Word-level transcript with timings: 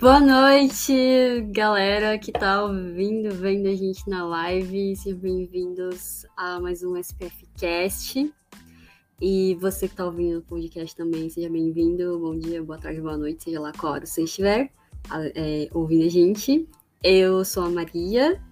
Boa 0.00 0.18
noite, 0.18 1.42
galera 1.52 2.18
que 2.18 2.32
tá 2.32 2.64
ouvindo, 2.64 3.34
vendo 3.34 3.68
a 3.68 3.74
gente 3.74 4.08
na 4.08 4.24
live. 4.24 4.96
Sejam 4.96 5.18
bem-vindos 5.18 6.24
a 6.34 6.58
mais 6.58 6.82
um 6.82 6.96
SPF 6.96 7.46
Cast. 7.58 8.32
E 9.20 9.58
você 9.60 9.86
que 9.86 9.94
tá 9.94 10.06
ouvindo 10.06 10.38
o 10.38 10.42
podcast 10.42 10.96
também, 10.96 11.28
seja 11.28 11.50
bem-vindo. 11.50 12.18
Bom 12.18 12.34
dia, 12.34 12.62
boa 12.62 12.78
tarde, 12.78 12.98
boa 12.98 13.18
noite, 13.18 13.44
seja 13.44 13.60
lá 13.60 13.72
qual 13.72 13.92
hora 13.92 14.06
você 14.06 14.22
estiver 14.22 14.72
é, 15.34 15.68
ouvindo 15.74 16.06
a 16.06 16.08
gente. 16.08 16.66
Eu 17.04 17.44
sou 17.44 17.64
a 17.64 17.68
Maria 17.68 18.42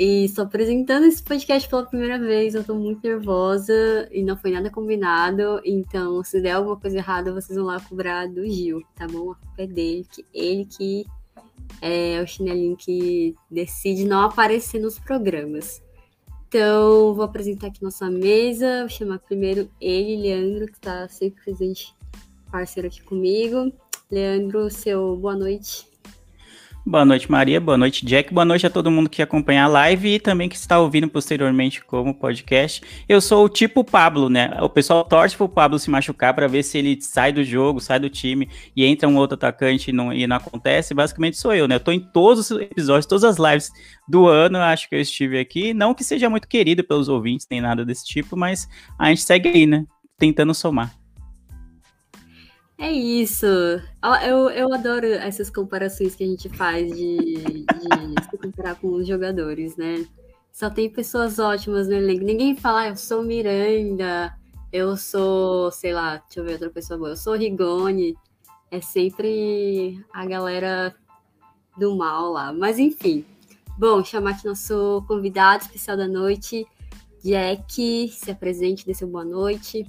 e 0.00 0.24
estou 0.24 0.46
apresentando 0.46 1.04
esse 1.04 1.22
podcast 1.22 1.68
pela 1.68 1.84
primeira 1.84 2.18
vez. 2.18 2.54
Eu 2.54 2.64
tô 2.64 2.74
muito 2.74 3.06
nervosa 3.06 4.08
e 4.10 4.22
não 4.22 4.34
foi 4.34 4.50
nada 4.50 4.70
combinado. 4.70 5.60
Então, 5.62 6.24
se 6.24 6.40
der 6.40 6.52
alguma 6.52 6.74
coisa 6.74 6.96
errada, 6.96 7.34
vocês 7.34 7.54
vão 7.54 7.66
lá 7.66 7.78
cobrar 7.78 8.26
do 8.26 8.42
Gil, 8.46 8.82
tá 8.96 9.06
bom? 9.06 9.32
A 9.32 9.34
culpa 9.34 9.62
é 9.62 9.66
dele, 9.66 10.06
que 10.10 10.24
ele 10.32 10.64
que 10.64 11.04
é 11.82 12.18
o 12.18 12.26
chinelinho 12.26 12.78
que 12.78 13.36
decide 13.50 14.06
não 14.06 14.22
aparecer 14.22 14.80
nos 14.80 14.98
programas. 14.98 15.82
Então, 16.48 17.12
vou 17.12 17.22
apresentar 17.22 17.66
aqui 17.66 17.82
nossa 17.82 18.10
mesa. 18.10 18.80
Vou 18.80 18.88
chamar 18.88 19.18
primeiro 19.18 19.70
ele, 19.78 20.22
Leandro, 20.22 20.64
que 20.64 20.78
está 20.78 21.06
sempre 21.08 21.44
presente, 21.44 21.94
parceiro 22.50 22.88
aqui 22.88 23.02
comigo. 23.02 23.70
Leandro, 24.10 24.70
seu 24.70 25.14
boa 25.18 25.36
noite. 25.36 25.89
Boa 26.84 27.04
noite, 27.04 27.30
Maria. 27.30 27.60
Boa 27.60 27.76
noite, 27.76 28.06
Jack. 28.06 28.32
Boa 28.32 28.44
noite 28.44 28.66
a 28.66 28.70
todo 28.70 28.90
mundo 28.90 29.10
que 29.10 29.20
acompanha 29.20 29.64
a 29.64 29.66
live 29.66 30.14
e 30.14 30.18
também 30.18 30.48
que 30.48 30.56
está 30.56 30.78
ouvindo 30.78 31.08
posteriormente 31.08 31.84
como 31.84 32.14
podcast. 32.14 32.80
Eu 33.06 33.20
sou 33.20 33.44
o 33.44 33.48
tipo 33.50 33.84
Pablo, 33.84 34.30
né? 34.30 34.56
O 34.62 34.68
pessoal 34.68 35.04
torce 35.04 35.36
pro 35.36 35.46
Pablo 35.46 35.78
se 35.78 35.90
machucar 35.90 36.32
para 36.32 36.48
ver 36.48 36.62
se 36.62 36.78
ele 36.78 36.98
sai 37.00 37.32
do 37.32 37.44
jogo, 37.44 37.80
sai 37.80 38.00
do 38.00 38.08
time 38.08 38.48
e 38.74 38.86
entra 38.86 39.06
um 39.06 39.16
outro 39.16 39.34
atacante 39.34 39.90
e 39.90 39.92
não, 39.92 40.10
e 40.10 40.26
não 40.26 40.36
acontece. 40.36 40.94
Basicamente 40.94 41.36
sou 41.36 41.54
eu, 41.54 41.68
né? 41.68 41.74
Eu 41.74 41.80
tô 41.80 41.92
em 41.92 42.00
todos 42.00 42.50
os 42.50 42.58
episódios, 42.58 43.06
todas 43.06 43.24
as 43.24 43.36
lives 43.36 43.70
do 44.08 44.26
ano, 44.26 44.58
acho 44.58 44.88
que 44.88 44.94
eu 44.94 45.00
estive 45.00 45.38
aqui. 45.38 45.74
Não 45.74 45.92
que 45.92 46.02
seja 46.02 46.30
muito 46.30 46.48
querido 46.48 46.82
pelos 46.82 47.10
ouvintes, 47.10 47.46
nem 47.50 47.60
nada 47.60 47.84
desse 47.84 48.06
tipo, 48.06 48.36
mas 48.36 48.66
a 48.98 49.10
gente 49.10 49.20
segue 49.20 49.50
aí, 49.50 49.66
né? 49.66 49.84
Tentando 50.18 50.54
somar. 50.54 50.99
É 52.80 52.90
isso. 52.90 53.44
Eu, 54.26 54.48
eu 54.48 54.72
adoro 54.72 55.04
essas 55.06 55.50
comparações 55.50 56.16
que 56.16 56.24
a 56.24 56.26
gente 56.26 56.48
faz 56.48 56.90
de, 56.90 57.34
de 57.36 58.24
se 58.30 58.38
comparar 58.38 58.74
com 58.76 58.94
os 58.94 59.06
jogadores, 59.06 59.76
né? 59.76 60.06
Só 60.50 60.70
tem 60.70 60.88
pessoas 60.88 61.38
ótimas 61.38 61.88
no 61.88 61.92
elenco. 61.92 62.24
Ninguém 62.24 62.56
fala, 62.56 62.80
ah, 62.80 62.88
eu 62.88 62.96
sou 62.96 63.22
Miranda, 63.22 64.34
eu 64.72 64.96
sou, 64.96 65.70
sei 65.70 65.92
lá, 65.92 66.16
deixa 66.16 66.40
eu 66.40 66.44
ver 66.44 66.52
outra 66.52 66.70
pessoa 66.70 66.98
boa, 66.98 67.10
eu 67.10 67.16
sou 67.16 67.34
Rigoni. 67.34 68.16
É 68.70 68.80
sempre 68.80 70.02
a 70.10 70.24
galera 70.24 70.94
do 71.76 71.94
mal 71.94 72.32
lá. 72.32 72.50
Mas 72.50 72.78
enfim. 72.78 73.26
Bom, 73.76 74.02
chamar 74.02 74.30
aqui 74.30 74.46
nosso 74.46 75.04
convidado 75.06 75.64
especial 75.64 75.98
da 75.98 76.08
noite, 76.08 76.66
Jack. 77.22 78.08
Se 78.08 78.30
apresente, 78.30 78.86
dê 78.86 78.94
seu 78.94 79.06
boa 79.06 79.24
noite. 79.24 79.86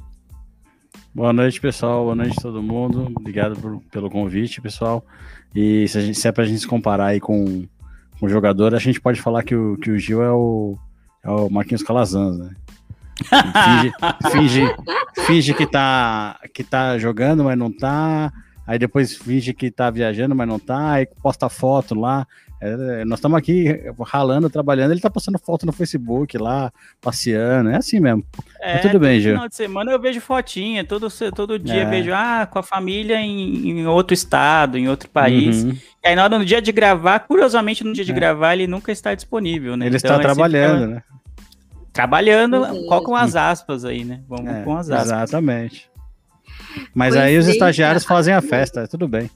Boa 1.14 1.34
noite, 1.34 1.60
pessoal. 1.60 2.04
Boa 2.04 2.16
noite 2.16 2.40
a 2.40 2.42
todo 2.42 2.64
mundo. 2.64 3.12
Obrigado 3.16 3.60
por, 3.60 3.82
pelo 3.92 4.10
convite, 4.10 4.62
pessoal. 4.62 5.06
E 5.54 5.88
se, 5.88 6.02
gente, 6.02 6.18
se 6.18 6.28
é 6.28 6.32
pra 6.32 6.46
gente 6.46 6.62
se 6.62 6.68
comparar 6.68 7.08
aí 7.08 7.20
com, 7.20 7.68
com 8.20 8.26
o 8.26 8.30
jogador, 8.30 8.74
a 8.74 8.80
gente 8.80 9.02
pode 9.02 9.22
falar 9.22 9.44
que 9.44 9.54
o, 9.54 9.78
que 9.78 9.92
o 9.92 10.00
Gil 10.00 10.24
é 10.24 10.32
o, 10.32 10.78
é 11.24 11.30
o 11.30 11.50
Marquinhos 11.50 11.84
Calazans, 11.84 12.38
né? 12.38 12.56
Finge, 13.22 13.94
finge, 14.32 14.76
finge 15.26 15.54
que, 15.54 15.68
tá, 15.68 16.40
que 16.54 16.64
tá 16.64 16.98
jogando, 16.98 17.44
mas 17.44 17.58
não 17.58 17.72
tá. 17.72 18.32
Aí 18.66 18.80
depois 18.80 19.16
finge 19.16 19.54
que 19.54 19.70
tá 19.70 19.90
viajando, 19.90 20.34
mas 20.34 20.48
não 20.48 20.60
tá. 20.60 20.92
Aí 20.92 21.06
posta 21.22 21.50
foto 21.50 21.94
lá. 21.94 22.26
É, 22.64 23.04
nós 23.06 23.18
estamos 23.18 23.36
aqui 23.40 23.82
ralando, 24.06 24.48
trabalhando, 24.48 24.92
ele 24.92 25.02
tá 25.02 25.10
postando 25.10 25.40
foto 25.40 25.66
no 25.66 25.72
Facebook 25.72 26.38
lá, 26.38 26.72
passeando, 27.02 27.72
é 27.72 27.78
assim 27.78 28.00
mesmo. 28.00 28.24
É, 28.60 28.74
Mas 28.74 28.82
tudo 28.84 29.00
bem, 29.00 29.20
Gil. 29.20 29.34
final 29.34 29.50
de 29.50 29.56
semana 29.56 29.92
eu 29.92 30.00
vejo 30.00 30.22
fotinha, 30.22 30.86
todo, 30.86 31.08
todo 31.36 31.58
dia 31.58 31.82
é. 31.82 31.90
vejo, 31.90 32.12
ah, 32.14 32.46
com 32.46 32.60
a 32.60 32.64
família 32.64 33.20
em, 33.20 33.68
em, 33.68 33.88
outro 33.88 34.14
estado, 34.14 34.78
em 34.78 34.88
outro 34.88 35.10
país. 35.10 35.64
Uhum. 35.64 35.76
E 36.04 36.08
aí 36.08 36.16
na 36.16 36.24
hora, 36.24 36.38
no 36.38 36.46
dia 36.46 36.62
de 36.62 36.72
gravar, 36.72 37.22
curiosamente 37.22 37.84
no 37.84 37.94
dia 37.94 38.06
de 38.06 38.12
é. 38.12 38.16
gravar, 38.16 38.54
ele 38.54 38.68
nunca 38.68 38.92
está 38.92 39.16
disponível, 39.16 39.76
né? 39.76 39.88
Ele 39.88 39.98
então, 39.98 40.12
está 40.12 40.22
trabalhando, 40.22 40.86
né? 40.86 41.04
Trabalhando, 41.92 42.58
uhum. 42.58 43.04
com 43.04 43.16
as 43.16 43.36
aspas 43.36 43.84
aí, 43.84 44.06
né? 44.06 44.22
Vamos 44.30 44.54
é, 44.54 44.62
com 44.62 44.78
as 44.78 44.88
aspas. 44.92 45.08
Exatamente. 45.08 45.90
Mas 46.94 47.16
pois 47.16 47.26
aí 47.26 47.38
os 47.40 47.48
estagiários 47.48 48.06
fazem 48.06 48.36
a 48.36 48.42
festa, 48.42 48.88
tudo 48.88 49.08
bem. 49.08 49.32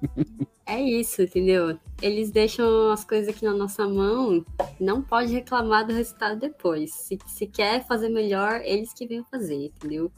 É 0.68 0.78
isso, 0.82 1.22
entendeu? 1.22 1.78
Eles 2.02 2.30
deixam 2.30 2.90
as 2.90 3.02
coisas 3.02 3.34
aqui 3.34 3.42
na 3.42 3.54
nossa 3.54 3.88
mão, 3.88 4.44
não 4.78 5.00
pode 5.00 5.32
reclamar 5.32 5.86
do 5.86 5.94
resultado 5.94 6.38
depois. 6.38 6.92
Se, 6.92 7.18
se 7.26 7.46
quer 7.46 7.86
fazer 7.86 8.10
melhor, 8.10 8.60
eles 8.62 8.92
que 8.92 9.06
vêm 9.06 9.24
fazer, 9.30 9.72
entendeu? 9.74 10.12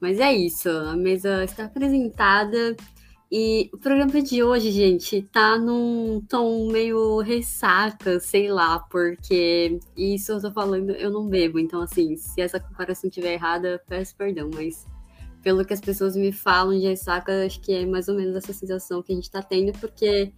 Mas 0.00 0.20
é 0.20 0.32
isso, 0.32 0.68
a 0.68 0.94
mesa 0.96 1.42
está 1.42 1.64
apresentada. 1.64 2.76
E 3.32 3.68
o 3.72 3.78
programa 3.78 4.22
de 4.22 4.44
hoje, 4.44 4.70
gente, 4.70 5.22
tá 5.22 5.58
num 5.58 6.20
tom 6.28 6.70
meio 6.70 7.18
ressaca, 7.18 8.20
sei 8.20 8.48
lá, 8.52 8.78
porque 8.78 9.80
isso 9.96 10.30
eu 10.30 10.40
tô 10.40 10.52
falando, 10.52 10.90
eu 10.90 11.10
não 11.10 11.26
bebo. 11.28 11.58
Então, 11.58 11.80
assim, 11.80 12.16
se 12.16 12.40
essa 12.40 12.60
comparação 12.60 13.08
estiver 13.08 13.32
errada, 13.32 13.82
peço 13.88 14.14
perdão, 14.16 14.48
mas 14.54 14.86
pelo 15.44 15.64
que 15.64 15.74
as 15.74 15.80
pessoas 15.80 16.16
me 16.16 16.32
falam 16.32 16.76
de 16.76 16.86
ressaca, 16.86 17.44
acho 17.44 17.60
que 17.60 17.72
é 17.72 17.84
mais 17.84 18.08
ou 18.08 18.16
menos 18.16 18.34
essa 18.34 18.52
sensação 18.52 19.02
que 19.02 19.12
a 19.12 19.14
gente 19.14 19.24
está 19.24 19.42
tendo, 19.42 19.78
porque 19.78 20.32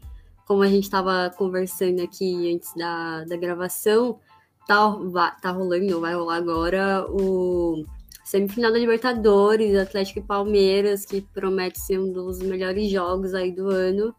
como 0.45 0.63
a 0.63 0.69
gente 0.69 0.85
estava 0.85 1.33
conversando 1.39 2.03
aqui 2.03 2.53
antes 2.53 2.75
da, 2.75 3.25
da 3.25 3.37
gravação, 3.37 4.19
tá, 4.67 5.31
tá 5.41 5.51
rolando, 5.53 6.01
vai 6.01 6.15
rolar 6.15 6.37
agora 6.37 7.07
o 7.09 7.85
semifinal 8.25 8.73
da 8.73 8.79
Libertadores, 8.79 9.77
Atlético 9.77 10.19
e 10.19 10.23
Palmeiras, 10.23 11.05
que 11.05 11.21
promete 11.21 11.79
ser 11.79 12.01
um 12.01 12.13
dos 12.13 12.41
melhores 12.41 12.91
jogos 12.91 13.33
aí 13.33 13.53
do 13.53 13.71
ano. 13.71 14.13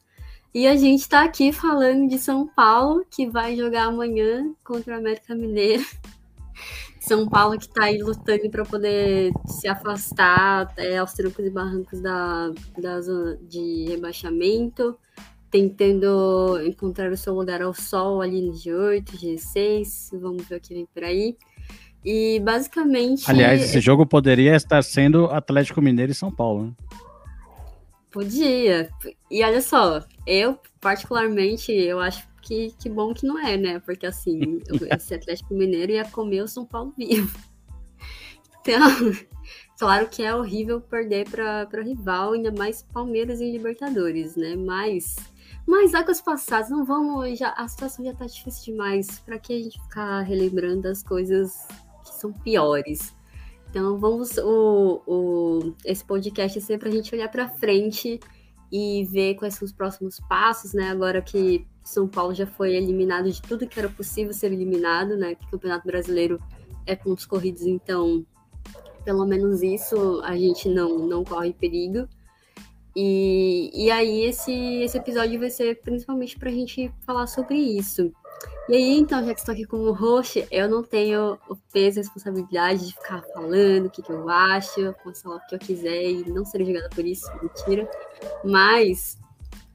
E 0.54 0.66
a 0.66 0.76
gente 0.78 1.02
está 1.02 1.24
aqui 1.24 1.52
falando 1.52 2.08
de 2.08 2.18
São 2.18 2.48
Paulo, 2.48 3.06
que 3.12 3.30
vai 3.30 3.58
jogar 3.58 3.84
amanhã 3.84 4.56
contra 4.64 4.96
o 4.96 4.98
América 4.98 5.36
Mineiro. 5.36 5.86
São 7.08 7.26
Paulo 7.26 7.58
que 7.58 7.64
está 7.64 7.86
aí 7.86 8.00
lutando 8.00 8.50
para 8.50 8.66
poder 8.66 9.32
se 9.46 9.66
afastar 9.66 10.74
é, 10.76 10.98
aos 10.98 11.14
trancos 11.14 11.46
e 11.46 11.50
barrancos 11.50 12.02
da, 12.02 12.52
da 12.78 13.00
zona 13.00 13.38
de 13.48 13.86
rebaixamento, 13.88 14.98
tentando 15.50 16.60
encontrar 16.66 17.10
o 17.10 17.16
seu 17.16 17.34
lugar 17.34 17.62
ao 17.62 17.74
sol 17.74 18.22
ali 18.22 18.42
no 18.42 18.52
G8, 18.52 19.06
G6, 19.06 20.20
vamos 20.20 20.46
ver 20.50 20.58
o 20.58 20.60
que 20.60 20.74
vem 20.74 20.86
por 20.94 21.06
aí. 21.06 21.38
E 22.04 22.42
basicamente. 22.42 23.24
Aliás, 23.30 23.64
esse 23.64 23.80
jogo 23.80 24.06
poderia 24.06 24.54
estar 24.54 24.84
sendo 24.84 25.28
Atlético 25.28 25.82
Mineiro 25.82 26.12
e 26.12 26.16
São 26.16 26.30
Paulo, 26.30 26.66
né? 26.66 26.72
Podia. 28.12 28.90
E 29.32 29.44
olha 29.44 29.62
só, 29.62 30.04
eu 30.26 30.60
particularmente, 30.82 31.72
eu 31.72 32.02
acho 32.02 32.27
que, 32.48 32.72
que 32.80 32.90
bom 32.90 33.14
que 33.14 33.26
não 33.26 33.38
é, 33.38 33.58
né? 33.58 33.80
Porque 33.80 34.06
assim, 34.06 34.40
esse 34.96 35.14
Atlético 35.14 35.54
Mineiro 35.54 35.92
ia 35.92 36.06
comer 36.06 36.42
o 36.42 36.48
São 36.48 36.66
Paulo 36.66 36.94
vivo. 36.98 37.38
Então, 38.62 38.80
claro 39.78 40.08
que 40.08 40.24
é 40.24 40.34
horrível 40.34 40.80
perder 40.80 41.30
para 41.30 41.82
rival, 41.82 42.34
ainda 42.34 42.52
mais 42.52 42.82
Palmeiras 42.82 43.42
e 43.42 43.52
Libertadores, 43.52 44.36
né? 44.38 44.56
Mas, 44.56 45.18
mas 45.68 45.94
águas 45.94 46.22
passadas, 46.22 46.70
não 46.70 46.86
vamos. 46.86 47.38
Já, 47.38 47.50
a 47.52 47.68
situação 47.68 48.06
já 48.06 48.14
tá 48.14 48.26
difícil 48.26 48.74
demais 48.74 49.20
para 49.20 49.38
que 49.38 49.54
a 49.54 49.60
gente 49.62 49.82
ficar 49.82 50.22
relembrando 50.22 50.88
as 50.88 51.04
coisas 51.04 51.68
que 52.06 52.14
são 52.16 52.32
piores. 52.32 53.14
Então 53.70 53.98
vamos. 53.98 54.38
O, 54.38 55.02
o, 55.06 55.76
esse 55.84 56.04
podcast 56.04 56.58
é 56.58 56.62
sempre 56.62 56.88
a 56.88 56.92
gente 56.92 57.14
olhar 57.14 57.28
para 57.28 57.50
frente 57.50 58.20
e 58.72 59.06
ver 59.06 59.36
quais 59.36 59.56
são 59.56 59.66
os 59.66 59.74
próximos 59.74 60.20
passos, 60.30 60.74
né? 60.74 60.90
Agora 60.90 61.22
que 61.22 61.68
São 61.88 62.06
Paulo 62.06 62.34
já 62.34 62.46
foi 62.46 62.76
eliminado 62.76 63.32
de 63.32 63.42
tudo 63.42 63.66
que 63.66 63.80
era 63.80 63.88
possível 63.88 64.34
ser 64.34 64.52
eliminado, 64.52 65.16
né? 65.16 65.36
Que 65.36 65.46
o 65.46 65.52
Campeonato 65.52 65.88
Brasileiro 65.88 66.38
é 66.86 66.96
pontos 66.96 67.26
corridos, 67.26 67.62
então 67.62 68.26
pelo 69.06 69.26
menos 69.26 69.64
isso 69.64 70.22
a 70.22 70.36
gente 70.36 70.68
não, 70.68 71.00
não 71.08 71.24
corre 71.24 71.54
perigo. 71.54 72.06
E, 72.94 73.72
e 73.74 73.90
aí 73.90 74.26
esse, 74.26 74.52
esse 74.82 74.98
episódio 74.98 75.40
vai 75.40 75.50
ser 75.50 75.80
principalmente 75.80 76.38
pra 76.38 76.52
gente 76.52 76.92
falar 77.06 77.26
sobre 77.26 77.56
isso. 77.56 78.12
E 78.68 78.76
aí, 78.76 78.98
então, 78.98 79.26
já 79.26 79.34
que 79.34 79.40
estou 79.40 79.54
aqui 79.54 79.64
como 79.64 79.94
host, 79.94 80.46
eu 80.52 80.68
não 80.70 80.84
tenho 80.84 81.38
o 81.48 81.56
peso 81.72 82.00
e 82.00 82.02
a 82.02 82.04
responsabilidade 82.04 82.86
de 82.86 82.94
ficar 82.94 83.24
falando 83.34 83.86
o 83.86 83.90
que, 83.90 84.02
que 84.02 84.12
eu 84.12 84.28
acho, 84.28 84.94
falar 85.24 85.38
o 85.38 85.48
que 85.48 85.56
eu 85.56 85.60
quiser 85.60 86.04
e 86.04 86.30
não 86.30 86.44
ser 86.44 86.66
julgada 86.66 86.90
por 86.90 87.06
isso, 87.06 87.26
mentira. 87.42 87.90
Mas 88.44 89.18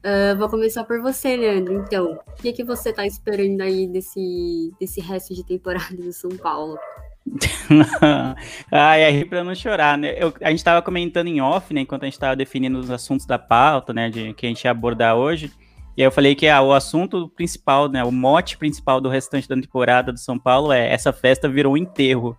uh, 0.03 0.37
vou 0.37 0.49
começar 0.49 0.83
por 0.83 1.01
você, 1.01 1.35
Leandro. 1.35 1.73
Então, 1.73 2.19
o 2.27 2.41
que, 2.41 2.53
que 2.53 2.63
você 2.63 2.89
está 2.89 3.05
esperando 3.05 3.61
aí 3.61 3.87
desse, 3.87 4.71
desse 4.79 5.01
resto 5.01 5.33
de 5.33 5.45
temporada 5.45 5.95
do 5.95 6.11
São 6.11 6.31
Paulo? 6.31 6.77
Ai, 8.71 9.09
rir 9.11 9.25
pra 9.25 9.43
não 9.43 9.55
chorar, 9.55 9.97
né? 9.97 10.13
Eu, 10.17 10.33
a 10.41 10.49
gente 10.51 10.63
tava 10.63 10.81
comentando 10.81 11.27
em 11.27 11.41
off, 11.41 11.73
né, 11.73 11.81
enquanto 11.81 12.03
a 12.03 12.05
gente 12.05 12.19
tava 12.19 12.35
definindo 12.35 12.77
os 12.77 12.91
assuntos 12.91 13.25
da 13.25 13.39
pauta, 13.39 13.93
né, 13.93 14.09
de 14.09 14.33
que 14.33 14.45
a 14.45 14.49
gente 14.49 14.63
ia 14.63 14.71
abordar 14.71 15.15
hoje. 15.15 15.51
E 15.95 16.01
aí 16.01 16.07
eu 16.07 16.11
falei 16.11 16.35
que 16.35 16.47
ah, 16.47 16.61
o 16.61 16.73
assunto 16.73 17.29
principal, 17.29 17.87
né, 17.87 18.03
o 18.03 18.11
mote 18.11 18.57
principal 18.57 18.99
do 18.99 19.09
restante 19.09 19.47
da 19.47 19.55
temporada 19.55 20.11
do 20.11 20.19
São 20.19 20.37
Paulo 20.37 20.71
é 20.71 20.91
essa 20.91 21.13
festa 21.13 21.47
virou 21.47 21.73
um 21.73 21.77
enterro. 21.77 22.37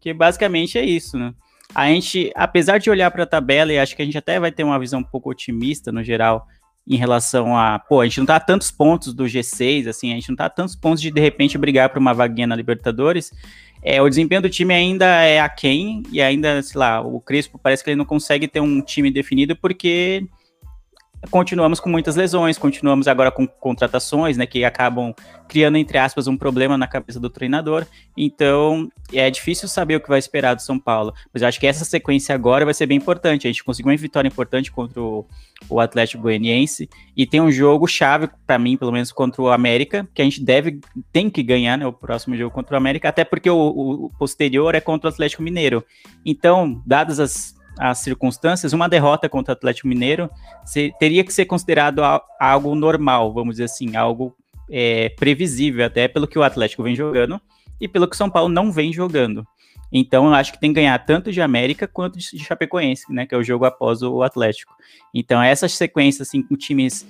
Que 0.00 0.12
basicamente 0.12 0.76
é 0.76 0.84
isso, 0.84 1.16
né? 1.16 1.32
A 1.74 1.86
gente, 1.86 2.30
apesar 2.34 2.78
de 2.78 2.90
olhar 2.90 3.10
para 3.10 3.24
a 3.24 3.26
tabela, 3.26 3.72
e 3.72 3.78
acho 3.78 3.96
que 3.96 4.02
a 4.02 4.04
gente 4.04 4.18
até 4.18 4.38
vai 4.38 4.52
ter 4.52 4.62
uma 4.62 4.78
visão 4.78 5.00
um 5.00 5.04
pouco 5.04 5.30
otimista 5.30 5.90
no 5.90 6.02
geral 6.02 6.46
em 6.86 6.96
relação 6.96 7.56
a, 7.56 7.78
pô, 7.78 8.00
a 8.00 8.04
gente 8.04 8.18
não 8.18 8.26
tá 8.26 8.36
a 8.36 8.40
tantos 8.40 8.70
pontos 8.70 9.12
do 9.12 9.24
G6, 9.24 9.88
assim, 9.88 10.12
a 10.12 10.14
gente 10.14 10.28
não 10.28 10.36
tá 10.36 10.46
a 10.46 10.50
tantos 10.50 10.76
pontos 10.76 11.00
de 11.02 11.10
de 11.10 11.20
repente 11.20 11.58
brigar 11.58 11.88
por 11.88 11.98
uma 11.98 12.14
vaguinha 12.14 12.46
na 12.46 12.54
Libertadores. 12.54 13.32
É, 13.82 14.00
o 14.00 14.08
desempenho 14.08 14.42
do 14.42 14.48
time 14.48 14.72
ainda 14.72 15.06
é 15.22 15.40
aquém, 15.40 16.02
e 16.10 16.20
ainda, 16.20 16.62
sei 16.62 16.78
lá, 16.78 17.00
o 17.00 17.20
Crespo 17.20 17.58
parece 17.60 17.82
que 17.82 17.90
ele 17.90 17.96
não 17.96 18.04
consegue 18.04 18.48
ter 18.48 18.60
um 18.60 18.80
time 18.80 19.10
definido 19.10 19.56
porque 19.56 20.26
continuamos 21.30 21.80
com 21.80 21.88
muitas 21.88 22.16
lesões, 22.16 22.58
continuamos 22.58 23.08
agora 23.08 23.30
com 23.30 23.46
contratações, 23.46 24.36
né, 24.36 24.46
que 24.46 24.64
acabam 24.64 25.14
criando, 25.48 25.76
entre 25.76 25.98
aspas, 25.98 26.26
um 26.26 26.36
problema 26.36 26.76
na 26.76 26.86
cabeça 26.86 27.20
do 27.20 27.30
treinador. 27.30 27.86
Então, 28.16 28.90
é 29.12 29.30
difícil 29.30 29.68
saber 29.68 29.96
o 29.96 30.00
que 30.00 30.08
vai 30.08 30.18
esperar 30.18 30.54
do 30.54 30.62
São 30.62 30.78
Paulo. 30.78 31.12
Mas 31.32 31.42
eu 31.42 31.48
acho 31.48 31.60
que 31.60 31.66
essa 31.66 31.84
sequência 31.84 32.34
agora 32.34 32.64
vai 32.64 32.74
ser 32.74 32.86
bem 32.86 32.98
importante. 32.98 33.46
A 33.46 33.50
gente 33.50 33.64
conseguiu 33.64 33.90
uma 33.90 33.96
vitória 33.96 34.28
importante 34.28 34.70
contra 34.72 35.00
o, 35.00 35.26
o 35.68 35.80
Atlético 35.80 36.22
Goianiense 36.22 36.88
e 37.16 37.26
tem 37.26 37.40
um 37.40 37.50
jogo 37.50 37.86
chave 37.86 38.28
para 38.46 38.58
mim, 38.58 38.76
pelo 38.76 38.92
menos 38.92 39.12
contra 39.12 39.42
o 39.42 39.50
América, 39.50 40.08
que 40.14 40.22
a 40.22 40.24
gente 40.24 40.42
deve, 40.42 40.80
tem 41.12 41.30
que 41.30 41.42
ganhar, 41.42 41.76
né, 41.78 41.86
o 41.86 41.92
próximo 41.92 42.36
jogo 42.36 42.54
contra 42.54 42.74
o 42.74 42.76
América, 42.76 43.08
até 43.08 43.24
porque 43.24 43.50
o, 43.50 43.56
o 44.06 44.10
posterior 44.18 44.74
é 44.74 44.80
contra 44.80 45.08
o 45.08 45.12
Atlético 45.12 45.42
Mineiro. 45.42 45.84
Então, 46.24 46.82
dadas 46.86 47.20
as 47.20 47.55
as 47.78 47.98
circunstâncias, 47.98 48.72
uma 48.72 48.88
derrota 48.88 49.28
contra 49.28 49.52
o 49.52 49.56
Atlético 49.56 49.88
Mineiro 49.88 50.30
teria 50.98 51.24
que 51.24 51.32
ser 51.32 51.44
considerado 51.44 52.02
a, 52.02 52.22
algo 52.40 52.74
normal, 52.74 53.32
vamos 53.32 53.54
dizer 53.54 53.64
assim, 53.64 53.96
algo 53.96 54.34
é, 54.70 55.10
previsível, 55.10 55.84
até 55.84 56.08
pelo 56.08 56.26
que 56.26 56.38
o 56.38 56.42
Atlético 56.42 56.82
vem 56.82 56.94
jogando 56.94 57.40
e 57.80 57.86
pelo 57.86 58.08
que 58.08 58.14
o 58.14 58.16
São 58.16 58.30
Paulo 58.30 58.48
não 58.48 58.72
vem 58.72 58.92
jogando. 58.92 59.46
Então, 59.92 60.26
eu 60.26 60.34
acho 60.34 60.52
que 60.52 60.60
tem 60.60 60.70
que 60.70 60.80
ganhar 60.80 60.98
tanto 60.98 61.30
de 61.30 61.40
América 61.40 61.86
quanto 61.86 62.18
de 62.18 62.38
Chapecoense, 62.38 63.12
né, 63.12 63.24
que 63.24 63.34
é 63.34 63.38
o 63.38 63.44
jogo 63.44 63.64
após 63.64 64.02
o 64.02 64.22
Atlético. 64.22 64.74
Então, 65.14 65.40
essas 65.40 65.72
sequências, 65.72 66.28
assim, 66.28 66.42
com 66.42 66.56
times 66.56 67.06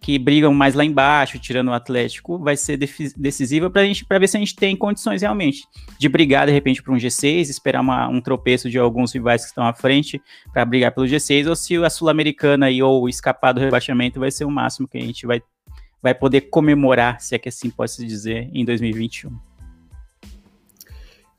que 0.00 0.18
brigam 0.18 0.54
mais 0.54 0.74
lá 0.74 0.84
embaixo, 0.84 1.38
tirando 1.38 1.68
o 1.68 1.74
Atlético, 1.74 2.38
vai 2.38 2.56
ser 2.56 2.78
decisiva 2.78 3.68
para 3.68 3.84
gente, 3.84 4.04
para 4.04 4.18
ver 4.18 4.28
se 4.28 4.36
a 4.36 4.40
gente 4.40 4.56
tem 4.56 4.74
condições 4.74 5.20
realmente 5.20 5.64
de 5.98 6.08
brigar 6.08 6.46
de 6.46 6.52
repente 6.52 6.82
para 6.82 6.92
um 6.92 6.96
G6, 6.96 7.50
esperar 7.50 7.82
uma, 7.82 8.08
um 8.08 8.20
tropeço 8.20 8.70
de 8.70 8.78
alguns 8.78 9.12
rivais 9.12 9.42
que 9.42 9.48
estão 9.48 9.64
à 9.64 9.74
frente 9.74 10.20
para 10.52 10.64
brigar 10.64 10.92
pelo 10.92 11.06
G6, 11.06 11.46
ou 11.48 11.54
se 11.54 11.76
a 11.76 11.90
Sul-Americana 11.90 12.68
ou 12.82 13.08
escapar 13.08 13.52
do 13.52 13.60
rebaixamento 13.60 14.18
vai 14.18 14.30
ser 14.30 14.46
o 14.46 14.50
máximo 14.50 14.88
que 14.88 14.96
a 14.96 15.02
gente 15.02 15.26
vai, 15.26 15.42
vai 16.02 16.14
poder 16.14 16.42
comemorar, 16.42 17.20
se 17.20 17.34
é 17.34 17.38
que 17.38 17.50
assim 17.50 17.68
pode 17.68 17.92
se 17.92 18.06
dizer, 18.06 18.48
em 18.54 18.64
2021. 18.64 19.49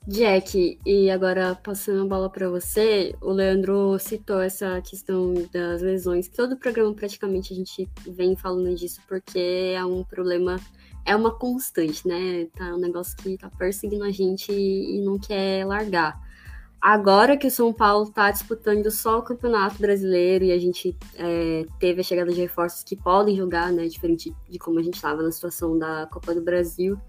Jack, 0.08 0.80
e 0.84 1.12
agora 1.12 1.54
passando 1.54 2.02
a 2.02 2.08
bola 2.08 2.28
para 2.28 2.50
você, 2.50 3.16
o 3.22 3.32
Leandro 3.32 4.00
citou 4.00 4.42
essa 4.42 4.82
questão 4.82 5.32
das 5.54 5.84
lesões. 5.84 6.28
Todo 6.28 6.54
o 6.54 6.58
programa 6.58 6.92
praticamente 6.96 7.54
a 7.54 7.56
gente 7.56 7.88
vem 8.08 8.36
falando 8.36 8.74
disso 8.76 9.00
porque 9.08 9.74
é 9.76 9.86
um 9.86 10.04
problema, 10.04 10.60
é 11.06 11.16
uma 11.16 11.32
constante, 11.32 12.08
né? 12.08 12.48
Tá 12.58 12.74
um 12.74 12.80
negócio 12.80 13.16
que 13.16 13.38
tá 13.38 13.48
perseguindo 13.52 14.04
a 14.04 14.10
gente 14.10 14.52
e 14.52 15.00
não 15.02 15.20
quer 15.20 15.68
largar. 15.68 16.20
Agora 16.82 17.38
que 17.38 17.46
o 17.46 17.52
São 17.52 17.72
Paulo 17.72 18.06
está 18.06 18.32
disputando 18.32 18.90
só 18.90 19.20
o 19.20 19.24
Campeonato 19.24 19.78
Brasileiro 19.78 20.46
e 20.46 20.52
a 20.52 20.58
gente 20.58 20.98
é, 21.14 21.64
teve 21.80 22.02
a 22.02 22.04
chegada 22.04 22.34
de 22.34 22.42
reforços 22.42 22.84
que 22.84 22.96
podem 22.96 23.36
jogar, 23.38 23.72
né? 23.72 23.86
Diferente 23.86 24.36
de 24.50 24.58
como 24.58 24.80
a 24.80 24.84
gente 24.84 24.96
estava 24.96 25.22
na 25.22 25.32
situação 25.32 25.78
da 25.78 26.08
Copa 26.08 26.34
do 26.34 26.42
Brasil 26.42 27.00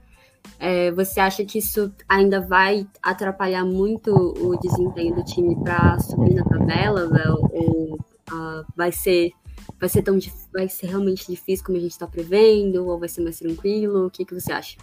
é, 0.59 0.91
você 0.93 1.19
acha 1.19 1.44
que 1.44 1.59
isso 1.59 1.93
ainda 2.09 2.41
vai 2.41 2.87
atrapalhar 3.03 3.65
muito 3.65 4.12
o 4.12 4.56
desempenho 4.61 5.15
do 5.15 5.25
time 5.25 5.56
para 5.62 5.99
subir 5.99 6.35
na 6.35 6.44
tabela, 6.44 7.09
Vel? 7.09 7.37
Ou 7.50 7.94
uh, 7.94 8.65
vai 8.77 8.93
ser 8.93 9.33
vai 9.79 9.89
ser 9.89 10.03
tão 10.03 10.19
vai 10.53 10.69
ser 10.69 10.87
realmente 10.87 11.27
difícil 11.27 11.65
como 11.65 11.79
a 11.79 11.81
gente 11.81 11.93
está 11.93 12.06
prevendo, 12.06 12.87
ou 12.87 12.99
vai 12.99 13.09
ser 13.09 13.23
mais 13.23 13.39
tranquilo? 13.39 14.06
O 14.06 14.11
que, 14.11 14.25
que 14.25 14.35
você 14.35 14.53
acha? 14.53 14.77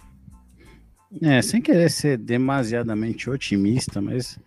É, 1.22 1.42
sem 1.42 1.60
querer 1.60 1.90
ser 1.90 2.18
demasiadamente 2.18 3.28
otimista, 3.28 4.00
mas 4.00 4.38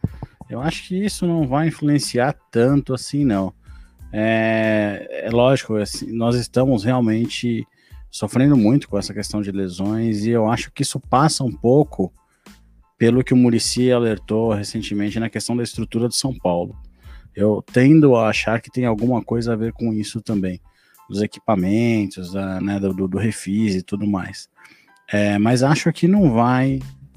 eu 0.49 0.61
acho 0.61 0.87
que 0.87 1.03
isso 1.03 1.25
não 1.25 1.47
vai 1.47 1.67
influenciar 1.67 2.33
tanto 2.51 2.93
assim, 2.93 3.25
não. 3.25 3.53
É, 4.11 5.23
é 5.25 5.29
lógico, 5.31 5.75
assim, 5.75 6.11
nós 6.11 6.35
estamos 6.35 6.83
realmente 6.83 7.65
sofrendo 8.13 8.55
muito 8.55 8.87
com 8.87 8.95
essa 8.95 9.11
questão 9.11 9.41
de 9.41 9.51
lesões 9.51 10.23
e 10.23 10.29
eu 10.29 10.47
acho 10.47 10.71
que 10.71 10.83
isso 10.83 10.99
passa 10.99 11.43
um 11.43 11.51
pouco 11.51 12.13
pelo 12.95 13.23
que 13.23 13.33
o 13.33 13.37
Murici 13.37 13.91
alertou 13.91 14.53
recentemente 14.53 15.19
na 15.19 15.31
questão 15.31 15.57
da 15.57 15.63
estrutura 15.63 16.07
de 16.07 16.15
São 16.15 16.31
Paulo. 16.31 16.77
Eu 17.35 17.63
tendo 17.73 18.15
a 18.15 18.29
achar 18.29 18.61
que 18.61 18.69
tem 18.69 18.85
alguma 18.85 19.23
coisa 19.23 19.53
a 19.53 19.55
ver 19.55 19.73
com 19.73 19.91
isso 19.91 20.21
também, 20.21 20.61
dos 21.09 21.23
equipamentos, 21.23 22.33
da, 22.33 22.61
né, 22.61 22.79
do, 22.79 23.07
do 23.07 23.17
refis 23.17 23.73
e 23.73 23.81
tudo 23.81 24.05
mais. 24.05 24.47
É, 25.11 25.39
mas 25.39 25.63
acho 25.63 25.91
que 25.91 26.07
não 26.07 26.31
vai 26.31 26.75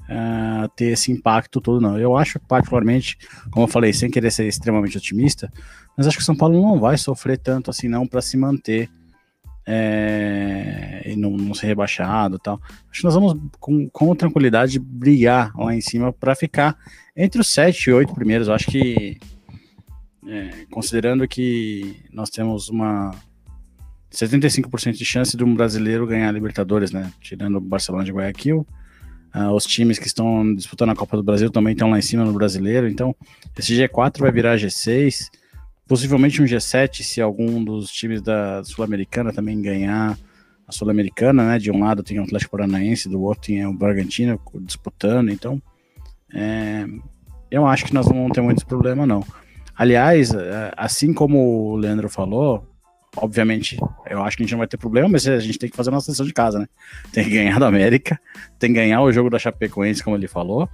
uh, 0.09 0.67
ter 0.75 0.93
esse 0.93 1.11
impacto 1.11 1.61
todo, 1.61 1.79
não. 1.79 1.99
Eu 1.99 2.17
acho, 2.17 2.39
particularmente, 2.39 3.19
como 3.51 3.65
eu 3.65 3.71
falei, 3.71 3.93
sem 3.93 4.09
querer 4.09 4.31
ser 4.31 4.47
extremamente 4.47 4.97
otimista, 4.97 5.53
mas 5.95 6.07
acho 6.07 6.17
que 6.17 6.23
São 6.23 6.35
Paulo 6.35 6.59
não 6.59 6.79
vai 6.79 6.97
sofrer 6.97 7.37
tanto 7.37 7.69
assim, 7.69 7.87
não, 7.87 8.07
para 8.07 8.19
se 8.19 8.35
manter 8.35 8.89
é, 9.69 11.01
e 11.05 11.15
não, 11.17 11.31
não, 11.31 11.53
ser 11.53 11.67
rebaixado 11.67 12.39
tal. 12.39 12.61
Acho 12.89 13.01
que 13.01 13.03
nós 13.03 13.13
vamos 13.13 13.37
com, 13.59 13.89
com 13.89 14.15
tranquilidade 14.15 14.79
brigar 14.79 15.51
lá 15.57 15.75
em 15.75 15.81
cima 15.81 16.13
para 16.13 16.33
ficar 16.33 16.77
entre 17.15 17.41
os 17.41 17.49
sete 17.49 17.89
e 17.89 17.93
oito 17.93 18.13
primeiros. 18.13 18.47
Eu 18.47 18.53
acho 18.53 18.67
que, 18.67 19.17
é, 20.25 20.65
considerando 20.71 21.27
que 21.27 21.97
nós 22.13 22.29
temos 22.29 22.69
uma 22.69 23.11
75% 24.09 24.93
de 24.93 25.03
chance 25.03 25.35
de 25.35 25.43
um 25.43 25.53
brasileiro 25.53 26.07
ganhar 26.07 26.29
a 26.29 26.31
Libertadores, 26.31 26.91
né? 26.91 27.11
Tirando 27.19 27.57
o 27.57 27.61
Barcelona 27.61 28.05
de 28.05 28.11
Guayaquil. 28.13 28.65
Uh, 29.35 29.51
os 29.51 29.65
times 29.65 29.99
que 29.99 30.07
estão 30.07 30.55
disputando 30.55 30.91
a 30.91 30.95
Copa 30.95 31.17
do 31.17 31.21
Brasil 31.21 31.51
também 31.51 31.73
estão 31.73 31.91
lá 31.91 31.99
em 31.99 32.01
cima 32.01 32.23
no 32.23 32.31
brasileiro. 32.31 32.87
Então, 32.87 33.13
esse 33.57 33.75
G4 33.75 34.19
vai 34.19 34.31
virar 34.31 34.55
G6 34.55 35.27
possivelmente 35.87 36.41
um 36.41 36.45
G7 36.45 37.03
se 37.03 37.21
algum 37.21 37.63
dos 37.63 37.91
times 37.91 38.21
da 38.21 38.63
Sul-Americana 38.63 39.31
também 39.31 39.61
ganhar 39.61 40.17
a 40.67 40.71
Sul-Americana, 40.71 41.47
né? 41.47 41.59
De 41.59 41.71
um 41.71 41.79
lado 41.79 42.03
tem 42.03 42.19
o 42.19 42.23
Atlético 42.23 42.51
Paranaense, 42.51 43.07
do 43.07 43.21
outro 43.21 43.47
tem 43.47 43.65
o 43.65 43.73
Bragantino 43.73 44.39
disputando, 44.61 45.31
então 45.31 45.61
é, 46.33 46.85
eu 47.49 47.65
acho 47.65 47.85
que 47.85 47.93
nós 47.93 48.05
não 48.07 48.17
vamos 48.17 48.33
ter 48.33 48.41
muitos 48.41 48.63
problemas, 48.63 49.07
não. 49.07 49.23
Aliás, 49.75 50.33
é, 50.33 50.71
assim 50.75 51.13
como 51.13 51.71
o 51.71 51.75
Leandro 51.77 52.09
falou, 52.09 52.67
obviamente, 53.15 53.77
eu 54.09 54.21
acho 54.23 54.35
que 54.35 54.43
a 54.43 54.45
gente 54.45 54.51
não 54.51 54.59
vai 54.59 54.67
ter 54.67 54.77
problema, 54.77 55.07
mas 55.07 55.27
a 55.27 55.39
gente 55.39 55.57
tem 55.57 55.69
que 55.69 55.77
fazer 55.77 55.89
a 55.89 55.93
nossa 55.93 56.11
lição 56.11 56.25
de 56.25 56.33
casa, 56.33 56.59
né? 56.59 56.67
Tem 57.13 57.23
que 57.23 57.29
ganhar 57.29 57.59
da 57.59 57.67
América, 57.67 58.19
tem 58.59 58.71
que 58.73 58.79
ganhar 58.79 59.01
o 59.01 59.11
jogo 59.11 59.29
da 59.29 59.39
Chapecoense, 59.39 60.03
como 60.03 60.17
ele 60.17 60.27
falou, 60.27 60.67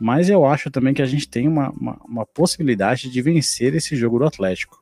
mas 0.00 0.28
eu 0.28 0.44
acho 0.44 0.70
também 0.70 0.94
que 0.94 1.02
a 1.02 1.06
gente 1.06 1.28
tem 1.28 1.48
uma, 1.48 1.70
uma, 1.70 1.98
uma 2.06 2.26
possibilidade 2.26 3.10
de 3.10 3.22
vencer 3.22 3.74
esse 3.74 3.96
jogo 3.96 4.18
do 4.18 4.26
Atlético 4.26 4.80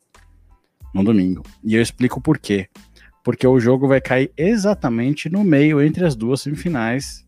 no 0.92 1.04
domingo. 1.04 1.42
E 1.62 1.75
eu 1.75 1.83
explico 1.83 2.21
por 2.21 2.38
quê. 2.38 2.68
Porque 3.23 3.47
o 3.47 3.59
jogo 3.59 3.88
vai 3.88 4.00
cair 4.00 4.33
exatamente 4.37 5.30
no 5.30 5.42
meio 5.42 5.80
entre 5.80 6.04
as 6.04 6.14
duas 6.14 6.42
semifinais 6.42 7.25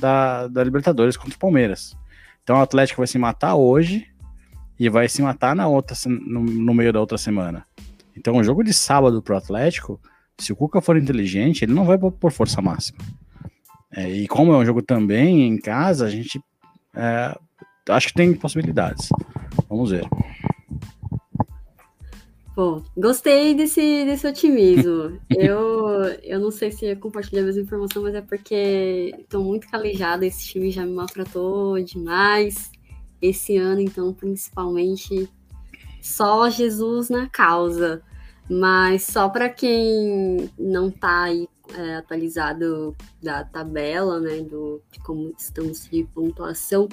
da, 0.00 0.48
da 0.48 0.64
Libertadores 0.64 1.16
contra 1.16 1.36
o 1.36 1.38
Palmeiras. 1.38 1.96
Então 2.42 2.56
o 2.56 2.62
Atlético 2.62 3.00
vai 3.00 3.06
se 3.06 3.18
matar 3.18 3.54
hoje 3.54 4.06
e 4.78 4.88
vai 4.88 5.08
se 5.08 5.22
matar 5.22 5.54
na 5.54 5.68
outra, 5.68 5.96
no, 6.06 6.42
no 6.42 6.74
meio 6.74 6.92
da 6.92 7.00
outra 7.00 7.16
semana. 7.16 7.64
Então, 8.16 8.36
o 8.36 8.44
jogo 8.44 8.62
de 8.62 8.72
sábado 8.72 9.22
pro 9.22 9.36
Atlético, 9.36 10.00
se 10.38 10.52
o 10.52 10.56
Cuca 10.56 10.80
for 10.80 10.96
inteligente, 10.96 11.64
ele 11.64 11.72
não 11.72 11.84
vai 11.84 11.98
por 11.98 12.32
força 12.32 12.60
máxima. 12.60 12.98
É, 13.90 14.10
e 14.10 14.26
como 14.26 14.52
é 14.52 14.56
um 14.56 14.64
jogo 14.64 14.82
também 14.82 15.46
em 15.46 15.58
casa, 15.58 16.06
a 16.06 16.10
gente 16.10 16.42
é, 16.94 17.38
acho 17.88 18.08
que 18.08 18.14
tem 18.14 18.34
possibilidades. 18.34 19.08
Vamos 19.68 19.90
ver. 19.90 20.06
Pô, 22.54 22.82
gostei 22.94 23.54
desse, 23.54 24.04
desse 24.04 24.26
otimismo. 24.26 25.18
eu, 25.30 26.04
eu 26.22 26.38
não 26.38 26.50
sei 26.50 26.70
se 26.70 26.94
compartilhar 26.96 27.42
a 27.42 27.46
mesma 27.46 27.62
informação, 27.62 28.02
mas 28.02 28.14
é 28.14 28.20
porque 28.20 29.14
estou 29.18 29.42
muito 29.42 29.68
calejada. 29.68 30.26
Esse 30.26 30.44
time 30.44 30.70
já 30.70 30.84
me 30.84 30.92
maltratou 30.92 31.82
demais. 31.82 32.70
Esse 33.20 33.56
ano, 33.56 33.80
então, 33.80 34.12
principalmente, 34.12 35.28
só 36.02 36.50
Jesus 36.50 37.08
na 37.08 37.26
causa. 37.26 38.02
Mas 38.50 39.04
só 39.04 39.30
para 39.30 39.48
quem 39.48 40.50
não 40.58 40.88
está 40.88 41.22
aí 41.22 41.48
é, 41.76 41.96
atualizado 41.96 42.96
da 43.22 43.44
tabela, 43.44 44.20
né, 44.20 44.42
do, 44.42 44.82
de 44.90 44.98
como 45.00 45.34
estamos 45.38 45.88
de 45.88 46.04
pontuação, 46.04 46.88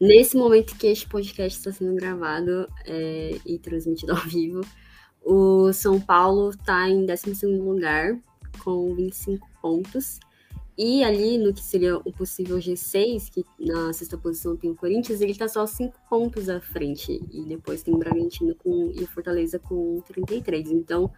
nesse 0.00 0.36
momento 0.36 0.76
que 0.76 0.88
este 0.88 1.08
podcast 1.08 1.58
está 1.58 1.72
sendo 1.72 1.94
gravado 1.94 2.68
é, 2.84 3.38
e 3.46 3.58
transmitido 3.58 4.12
ao 4.12 4.18
vivo, 4.18 4.60
o 5.24 5.72
São 5.72 6.00
Paulo 6.00 6.50
está 6.50 6.88
em 6.88 7.06
12 7.06 7.46
lugar, 7.46 8.18
com 8.62 8.94
25 8.94 9.48
pontos. 9.60 10.18
E 10.84 11.04
ali 11.04 11.38
no 11.38 11.54
que 11.54 11.62
seria 11.62 11.96
o 11.96 12.12
possível 12.12 12.58
G6, 12.58 13.30
que 13.30 13.44
na 13.56 13.92
sexta 13.92 14.18
posição 14.18 14.56
tem 14.56 14.68
o 14.68 14.74
Corinthians, 14.74 15.20
ele 15.20 15.30
está 15.30 15.46
só 15.46 15.64
5 15.64 15.94
pontos 16.10 16.48
à 16.48 16.60
frente. 16.60 17.24
E 17.30 17.44
depois 17.44 17.84
tem 17.84 17.94
o 17.94 17.98
Bragantino 17.98 18.52
com, 18.56 18.90
e 18.92 19.04
o 19.04 19.06
Fortaleza 19.06 19.60
com 19.60 20.02
33. 20.08 20.72
Então, 20.72 21.08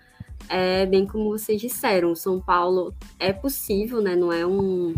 é 0.50 0.84
bem 0.84 1.06
como 1.06 1.30
vocês 1.30 1.58
disseram, 1.58 2.12
o 2.12 2.14
São 2.14 2.42
Paulo 2.42 2.92
é 3.18 3.32
possível, 3.32 4.02
né? 4.02 4.14
Não 4.14 4.30
é 4.30 4.46
um, 4.46 4.88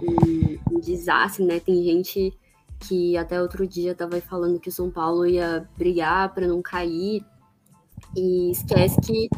um, 0.00 0.58
um 0.70 0.78
desastre, 0.78 1.44
né? 1.44 1.58
Tem 1.58 1.82
gente 1.82 2.32
que 2.78 3.16
até 3.16 3.42
outro 3.42 3.66
dia 3.66 3.90
estava 3.90 4.20
falando 4.20 4.60
que 4.60 4.68
o 4.68 4.72
São 4.72 4.88
Paulo 4.88 5.26
ia 5.26 5.68
brigar 5.76 6.32
para 6.32 6.46
não 6.46 6.62
cair 6.62 7.24
e 8.16 8.52
esquece 8.52 9.00
que 9.00 9.28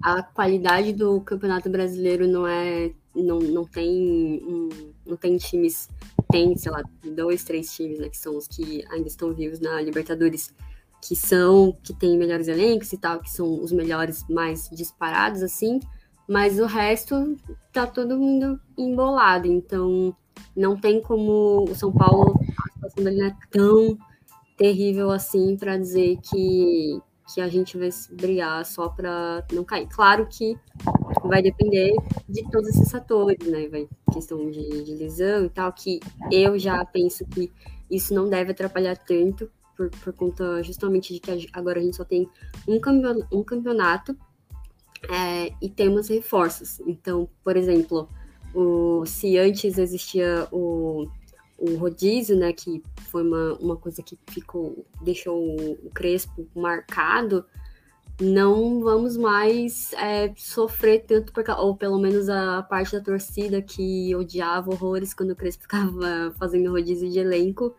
a 0.00 0.22
qualidade 0.22 0.92
do 0.92 1.20
Campeonato 1.22 1.68
Brasileiro 1.68 2.28
não 2.28 2.46
é 2.46 2.92
não, 3.22 3.38
não 3.38 3.64
tem 3.64 4.42
um, 4.46 4.68
não 5.06 5.16
tem 5.16 5.36
times 5.36 5.88
tem 6.30 6.56
sei 6.56 6.70
lá 6.70 6.82
dois 7.16 7.44
três 7.44 7.72
times 7.74 7.98
né 7.98 8.08
que 8.08 8.18
são 8.18 8.36
os 8.36 8.46
que 8.46 8.84
ainda 8.90 9.08
estão 9.08 9.32
vivos 9.32 9.60
na 9.60 9.80
Libertadores 9.80 10.54
que 11.02 11.14
são 11.14 11.76
que 11.82 11.94
têm 11.94 12.18
melhores 12.18 12.48
elencos 12.48 12.92
e 12.92 12.98
tal 12.98 13.20
que 13.20 13.30
são 13.30 13.62
os 13.62 13.72
melhores 13.72 14.24
mais 14.28 14.68
disparados 14.70 15.42
assim 15.42 15.80
mas 16.28 16.58
o 16.58 16.66
resto 16.66 17.36
tá 17.72 17.86
todo 17.86 18.18
mundo 18.18 18.60
embolado 18.76 19.46
então 19.46 20.14
não 20.56 20.76
tem 20.76 21.00
como 21.00 21.64
o 21.68 21.74
São 21.74 21.92
Paulo 21.92 22.34
a 22.66 22.72
situação 22.74 23.04
dele 23.04 23.18
não 23.18 23.26
é 23.26 23.36
tão 23.50 23.98
terrível 24.56 25.10
assim 25.10 25.56
para 25.56 25.78
dizer 25.78 26.18
que 26.18 27.00
que 27.32 27.40
a 27.40 27.48
gente 27.48 27.76
vai 27.76 27.90
brigar 28.12 28.64
só 28.64 28.88
para 28.88 29.44
não 29.52 29.64
cair. 29.64 29.86
Claro 29.88 30.26
que 30.26 30.56
vai 31.24 31.42
depender 31.42 31.94
de 32.28 32.42
todos 32.50 32.68
esses 32.68 32.90
fatores, 32.90 33.46
né? 33.46 33.68
Vai 33.68 33.88
questão 34.12 34.50
de, 34.50 34.84
de 34.84 34.94
lesão 34.94 35.44
e 35.44 35.50
tal, 35.50 35.72
que 35.72 36.00
eu 36.30 36.58
já 36.58 36.84
penso 36.84 37.24
que 37.26 37.52
isso 37.90 38.14
não 38.14 38.28
deve 38.28 38.52
atrapalhar 38.52 38.96
tanto, 38.96 39.50
por, 39.76 39.90
por 39.90 40.12
conta 40.12 40.62
justamente 40.62 41.14
de 41.14 41.20
que 41.20 41.48
agora 41.52 41.78
a 41.78 41.82
gente 41.82 41.96
só 41.96 42.04
tem 42.04 42.28
um 42.66 42.80
campeonato, 42.80 43.36
um 43.36 43.44
campeonato 43.44 44.16
é, 45.08 45.52
e 45.62 45.68
temos 45.68 46.08
reforços. 46.08 46.80
Então, 46.80 47.28
por 47.44 47.56
exemplo, 47.56 48.08
o, 48.54 49.04
se 49.06 49.38
antes 49.38 49.78
existia 49.78 50.48
o 50.50 51.08
o 51.58 51.76
rodízio, 51.76 52.36
né, 52.36 52.52
que 52.52 52.82
foi 53.10 53.22
uma, 53.22 53.54
uma 53.54 53.76
coisa 53.76 54.02
que 54.02 54.16
ficou, 54.30 54.86
deixou 55.02 55.36
o 55.82 55.90
Crespo 55.92 56.46
marcado, 56.54 57.44
não 58.20 58.80
vamos 58.80 59.16
mais 59.16 59.92
é, 59.94 60.32
sofrer 60.36 61.04
tanto, 61.06 61.32
porque, 61.32 61.50
ou 61.50 61.76
pelo 61.76 61.98
menos 61.98 62.28
a 62.28 62.62
parte 62.62 62.92
da 62.92 63.02
torcida 63.02 63.60
que 63.60 64.14
odiava 64.14 64.70
horrores 64.70 65.12
quando 65.12 65.30
o 65.30 65.36
Crespo 65.36 65.62
ficava 65.68 66.32
fazendo 66.38 66.70
rodízio 66.70 67.10
de 67.10 67.18
elenco, 67.18 67.74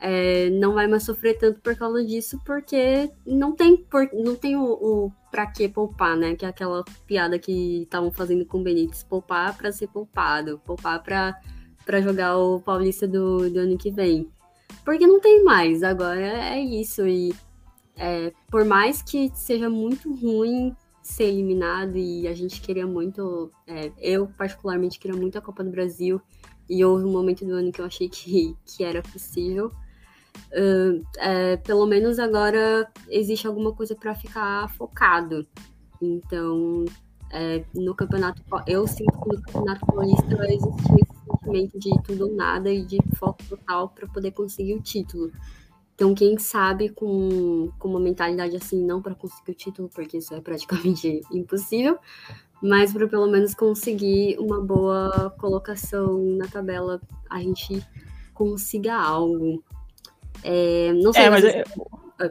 é, 0.00 0.48
não 0.50 0.74
vai 0.74 0.86
mais 0.86 1.02
sofrer 1.02 1.36
tanto 1.36 1.60
por 1.60 1.76
causa 1.76 2.02
disso, 2.04 2.40
porque 2.44 3.10
não 3.26 3.54
tem, 3.54 3.76
por, 3.76 4.08
não 4.14 4.34
tem 4.34 4.56
o, 4.56 4.64
o 4.64 5.12
pra 5.30 5.46
que 5.46 5.68
poupar, 5.68 6.16
né? 6.16 6.34
Que 6.34 6.46
é 6.46 6.48
aquela 6.48 6.82
piada 7.06 7.38
que 7.38 7.82
estavam 7.82 8.10
fazendo 8.10 8.46
com 8.46 8.58
o 8.60 8.62
Benítez, 8.62 9.04
poupar 9.04 9.56
para 9.56 9.70
ser 9.70 9.88
poupado, 9.88 10.58
poupar 10.64 11.02
para 11.02 11.38
para 11.84 12.00
jogar 12.00 12.36
o 12.38 12.60
Paulista 12.60 13.06
do, 13.06 13.50
do 13.50 13.58
ano 13.58 13.78
que 13.78 13.90
vem. 13.90 14.28
Porque 14.84 15.06
não 15.06 15.20
tem 15.20 15.44
mais, 15.44 15.82
agora 15.82 16.20
é 16.20 16.60
isso. 16.60 17.06
E 17.06 17.34
é, 17.96 18.32
por 18.50 18.64
mais 18.64 19.02
que 19.02 19.30
seja 19.34 19.68
muito 19.68 20.14
ruim 20.14 20.74
ser 21.02 21.24
eliminado, 21.24 21.96
e 21.96 22.28
a 22.28 22.34
gente 22.34 22.60
queria 22.60 22.86
muito, 22.86 23.50
é, 23.66 23.90
eu 23.98 24.28
particularmente 24.38 24.98
queria 24.98 25.18
muito 25.18 25.36
a 25.36 25.40
Copa 25.40 25.64
do 25.64 25.70
Brasil, 25.70 26.20
e 26.68 26.84
houve 26.84 27.04
um 27.04 27.10
momento 27.10 27.44
do 27.44 27.52
ano 27.52 27.72
que 27.72 27.80
eu 27.80 27.84
achei 27.84 28.08
que, 28.08 28.56
que 28.64 28.84
era 28.84 29.02
possível. 29.02 29.72
Uh, 30.52 31.04
é, 31.18 31.56
pelo 31.56 31.84
menos 31.86 32.20
agora 32.20 32.88
existe 33.08 33.46
alguma 33.46 33.72
coisa 33.72 33.96
para 33.96 34.14
ficar 34.14 34.68
focado. 34.76 35.46
Então, 36.00 36.84
é, 37.32 37.64
no 37.74 37.94
campeonato, 37.94 38.42
eu 38.66 38.86
sinto 38.86 39.12
que 39.20 39.36
no 39.36 39.42
campeonato 39.42 39.86
paulista 39.86 40.46
existe 40.48 41.19
sentimento 41.38 41.78
de 41.78 41.90
tudo 42.02 42.28
ou 42.28 42.34
nada 42.34 42.70
e 42.70 42.84
de 42.84 42.98
foco 43.16 43.42
total 43.48 43.88
para 43.88 44.06
poder 44.06 44.30
conseguir 44.32 44.74
o 44.74 44.80
título. 44.80 45.30
Então, 45.94 46.14
quem 46.14 46.38
sabe 46.38 46.88
com, 46.88 47.70
com 47.78 47.88
uma 47.88 48.00
mentalidade 48.00 48.56
assim, 48.56 48.82
não 48.82 49.02
para 49.02 49.14
conseguir 49.14 49.52
o 49.52 49.54
título, 49.54 49.90
porque 49.94 50.16
isso 50.16 50.34
é 50.34 50.40
praticamente 50.40 51.20
impossível, 51.30 51.98
mas 52.62 52.92
para 52.92 53.06
pelo 53.06 53.26
menos 53.26 53.54
conseguir 53.54 54.38
uma 54.38 54.60
boa 54.60 55.34
colocação 55.38 56.18
na 56.36 56.46
tabela, 56.46 57.00
a 57.28 57.38
gente 57.40 57.84
consiga 58.32 58.94
algo. 58.94 59.62
É, 60.42 60.92
não 60.94 61.12
sei. 61.12 61.24
É, 61.24 61.30
mas 61.30 61.44
é... 61.44 61.64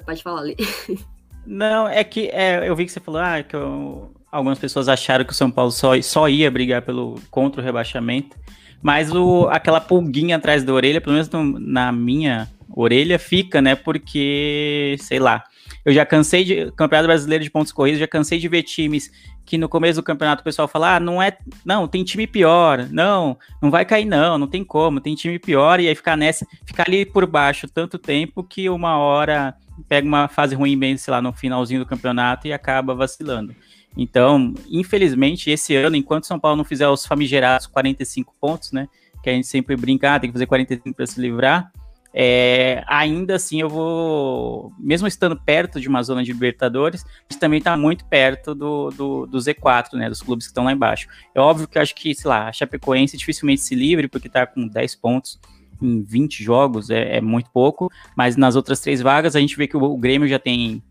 Pode 0.06 0.24
falar, 0.24 0.41
ali. 0.41 0.56
Não, 1.46 1.88
é 1.88 2.03
que 2.03 2.27
é, 2.27 2.68
eu 2.68 2.75
vi 2.75 2.86
que 2.86 2.91
você 2.91 3.00
falou 3.00 3.20
ah, 3.20 3.41
que 3.41 3.56
eu, 3.56 4.12
algumas 4.32 4.60
pessoas 4.60 4.88
acharam 4.88 5.25
que 5.25 5.32
o 5.32 5.36
São 5.36 5.50
Paulo 5.50 5.72
só, 5.72 6.00
só 6.01 6.29
ia 6.29 6.51
brigar 6.51 6.82
pelo 6.84 7.15
contra 7.32 7.62
o 7.62 7.63
rebaixamento. 7.63 8.38
Mas 8.81 9.12
o, 9.12 9.48
aquela 9.50 9.81
pulguinha 9.81 10.38
atrás 10.38 10.63
da 10.63 10.74
orelha, 10.74 11.01
pelo 11.01 11.13
menos 11.13 11.29
no, 11.29 11.59
na 11.59 11.91
minha 11.91 12.48
orelha, 12.69 13.19
fica, 13.19 13.62
né? 13.62 13.75
Porque, 13.75 14.95
sei 15.00 15.19
lá, 15.19 15.43
eu 15.86 15.93
já 15.93 16.05
cansei 16.05 16.43
de. 16.43 16.71
Campeonato 16.71 17.07
Brasileiro 17.07 17.43
de 17.43 17.50
Pontos 17.50 17.71
Corridos, 17.71 18.00
já 18.00 18.07
cansei 18.07 18.39
de 18.39 18.48
ver 18.48 18.63
times 18.63 19.12
que 19.45 19.57
no 19.57 19.67
começo 19.67 20.00
do 20.00 20.03
campeonato 20.03 20.41
o 20.41 20.43
pessoal 20.43 20.67
fala: 20.67 20.95
ah, 20.95 21.00
não 21.00 21.21
é. 21.21 21.38
Não, 21.65 21.88
tem 21.88 22.03
time 22.03 22.27
pior. 22.27 22.88
Não, 22.91 23.38
não 23.62 23.71
vai 23.71 23.83
cair, 23.86 24.05
não, 24.05 24.38
não 24.38 24.48
tem 24.48 24.63
como, 24.63 25.01
tem 25.01 25.15
time 25.15 25.39
pior. 25.39 25.79
E 25.79 25.88
aí 25.88 25.95
ficar 25.95 26.15
nessa, 26.15 26.45
ficar 26.65 26.88
ali 26.88 27.05
por 27.05 27.25
baixo 27.25 27.67
tanto 27.67 27.98
tempo 27.98 28.43
que 28.43 28.69
uma 28.69 28.98
hora 28.98 29.55
pega 29.88 30.07
uma 30.07 30.27
fase 30.27 30.55
ruim, 30.55 30.77
bem, 30.77 30.98
sei 30.98 31.12
lá, 31.12 31.21
no 31.21 31.33
finalzinho 31.33 31.79
do 31.79 31.86
campeonato 31.86 32.48
e 32.48 32.53
acaba 32.53 32.93
vacilando. 32.93 33.55
Então, 33.98 34.53
infelizmente, 34.69 35.50
esse 35.50 35.75
ano, 35.75 35.96
enquanto 35.96 36.25
São 36.25 36.39
Paulo 36.39 36.58
não 36.58 36.63
fizer 36.63 36.88
os 36.88 37.05
famigerados 37.05 37.67
45 37.67 38.34
pontos, 38.39 38.72
né? 38.72 38.88
Que 39.24 39.29
a 39.29 39.34
gente 39.34 39.48
sempre 39.48 39.75
brinca, 39.75 40.15
ah, 40.15 40.19
tem 40.19 40.29
que 40.29 40.34
fazer 40.34 40.46
45 40.46 40.96
para 40.96 41.05
se 41.05 41.19
livrar. 41.19 41.72
É, 42.12 42.84
ainda 42.88 43.36
assim, 43.36 43.62
eu 43.62 43.69
vou, 43.69 44.74
mesmo 44.79 45.08
estando 45.08 45.39
perto 45.39 45.79
de 45.79 45.88
uma 45.88 46.01
zona 46.01 46.24
de 46.24 46.34
Libertadores, 46.34 47.05
também 47.39 47.60
está 47.60 47.77
muito 47.77 48.03
perto 48.05 48.55
do, 48.55 48.89
do, 48.89 49.25
do, 49.27 49.38
Z4, 49.38 49.93
né? 49.93 50.10
Dos 50.10 50.22
clubes 50.22 50.46
que 50.46 50.51
estão 50.51 50.63
lá 50.63 50.72
embaixo. 50.72 51.08
É 51.36 51.39
óbvio 51.39 51.67
que 51.67 51.77
eu 51.77 51.81
acho 51.81 51.93
que, 51.96 52.15
sei 52.15 52.29
lá, 52.29 52.48
a 52.48 52.53
Chapecoense 52.53 53.15
dificilmente 53.15 53.62
se 53.62 53.75
livre, 53.75 54.08
porque 54.08 54.27
está 54.27 54.46
com 54.48 54.67
10 54.67 54.96
pontos 54.96 55.39
em 55.81 56.01
20 56.01 56.43
jogos, 56.43 56.89
é, 56.89 57.17
é, 57.17 57.22
muito 57.22 57.50
pouco, 57.51 57.89
mas 58.15 58.36
nas 58.36 58.55
outras 58.55 58.81
três 58.81 59.01
vagas 59.01 59.36
a 59.36 59.39
gente 59.39 59.55
vê 59.55 59.67
que 59.67 59.77
o, 59.77 59.84
o 59.84 59.98
Grêmio 59.98 60.27
já 60.27 60.39
tem 60.39 60.84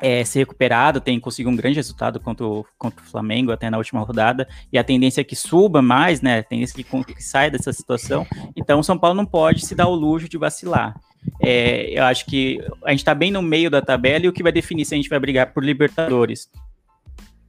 é, 0.00 0.24
se 0.24 0.38
recuperado, 0.38 1.00
tem 1.00 1.18
conseguido 1.18 1.50
um 1.50 1.56
grande 1.56 1.76
resultado 1.76 2.20
contra 2.20 2.46
o, 2.46 2.64
contra 2.78 3.02
o 3.02 3.08
Flamengo 3.08 3.52
até 3.52 3.70
na 3.70 3.78
última 3.78 4.00
rodada, 4.02 4.48
e 4.72 4.78
a 4.78 4.84
tendência 4.84 5.20
é 5.20 5.24
que 5.24 5.36
suba 5.36 5.80
mais, 5.80 6.20
né? 6.20 6.38
A 6.40 6.42
tendência 6.42 6.80
é 6.80 6.82
que, 6.82 7.14
que 7.14 7.22
saia 7.22 7.50
dessa 7.50 7.72
situação. 7.72 8.26
Então, 8.54 8.80
o 8.80 8.84
São 8.84 8.98
Paulo 8.98 9.16
não 9.16 9.26
pode 9.26 9.64
se 9.64 9.74
dar 9.74 9.88
o 9.88 9.94
luxo 9.94 10.28
de 10.28 10.38
vacilar. 10.38 10.94
É, 11.42 11.90
eu 11.98 12.04
acho 12.04 12.26
que 12.26 12.60
a 12.84 12.90
gente 12.90 13.00
está 13.00 13.14
bem 13.14 13.30
no 13.30 13.42
meio 13.42 13.70
da 13.70 13.82
tabela 13.82 14.24
e 14.24 14.28
o 14.28 14.32
que 14.32 14.42
vai 14.42 14.52
definir 14.52 14.84
se 14.84 14.94
a 14.94 14.96
gente 14.96 15.08
vai 15.08 15.18
brigar 15.18 15.52
por 15.52 15.64
Libertadores 15.64 16.48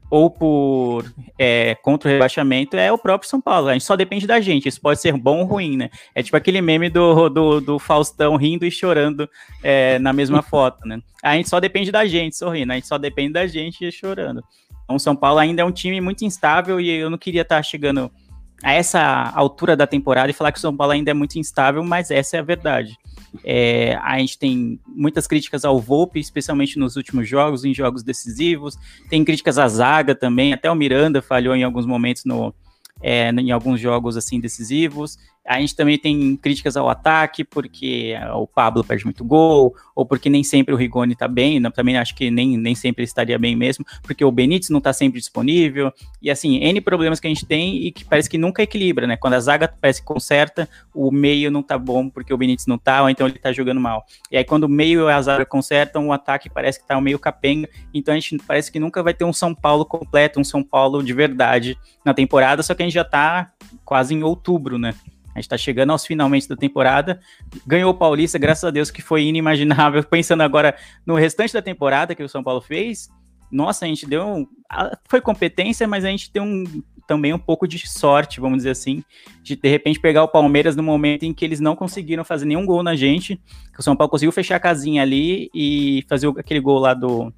ou 0.09 0.29
por 0.29 1.05
é, 1.37 1.75
contra 1.75 2.09
o 2.09 2.11
rebaixamento 2.11 2.77
é 2.77 2.91
o 2.91 2.97
próprio 2.97 3.29
São 3.29 3.41
Paulo. 3.41 3.67
A 3.67 3.73
gente 3.73 3.85
só 3.85 3.95
depende 3.95 4.25
da 4.25 4.39
gente. 4.39 4.67
Isso 4.67 4.79
pode 4.79 5.01
ser 5.01 5.13
bom 5.13 5.39
ou 5.39 5.45
ruim, 5.45 5.77
né? 5.77 5.89
É 6.15 6.23
tipo 6.23 6.37
aquele 6.37 6.61
meme 6.61 6.89
do, 6.89 7.29
do, 7.29 7.61
do 7.61 7.79
Faustão 7.79 8.35
rindo 8.35 8.65
e 8.65 8.71
chorando 8.71 9.29
é, 9.61 9.99
na 9.99 10.13
mesma 10.13 10.41
foto, 10.43 10.87
né? 10.87 10.99
A 11.23 11.35
gente 11.35 11.49
só 11.49 11.59
depende 11.59 11.91
da 11.91 12.05
gente 12.05 12.35
sorrindo, 12.35 12.71
a 12.71 12.75
gente 12.75 12.87
só 12.87 12.97
depende 12.97 13.33
da 13.33 13.45
gente 13.45 13.91
chorando. 13.91 14.41
Então, 14.83 14.95
o 14.95 14.99
São 14.99 15.15
Paulo 15.15 15.39
ainda 15.39 15.61
é 15.61 15.65
um 15.65 15.71
time 15.71 15.99
muito 15.99 16.23
instável 16.23 16.79
e 16.79 16.89
eu 16.89 17.09
não 17.09 17.17
queria 17.17 17.41
estar 17.41 17.61
chegando 17.61 18.09
a 18.63 18.73
essa 18.73 19.31
altura 19.35 19.75
da 19.75 19.85
temporada 19.85 20.29
e 20.29 20.33
falar 20.33 20.51
que 20.51 20.57
o 20.57 20.61
São 20.61 20.75
Paulo 20.75 20.93
ainda 20.93 21.11
é 21.11 21.13
muito 21.13 21.37
instável, 21.37 21.83
mas 21.83 22.09
essa 22.09 22.37
é 22.37 22.39
a 22.39 22.43
verdade. 22.43 22.97
É, 23.43 23.95
a 24.01 24.17
gente 24.17 24.37
tem 24.37 24.79
muitas 24.87 25.27
críticas 25.27 25.63
ao 25.63 25.79
Volpe, 25.79 26.19
especialmente 26.19 26.79
nos 26.79 26.95
últimos 26.95 27.27
jogos, 27.27 27.65
em 27.65 27.73
jogos 27.73 28.03
decisivos. 28.03 28.77
Tem 29.09 29.23
críticas 29.23 29.57
à 29.57 29.67
zaga 29.67 30.15
também, 30.15 30.53
até 30.53 30.71
o 30.71 30.75
Miranda 30.75 31.21
falhou 31.21 31.55
em 31.55 31.63
alguns 31.63 31.85
momentos 31.85 32.25
no, 32.25 32.53
é, 33.01 33.29
em 33.29 33.51
alguns 33.51 33.79
jogos 33.79 34.17
assim 34.17 34.39
decisivos. 34.39 35.17
A 35.47 35.59
gente 35.61 35.75
também 35.75 35.97
tem 35.97 36.35
críticas 36.35 36.75
ao 36.75 36.89
ataque, 36.89 37.43
porque 37.43 38.13
o 38.35 38.45
Pablo 38.45 38.83
perde 38.83 39.05
muito 39.05 39.23
gol, 39.23 39.73
ou 39.95 40.05
porque 40.05 40.29
nem 40.29 40.43
sempre 40.43 40.73
o 40.73 40.77
Rigoni 40.77 41.15
tá 41.15 41.27
bem, 41.27 41.61
também 41.71 41.97
acho 41.97 42.13
que 42.13 42.29
nem, 42.29 42.57
nem 42.57 42.75
sempre 42.75 43.03
estaria 43.03 43.39
bem 43.39 43.55
mesmo, 43.55 43.85
porque 44.03 44.25
o 44.25 44.31
Benítez 44.31 44.69
não 44.69 44.81
tá 44.81 44.91
sempre 44.91 45.19
disponível, 45.19 45.91
e 46.21 46.29
assim, 46.29 46.57
N 46.57 46.81
problemas 46.81 47.19
que 47.19 47.27
a 47.27 47.29
gente 47.29 47.45
tem 47.45 47.77
e 47.77 47.91
que 47.91 48.03
parece 48.03 48.29
que 48.29 48.37
nunca 48.37 48.61
equilibra, 48.61 49.07
né? 49.07 49.15
Quando 49.15 49.35
a 49.35 49.39
zaga 49.39 49.73
parece 49.79 50.01
que 50.01 50.07
conserta, 50.07 50.67
o 50.93 51.11
meio 51.11 51.49
não 51.49 51.63
tá 51.63 51.77
bom 51.77 52.09
porque 52.09 52.33
o 52.33 52.37
Benítez 52.37 52.67
não 52.67 52.77
tá, 52.77 53.01
ou 53.03 53.09
então 53.09 53.25
ele 53.25 53.39
tá 53.39 53.53
jogando 53.53 53.79
mal. 53.79 54.05
E 54.29 54.37
aí 54.37 54.43
quando 54.43 54.65
o 54.65 54.69
meio 54.69 55.09
e 55.09 55.11
a 55.13 55.21
zaga 55.21 55.45
consertam, 55.45 56.07
o 56.07 56.11
ataque 56.11 56.49
parece 56.49 56.79
que 56.79 56.87
tá 56.87 56.99
meio 56.99 57.17
capenga, 57.17 57.69
então 57.93 58.13
a 58.13 58.19
gente 58.19 58.37
parece 58.45 58.69
que 58.69 58.79
nunca 58.79 59.01
vai 59.01 59.13
ter 59.13 59.23
um 59.23 59.31
São 59.31 59.55
Paulo 59.55 59.85
completo, 59.85 60.39
um 60.39 60.43
São 60.43 60.61
Paulo 60.61 61.01
de 61.01 61.13
verdade 61.13 61.77
na 62.03 62.13
temporada, 62.13 62.61
só 62.61 62.75
que 62.75 62.83
a 62.83 62.85
gente 62.85 62.93
já 62.93 63.05
tá 63.05 63.51
quase 63.85 64.13
em 64.13 64.23
outubro, 64.23 64.77
né? 64.77 64.93
A 65.38 65.39
gente 65.39 65.46
está 65.46 65.58
chegando 65.58 65.91
aos 65.91 66.03
finalmente 66.03 66.50
da 66.50 66.56
temporada. 66.56 67.20
Ganhou 67.65 67.91
o 67.91 67.94
Paulista, 67.94 68.39
graças 68.39 68.63
a 68.63 68.72
Deus, 68.72 68.89
que 68.89 69.03
foi 69.03 69.24
inimaginável. 69.24 70.03
Pensando 70.10 70.41
agora 70.41 70.75
no 71.06 71.13
restante 71.13 71.53
da 71.53 71.62
temporada 71.62 72.15
que 72.15 72.24
o 72.24 72.29
São 72.29 72.44
Paulo 72.44 72.60
fez, 72.60 73.08
nossa, 73.51 73.86
a 73.86 73.88
gente 73.88 74.08
deu. 74.08 74.25
Um, 74.25 74.48
foi 75.08 75.22
competência, 75.22 75.88
mas 75.88 76.03
a 76.03 76.10
gente 76.10 76.34
deu 76.34 76.41
um, 76.41 76.63
também 77.08 77.34
um 77.34 77.39
pouco 77.39 77.67
de 77.67 77.88
sorte, 77.88 78.39
vamos 78.39 78.58
dizer 78.58 78.72
assim, 78.72 79.03
de 79.44 79.56
de 79.56 79.70
repente 79.70 80.00
pegar 80.00 80.24
o 80.24 80.27
Palmeiras 80.27 80.75
no 80.75 80.82
momento 80.82 81.24
em 81.24 81.34
que 81.34 81.46
eles 81.46 81.60
não 81.60 81.75
conseguiram 81.75 82.25
fazer 82.25 82.46
nenhum 82.46 82.65
gol 82.65 82.82
na 82.82 82.96
gente. 82.96 83.39
Que 83.72 83.79
o 83.79 83.84
São 83.84 83.96
Paulo 83.96 84.10
conseguiu 84.10 84.32
fechar 84.32 84.56
a 84.56 84.60
casinha 84.60 85.03
ali 85.03 85.51
e 85.53 86.03
fazer 86.10 86.27
aquele 86.29 86.60
gol 86.60 86.79
lá 86.79 86.96
do 86.96 87.32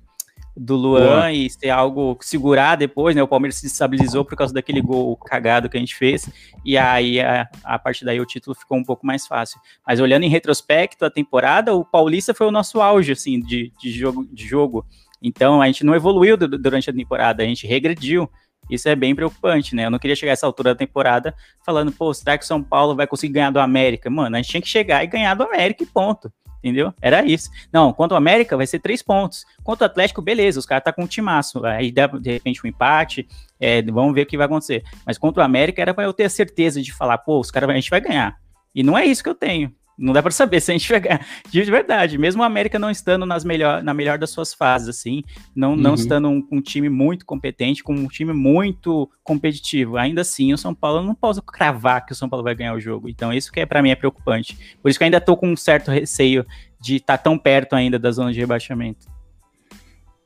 do 0.56 0.75
Luan 0.75 1.08
Boa. 1.08 1.32
e 1.32 1.50
ser 1.50 1.70
algo 1.70 2.18
segurar 2.22 2.75
depois, 2.75 3.15
né? 3.15 3.24
O 3.24 3.27
Palmeiras 3.27 3.56
se 3.56 3.68
estabilizou 3.68 4.25
por 4.25 4.36
causa 4.36 4.53
daquele 4.53 4.82
gol 4.82 5.15
cagado 5.18 5.70
que 5.70 5.77
a 5.77 5.79
gente 5.79 5.96
fez, 5.96 6.29
e 6.65 6.77
aí 6.77 7.20
a, 7.22 7.48
a 7.63 7.79
partir 7.79 8.06
daí 8.06 8.20
o 8.20 8.25
título 8.25 8.56
ficou 8.56 8.77
um 8.77 8.84
pouco 8.84 9.06
mais 9.06 9.25
fácil. 9.25 9.60
Mas 9.86 10.00
olhando 10.00 10.24
em 10.24 10.29
retrospecto 10.29 11.06
a 11.06 11.10
temporada, 11.10 11.74
o 11.74 11.86
Paulista 11.86 12.34
foi 12.34 12.48
o 12.48 12.51
nosso 12.51 12.82
auge, 12.82 13.12
assim, 13.12 13.39
de, 13.39 13.72
de, 13.79 13.91
jogo, 13.91 14.27
de 14.32 14.46
jogo. 14.46 14.86
Então 15.22 15.62
a 15.62 15.68
gente 15.68 15.84
não 15.84 15.96
evoluiu 15.96 16.38
durante 16.38 16.89
a 16.89 16.94
temporada, 16.94 17.44
a 17.44 17.46
gente 17.46 17.68
regrediu. 17.68 18.29
Isso 18.70 18.88
é 18.88 18.96
bem 18.96 19.15
preocupante, 19.15 19.74
né? 19.74 19.86
Eu 19.86 19.89
não 19.89 19.98
queria 19.98 20.15
chegar 20.15 20.32
a 20.32 20.34
essa 20.34 20.46
altura 20.46 20.74
da 20.74 20.77
temporada 20.77 21.34
falando, 21.65 21.91
pô, 21.91 22.13
será 22.13 22.38
que 22.38 22.44
o 22.44 22.48
São 22.48 22.62
Paulo 22.62 22.96
vai 22.96 23.08
conseguir 23.08 23.34
ganhar 23.34 23.51
do 23.51 23.60
América? 23.60 24.10
Mano, 24.10 24.36
a 24.36 24.41
gente 24.41 24.51
tinha 24.51 24.62
que 24.62 24.68
chegar 24.68 25.03
e 25.03 25.08
ganhar 25.08 25.34
do 25.34 25.44
América 25.44 25.84
e 25.84 25.88
ponto 25.88 26.32
entendeu? 26.63 26.93
Era 27.01 27.25
isso. 27.25 27.49
Não, 27.71 27.91
quanto 27.93 28.11
ao 28.11 28.17
América, 28.17 28.55
vai 28.55 28.67
ser 28.67 28.79
três 28.79 29.01
pontos. 29.01 29.45
Quanto 29.63 29.81
ao 29.81 29.87
Atlético, 29.87 30.21
beleza, 30.21 30.59
os 30.59 30.65
caras 30.65 30.83
tá 30.83 30.93
com 30.93 31.03
um 31.03 31.07
timaço. 31.07 31.65
Aí 31.65 31.91
dá, 31.91 32.07
de 32.07 32.31
repente, 32.31 32.61
um 32.63 32.67
empate, 32.67 33.27
é, 33.59 33.81
vamos 33.81 34.13
ver 34.13 34.23
o 34.23 34.25
que 34.25 34.37
vai 34.37 34.45
acontecer. 34.45 34.83
Mas 35.05 35.17
contra 35.17 35.41
o 35.41 35.45
América, 35.45 35.81
era 35.81 35.93
para 35.93 36.03
eu 36.03 36.13
ter 36.13 36.25
a 36.25 36.29
certeza 36.29 36.81
de 36.81 36.93
falar, 36.93 37.17
pô, 37.19 37.39
os 37.39 37.51
caras, 37.51 37.69
a 37.69 37.73
gente 37.73 37.89
vai 37.89 38.01
ganhar. 38.01 38.37
E 38.73 38.83
não 38.83 38.97
é 38.97 39.05
isso 39.05 39.23
que 39.23 39.29
eu 39.29 39.35
tenho 39.35 39.73
não 40.00 40.13
dá 40.13 40.22
para 40.24 40.32
saber 40.32 40.62
se 40.62 40.72
a 40.72 40.77
gente 40.77 40.88
ganhar. 41.00 41.25
De 41.50 41.63
verdade, 41.63 42.18
mesmo 42.18 42.41
o 42.41 42.46
América 42.46 42.79
não 42.79 42.89
estando 42.89 43.25
nas 43.25 43.44
melhor, 43.44 43.84
na 43.84 43.94
melhor 43.94 44.18
das 44.18 44.29
suas 44.29 44.53
fases, 44.53 44.88
assim, 44.88 45.24
não, 45.56 45.75
não 45.75 45.91
uhum. 45.91 45.96
estando 45.96 46.29
um, 46.29 46.48
um, 46.51 46.62
time 46.62 46.89
muito 46.89 47.25
competente, 47.25 47.84
com 47.84 47.94
um 47.94 48.08
time 48.08 48.32
muito 48.32 49.10
competitivo, 49.24 49.98
ainda 49.98 50.22
assim 50.22 50.53
o 50.53 50.58
São 50.58 50.74
Paulo 50.74 51.03
não 51.03 51.13
posso 51.13 51.41
cravar 51.41 52.06
que 52.06 52.13
o 52.13 52.15
São 52.15 52.29
Paulo 52.29 52.44
vai 52.44 52.56
ganhar 52.56 52.74
o 52.74 52.79
jogo. 52.79 53.10
Então, 53.10 53.34
isso 53.34 53.51
que 53.51 53.60
é 53.60 53.65
para 53.65 53.82
mim 53.82 53.89
é 53.89 53.96
preocupante. 53.96 54.77
Por 54.82 54.89
isso 54.89 54.98
que 54.98 55.03
eu 55.03 55.08
ainda 55.08 55.22
tô 55.22 55.36
com 55.36 55.51
um 55.51 55.58
certo 55.58 55.91
receio 55.91 56.46
de 56.81 56.96
estar 56.96 57.18
tá 57.18 57.24
tão 57.24 57.38
perto 57.38 57.74
ainda 57.74 58.00
da 58.00 58.12
zona 58.12 58.31
de 58.31 58.40
rebaixamento. 58.40 59.19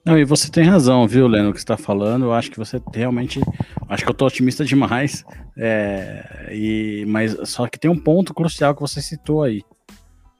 Não, 0.06 0.18
e 0.18 0.26
você 0.26 0.52
tem 0.52 0.66
razão, 0.66 1.08
viu, 1.08 1.28
Leno, 1.28 1.54
que 1.54 1.60
está 1.60 1.78
falando. 1.78 2.26
Eu 2.26 2.34
acho 2.34 2.52
que 2.52 2.58
você 2.58 2.82
realmente. 2.94 3.39
Acho 3.88 4.04
que 4.04 4.10
eu 4.10 4.13
tô 4.13 4.26
otimista 4.26 4.66
demais. 4.66 5.24
É, 5.58 6.50
e, 6.52 7.06
mas 7.08 7.38
só 7.50 7.68
que 7.68 7.80
tem 7.80 7.89
um 7.89 7.98
ponto 7.98 8.34
crucial 8.34 8.76
que 8.76 8.82
você 8.82 9.02
citou 9.02 9.44
aí, 9.44 9.62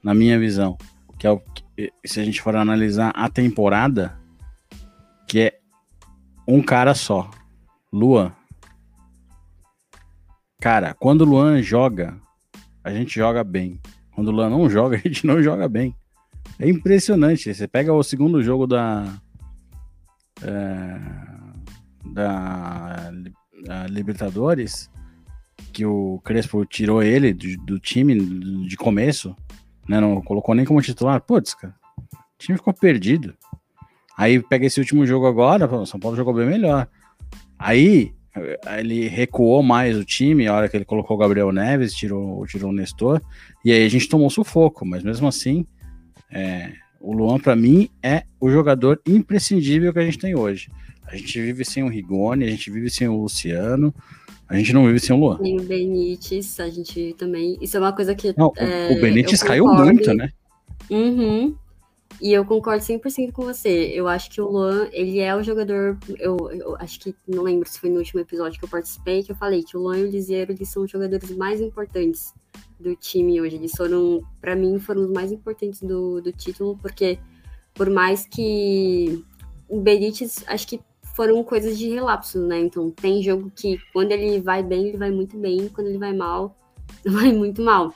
na 0.02 0.12
minha 0.12 0.38
visão. 0.38 0.76
Que 1.18 1.26
é 1.26 1.30
o 1.30 1.38
que, 1.38 1.92
se 2.04 2.20
a 2.20 2.24
gente 2.24 2.42
for 2.42 2.54
analisar 2.54 3.10
a 3.14 3.28
temporada, 3.30 4.18
que 5.26 5.40
é 5.40 5.58
um 6.46 6.62
cara 6.62 6.94
só. 6.94 7.30
Luan. 7.90 8.32
Cara, 10.60 10.94
quando 10.94 11.22
o 11.22 11.24
Luan 11.24 11.62
joga, 11.62 12.20
a 12.82 12.92
gente 12.92 13.14
joga 13.14 13.42
bem. 13.42 13.80
Quando 14.14 14.28
o 14.28 14.30
Luan 14.30 14.50
não 14.50 14.68
joga, 14.68 14.96
a 14.98 15.00
gente 15.00 15.26
não 15.26 15.42
joga 15.42 15.66
bem. 15.68 15.96
É 16.58 16.68
impressionante. 16.68 17.54
Você 17.54 17.66
pega 17.66 17.94
o 17.94 18.02
segundo 18.02 18.42
jogo 18.42 18.66
da 18.66 19.10
é, 20.42 21.00
da, 22.06 23.12
da, 23.66 23.86
Libertadores, 23.86 24.90
que 25.72 25.84
o 25.84 26.20
Crespo 26.24 26.64
tirou 26.64 27.02
ele 27.02 27.32
do, 27.32 27.56
do 27.64 27.78
time 27.78 28.18
de 28.66 28.76
começo, 28.76 29.36
né, 29.88 30.00
não 30.00 30.20
colocou 30.20 30.54
nem 30.54 30.64
como 30.64 30.82
titular. 30.82 31.20
Putz, 31.20 31.54
cara, 31.54 31.74
o 32.12 32.38
time 32.38 32.58
ficou 32.58 32.72
perdido. 32.72 33.34
Aí 34.16 34.40
pega 34.40 34.66
esse 34.66 34.78
último 34.78 35.04
jogo 35.06 35.26
agora, 35.26 35.66
o 35.66 35.86
São 35.86 35.98
Paulo 35.98 36.16
jogou 36.16 36.34
bem 36.34 36.46
melhor. 36.46 36.88
Aí 37.58 38.14
ele 38.78 39.08
recuou 39.08 39.62
mais 39.62 39.96
o 39.96 40.04
time, 40.04 40.46
a 40.46 40.54
hora 40.54 40.68
que 40.68 40.76
ele 40.76 40.84
colocou 40.84 41.16
o 41.16 41.20
Gabriel 41.20 41.52
Neves, 41.52 41.94
tirou, 41.94 42.44
tirou 42.46 42.70
o 42.70 42.74
Nestor, 42.74 43.20
e 43.64 43.72
aí 43.72 43.84
a 43.84 43.88
gente 43.88 44.08
tomou 44.08 44.28
sufoco, 44.28 44.84
mas 44.84 45.02
mesmo 45.02 45.28
assim, 45.28 45.66
é, 46.30 46.72
o 47.04 47.12
Luan, 47.12 47.38
para 47.38 47.54
mim, 47.54 47.90
é 48.02 48.24
o 48.40 48.50
jogador 48.50 49.00
imprescindível 49.06 49.92
que 49.92 49.98
a 49.98 50.04
gente 50.04 50.18
tem 50.18 50.34
hoje. 50.34 50.70
A 51.06 51.14
gente 51.16 51.38
vive 51.40 51.64
sem 51.64 51.82
o 51.82 51.88
Rigoni, 51.88 52.44
a 52.44 52.50
gente 52.50 52.70
vive 52.70 52.88
sem 52.88 53.06
o 53.06 53.20
Luciano, 53.20 53.94
a 54.48 54.56
gente 54.56 54.72
não 54.72 54.86
vive 54.86 54.98
sem 54.98 55.14
o 55.14 55.18
Luan. 55.18 55.38
Sem 55.38 55.60
o 55.60 55.62
Benítez, 55.62 56.58
a 56.58 56.68
gente 56.70 57.14
também. 57.18 57.58
Isso 57.60 57.76
é 57.76 57.80
uma 57.80 57.92
coisa 57.92 58.14
que. 58.14 58.34
Não, 58.36 58.50
é, 58.56 58.90
o 58.90 59.00
Benítez 59.00 59.42
caiu 59.42 59.66
muito, 59.66 60.14
né? 60.14 60.30
Uhum. 60.90 61.54
E 62.22 62.32
eu 62.32 62.44
concordo 62.44 62.82
100% 62.82 63.32
com 63.32 63.42
você. 63.42 63.90
Eu 63.94 64.08
acho 64.08 64.30
que 64.30 64.40
o 64.40 64.48
Luan, 64.48 64.88
ele 64.90 65.18
é 65.18 65.36
o 65.36 65.42
jogador. 65.42 65.98
Eu, 66.18 66.36
eu, 66.52 66.76
acho 66.76 66.98
que. 67.00 67.14
Não 67.28 67.42
lembro 67.42 67.68
se 67.68 67.78
foi 67.78 67.90
no 67.90 67.98
último 67.98 68.20
episódio 68.20 68.58
que 68.58 68.64
eu 68.64 68.68
participei, 68.68 69.22
que 69.22 69.30
eu 69.30 69.36
falei 69.36 69.62
que 69.62 69.76
o 69.76 69.80
Luan 69.80 69.98
e 69.98 70.04
o 70.04 70.10
Liseiro, 70.10 70.52
eles 70.52 70.70
são 70.70 70.84
os 70.84 70.90
jogadores 70.90 71.30
mais 71.36 71.60
importantes 71.60 72.32
do 72.84 72.94
time 72.94 73.40
hoje. 73.40 73.56
Eles 73.56 73.72
foram, 73.72 74.22
para 74.40 74.54
mim, 74.54 74.78
foram 74.78 75.02
os 75.02 75.10
mais 75.10 75.32
importantes 75.32 75.80
do, 75.80 76.20
do 76.20 76.30
título, 76.30 76.78
porque 76.80 77.18
por 77.72 77.90
mais 77.90 78.26
que 78.26 79.24
o 79.68 79.80
Benítez, 79.80 80.44
acho 80.46 80.68
que 80.68 80.80
foram 81.16 81.42
coisas 81.42 81.78
de 81.78 81.88
relapso, 81.88 82.40
né? 82.46 82.60
Então 82.60 82.90
tem 82.90 83.22
jogo 83.22 83.50
que 83.54 83.78
quando 83.92 84.12
ele 84.12 84.40
vai 84.40 84.62
bem, 84.62 84.88
ele 84.88 84.98
vai 84.98 85.10
muito 85.10 85.36
bem, 85.38 85.68
quando 85.68 85.88
ele 85.88 85.98
vai 85.98 86.12
mal, 86.12 86.56
vai 87.04 87.32
muito 87.32 87.62
mal. 87.62 87.92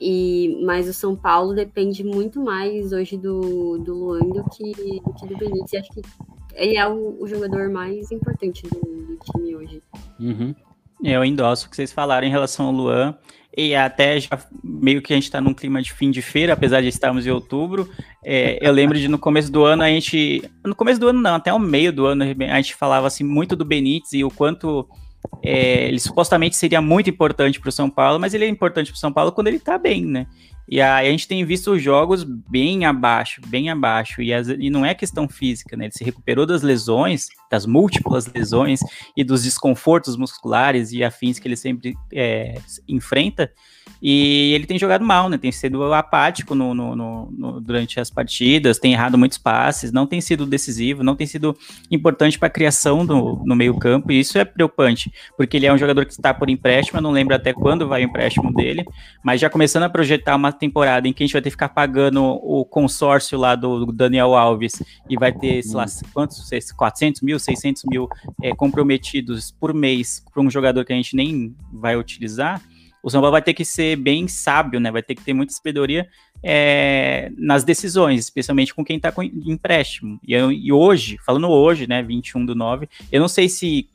E, 0.00 0.60
mas 0.64 0.88
o 0.88 0.92
São 0.92 1.16
Paulo 1.16 1.54
depende 1.54 2.04
muito 2.04 2.40
mais 2.40 2.92
hoje 2.92 3.16
do, 3.16 3.78
do 3.78 3.94
Luan 3.94 4.20
do 4.20 4.44
que, 4.50 4.72
do 4.72 5.14
que 5.14 5.26
do 5.26 5.36
Benítez. 5.36 5.82
acho 5.82 5.92
que 5.92 6.02
ele 6.54 6.76
é 6.76 6.86
o, 6.86 7.16
o 7.20 7.26
jogador 7.26 7.70
mais 7.70 8.10
importante 8.10 8.62
do, 8.62 8.78
do 8.80 9.18
time 9.32 9.56
hoje. 9.56 9.82
Uhum. 10.18 10.54
Eu 11.02 11.24
endosso 11.24 11.66
o 11.66 11.70
que 11.70 11.76
vocês 11.76 11.92
falaram 11.92 12.26
em 12.26 12.30
relação 12.30 12.66
ao 12.66 12.72
Luan. 12.72 13.16
E 13.56 13.74
até 13.74 14.20
já 14.20 14.38
meio 14.62 15.00
que 15.00 15.12
a 15.12 15.16
gente 15.16 15.24
está 15.24 15.40
num 15.40 15.54
clima 15.54 15.80
de 15.80 15.92
fim 15.92 16.10
de 16.10 16.20
feira, 16.20 16.52
apesar 16.52 16.82
de 16.82 16.88
estarmos 16.88 17.26
em 17.26 17.30
outubro. 17.30 17.88
É, 18.22 18.58
eu 18.60 18.70
lembro 18.70 18.98
de 18.98 19.08
no 19.08 19.18
começo 19.18 19.50
do 19.50 19.64
ano 19.64 19.82
a 19.82 19.88
gente. 19.88 20.42
No 20.64 20.74
começo 20.74 21.00
do 21.00 21.08
ano, 21.08 21.20
não, 21.22 21.36
até 21.36 21.52
o 21.52 21.58
meio 21.58 21.92
do 21.92 22.04
ano, 22.04 22.24
a 22.24 22.56
gente 22.56 22.74
falava 22.74 23.06
assim 23.06 23.24
muito 23.24 23.56
do 23.56 23.64
Benítez 23.64 24.12
e 24.12 24.22
o 24.22 24.30
quanto 24.30 24.86
é, 25.42 25.88
ele 25.88 25.98
supostamente 25.98 26.56
seria 26.56 26.80
muito 26.80 27.10
importante 27.10 27.60
para 27.60 27.68
o 27.68 27.72
São 27.72 27.88
Paulo, 27.88 28.18
mas 28.18 28.34
ele 28.34 28.44
é 28.44 28.48
importante 28.48 28.90
para 28.90 28.96
o 28.96 29.00
São 29.00 29.12
Paulo 29.12 29.32
quando 29.32 29.48
ele 29.48 29.56
está 29.56 29.78
bem, 29.78 30.04
né? 30.04 30.26
E 30.68 30.80
aí 30.80 31.06
a 31.06 31.10
gente 31.10 31.28
tem 31.28 31.44
visto 31.44 31.70
os 31.70 31.82
jogos 31.82 32.24
bem 32.24 32.84
abaixo, 32.84 33.40
bem 33.46 33.70
abaixo. 33.70 34.20
E, 34.20 34.34
as, 34.34 34.48
e, 34.48 34.68
não 34.68 34.84
é 34.84 34.94
questão 34.94 35.28
física, 35.28 35.76
né? 35.76 35.84
Ele 35.84 35.92
se 35.92 36.02
recuperou 36.02 36.44
das 36.44 36.62
lesões, 36.62 37.28
das 37.48 37.66
múltiplas 37.66 38.26
lesões 38.26 38.80
e 39.16 39.22
dos 39.22 39.44
desconfortos 39.44 40.16
musculares 40.16 40.90
e 40.92 41.04
afins 41.04 41.38
que 41.38 41.46
ele 41.46 41.56
sempre 41.56 41.94
é, 42.12 42.58
enfrenta. 42.88 43.52
E 44.00 44.52
ele 44.54 44.66
tem 44.66 44.78
jogado 44.78 45.04
mal, 45.04 45.28
né? 45.28 45.38
Tem 45.38 45.50
sido 45.50 45.92
apático 45.92 46.54
no, 46.54 46.74
no, 46.74 46.94
no, 46.94 47.60
durante 47.60 47.98
as 47.98 48.10
partidas, 48.10 48.78
tem 48.78 48.92
errado 48.92 49.16
muitos 49.16 49.38
passes, 49.38 49.92
não 49.92 50.06
tem 50.06 50.20
sido 50.20 50.46
decisivo, 50.46 51.02
não 51.02 51.16
tem 51.16 51.26
sido 51.26 51.56
importante 51.90 52.38
para 52.38 52.48
a 52.48 52.50
criação 52.50 53.04
do, 53.04 53.42
no 53.44 53.56
meio-campo, 53.56 54.12
e 54.12 54.20
isso 54.20 54.38
é 54.38 54.44
preocupante, 54.44 55.12
porque 55.36 55.56
ele 55.56 55.66
é 55.66 55.72
um 55.72 55.78
jogador 55.78 56.04
que 56.04 56.12
está 56.12 56.34
por 56.34 56.50
empréstimo, 56.50 56.98
eu 56.98 57.02
não 57.02 57.10
lembro 57.10 57.34
até 57.34 57.52
quando 57.52 57.88
vai 57.88 58.02
o 58.02 58.04
empréstimo 58.04 58.52
dele, 58.52 58.84
mas 59.24 59.40
já 59.40 59.48
começando 59.48 59.84
a 59.84 59.88
projetar 59.88 60.36
uma 60.36 60.52
temporada 60.52 61.08
em 61.08 61.12
que 61.12 61.22
a 61.22 61.26
gente 61.26 61.32
vai 61.32 61.42
ter 61.42 61.50
que 61.50 61.54
ficar 61.54 61.70
pagando 61.70 62.22
o 62.22 62.64
consórcio 62.64 63.38
lá 63.38 63.54
do, 63.54 63.86
do 63.86 63.92
Daniel 63.92 64.34
Alves 64.34 64.82
e 65.08 65.16
vai 65.16 65.32
ter, 65.32 65.62
sei 65.62 65.74
lá, 65.74 65.86
quantos? 66.12 66.46
400 66.76 67.22
mil, 67.22 67.38
600 67.38 67.84
mil 67.84 68.08
é, 68.42 68.54
comprometidos 68.54 69.50
por 69.50 69.72
mês 69.72 70.22
para 70.32 70.42
um 70.42 70.50
jogador 70.50 70.84
que 70.84 70.92
a 70.92 70.96
gente 70.96 71.16
nem 71.16 71.54
vai 71.72 71.96
utilizar 71.96 72.60
o 73.06 73.10
São 73.10 73.20
Paulo 73.20 73.30
vai 73.30 73.40
ter 73.40 73.54
que 73.54 73.64
ser 73.64 73.94
bem 73.94 74.26
sábio, 74.26 74.80
né? 74.80 74.90
Vai 74.90 75.00
ter 75.00 75.14
que 75.14 75.22
ter 75.22 75.32
muita 75.32 75.52
sabedoria 75.52 76.08
é, 76.42 77.30
nas 77.38 77.62
decisões, 77.62 78.18
especialmente 78.18 78.74
com 78.74 78.84
quem 78.84 78.96
está 78.96 79.12
com 79.12 79.22
empréstimo. 79.22 80.18
E, 80.26 80.34
e, 80.34 80.72
hoje, 80.72 81.16
falando 81.24 81.48
hoje, 81.48 81.86
né, 81.86 82.02
21 82.02 82.44
do 82.44 82.56
9, 82.56 82.88
eu 83.12 83.20
não 83.20 83.28
sei 83.28 83.48
se 83.48 83.88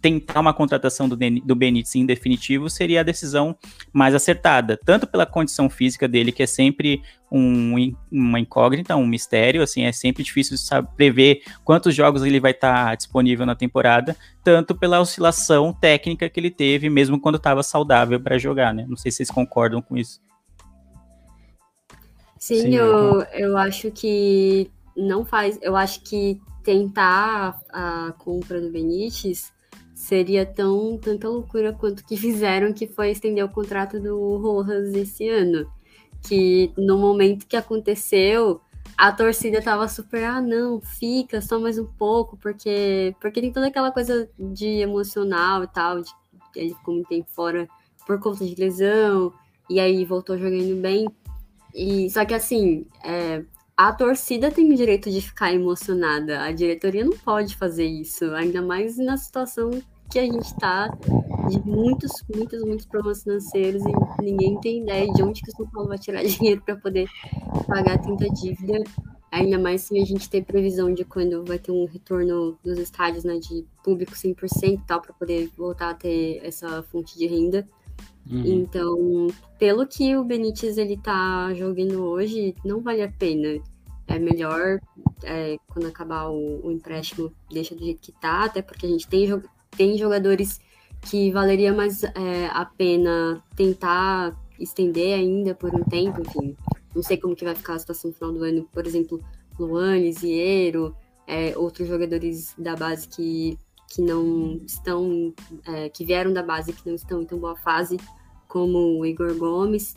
tentar 0.00 0.40
uma 0.40 0.54
contratação 0.54 1.08
do, 1.08 1.16
do 1.16 1.54
Benítez 1.54 1.94
em 1.96 2.06
definitivo 2.06 2.70
seria 2.70 3.00
a 3.00 3.04
decisão 3.04 3.56
mais 3.92 4.14
acertada, 4.14 4.78
tanto 4.84 5.06
pela 5.06 5.26
condição 5.26 5.68
física 5.68 6.06
dele, 6.06 6.32
que 6.32 6.42
é 6.42 6.46
sempre 6.46 7.02
um, 7.30 7.94
uma 8.10 8.38
incógnita, 8.38 8.96
um 8.96 9.06
mistério, 9.06 9.62
assim, 9.62 9.84
é 9.84 9.92
sempre 9.92 10.22
difícil 10.22 10.56
saber, 10.56 10.88
prever 10.96 11.42
quantos 11.64 11.94
jogos 11.94 12.22
ele 12.22 12.40
vai 12.40 12.52
estar 12.52 12.86
tá 12.86 12.94
disponível 12.94 13.44
na 13.44 13.54
temporada, 13.54 14.16
tanto 14.42 14.74
pela 14.74 15.00
oscilação 15.00 15.72
técnica 15.72 16.28
que 16.28 16.38
ele 16.38 16.50
teve, 16.50 16.88
mesmo 16.88 17.20
quando 17.20 17.36
estava 17.36 17.62
saudável 17.62 18.20
para 18.20 18.38
jogar, 18.38 18.72
né? 18.72 18.86
Não 18.88 18.96
sei 18.96 19.10
se 19.10 19.18
vocês 19.18 19.30
concordam 19.30 19.82
com 19.82 19.96
isso. 19.96 20.20
Sim, 22.38 22.62
Sim 22.62 22.74
eu, 22.74 23.22
eu 23.32 23.58
acho 23.58 23.90
que 23.90 24.70
não 24.96 25.24
faz, 25.24 25.58
eu 25.60 25.76
acho 25.76 26.02
que 26.02 26.40
tentar 26.62 27.60
a 27.70 28.12
compra 28.18 28.60
do 28.60 28.70
Benítez 28.70 29.52
seria 30.08 30.46
tão 30.46 30.96
tanta 30.96 31.28
loucura 31.28 31.72
quanto 31.72 32.04
que 32.04 32.16
fizeram 32.16 32.72
que 32.72 32.86
foi 32.86 33.10
estender 33.10 33.44
o 33.44 33.48
contrato 33.48 34.00
do 34.00 34.38
Rojas 34.38 34.94
esse 34.94 35.28
ano. 35.28 35.70
Que 36.26 36.72
no 36.76 36.98
momento 36.98 37.46
que 37.46 37.56
aconteceu, 37.56 38.60
a 38.96 39.12
torcida 39.12 39.62
tava 39.62 39.86
super, 39.86 40.24
ah, 40.24 40.40
não, 40.40 40.80
fica 40.80 41.42
só 41.42 41.60
mais 41.60 41.78
um 41.78 41.86
pouco, 41.86 42.36
porque 42.38 43.14
porque 43.20 43.40
tem 43.40 43.52
toda 43.52 43.68
aquela 43.68 43.92
coisa 43.92 44.28
de 44.38 44.80
emocional 44.80 45.62
e 45.62 45.68
tal, 45.68 46.00
de 46.00 46.10
ele 46.56 46.74
ficou 46.74 46.94
muito 46.94 47.08
tempo 47.08 47.28
fora 47.30 47.68
por 48.06 48.18
conta 48.18 48.44
de 48.46 48.54
lesão, 48.54 49.32
e 49.68 49.78
aí 49.78 50.04
voltou 50.06 50.38
jogando 50.38 50.80
bem. 50.80 51.06
E 51.74 52.10
só 52.10 52.24
que 52.24 52.34
assim, 52.34 52.86
é, 53.04 53.44
a 53.76 53.92
torcida 53.92 54.50
tem 54.50 54.72
o 54.72 54.76
direito 54.76 55.10
de 55.10 55.20
ficar 55.20 55.52
emocionada. 55.52 56.42
A 56.42 56.50
diretoria 56.50 57.04
não 57.04 57.16
pode 57.18 57.56
fazer 57.56 57.84
isso, 57.84 58.24
ainda 58.32 58.62
mais 58.62 58.96
na 58.96 59.16
situação 59.18 59.70
que 60.10 60.18
a 60.18 60.24
gente 60.24 60.46
está 60.46 60.88
de 61.48 61.60
muitos, 61.66 62.12
muitos, 62.34 62.62
muitos 62.62 62.86
problemas 62.86 63.22
financeiros 63.22 63.82
e 63.82 64.22
ninguém 64.22 64.58
tem 64.60 64.82
ideia 64.82 65.12
de 65.12 65.22
onde 65.22 65.40
que 65.40 65.50
o 65.50 65.56
São 65.56 65.66
Paulo 65.70 65.88
vai 65.88 65.98
tirar 65.98 66.22
dinheiro 66.24 66.62
para 66.64 66.76
poder 66.76 67.08
pagar 67.66 67.98
tanta 67.98 68.28
dívida. 68.30 68.82
Ainda 69.30 69.58
mais 69.58 69.82
se 69.82 69.98
a 69.98 70.04
gente 70.04 70.28
tem 70.30 70.42
previsão 70.42 70.92
de 70.92 71.04
quando 71.04 71.44
vai 71.44 71.58
ter 71.58 71.70
um 71.70 71.84
retorno 71.84 72.58
dos 72.64 72.78
estádios, 72.78 73.24
né, 73.24 73.38
de 73.38 73.66
público 73.84 74.12
100% 74.12 74.74
e 74.74 74.78
tal, 74.86 75.02
para 75.02 75.12
poder 75.12 75.50
voltar 75.56 75.90
a 75.90 75.94
ter 75.94 76.40
essa 76.42 76.82
fonte 76.84 77.18
de 77.18 77.26
renda. 77.26 77.68
Uhum. 78.30 78.42
Então, 78.44 79.26
pelo 79.58 79.86
que 79.86 80.16
o 80.16 80.24
Benítez 80.24 80.78
ele 80.78 80.96
tá 80.96 81.52
jogando 81.54 82.04
hoje, 82.04 82.54
não 82.64 82.80
vale 82.80 83.02
a 83.02 83.10
pena. 83.10 83.62
É 84.06 84.18
melhor 84.18 84.80
é, 85.22 85.56
quando 85.66 85.86
acabar 85.86 86.28
o, 86.28 86.66
o, 86.66 86.72
empréstimo, 86.72 87.30
deixa 87.50 87.74
do 87.74 87.84
jeito 87.84 88.00
que 88.00 88.12
tá, 88.12 88.44
até 88.44 88.62
porque 88.62 88.86
a 88.86 88.88
gente 88.88 89.06
tem, 89.06 89.28
tem 89.76 89.96
jogadores 89.96 90.60
que 91.02 91.30
valeria 91.30 91.72
mais 91.72 92.02
é, 92.02 92.46
a 92.52 92.64
pena 92.64 93.42
tentar 93.56 94.36
estender 94.58 95.14
ainda 95.14 95.54
por 95.54 95.74
um 95.74 95.84
tempo, 95.84 96.20
enfim. 96.20 96.56
Não 96.94 97.02
sei 97.02 97.16
como 97.16 97.36
que 97.36 97.44
vai 97.44 97.54
ficar 97.54 97.74
a 97.74 97.78
situação 97.78 98.10
no 98.10 98.16
final 98.16 98.32
do 98.32 98.42
ano, 98.42 98.68
por 98.72 98.86
exemplo, 98.86 99.22
Luan, 99.58 99.98
Lisieiro, 99.98 100.94
é, 101.26 101.56
outros 101.56 101.86
jogadores 101.86 102.54
da 102.58 102.74
base 102.74 103.06
que, 103.08 103.58
que 103.88 104.02
não 104.02 104.60
estão, 104.66 105.32
é, 105.66 105.88
que 105.88 106.04
vieram 106.04 106.32
da 106.32 106.42
base 106.42 106.72
que 106.72 106.86
não 106.86 106.94
estão 106.94 107.22
em 107.22 107.26
tão 107.26 107.38
boa 107.38 107.56
fase 107.56 107.98
como 108.48 108.98
o 108.98 109.06
Igor 109.06 109.36
Gomes. 109.36 109.94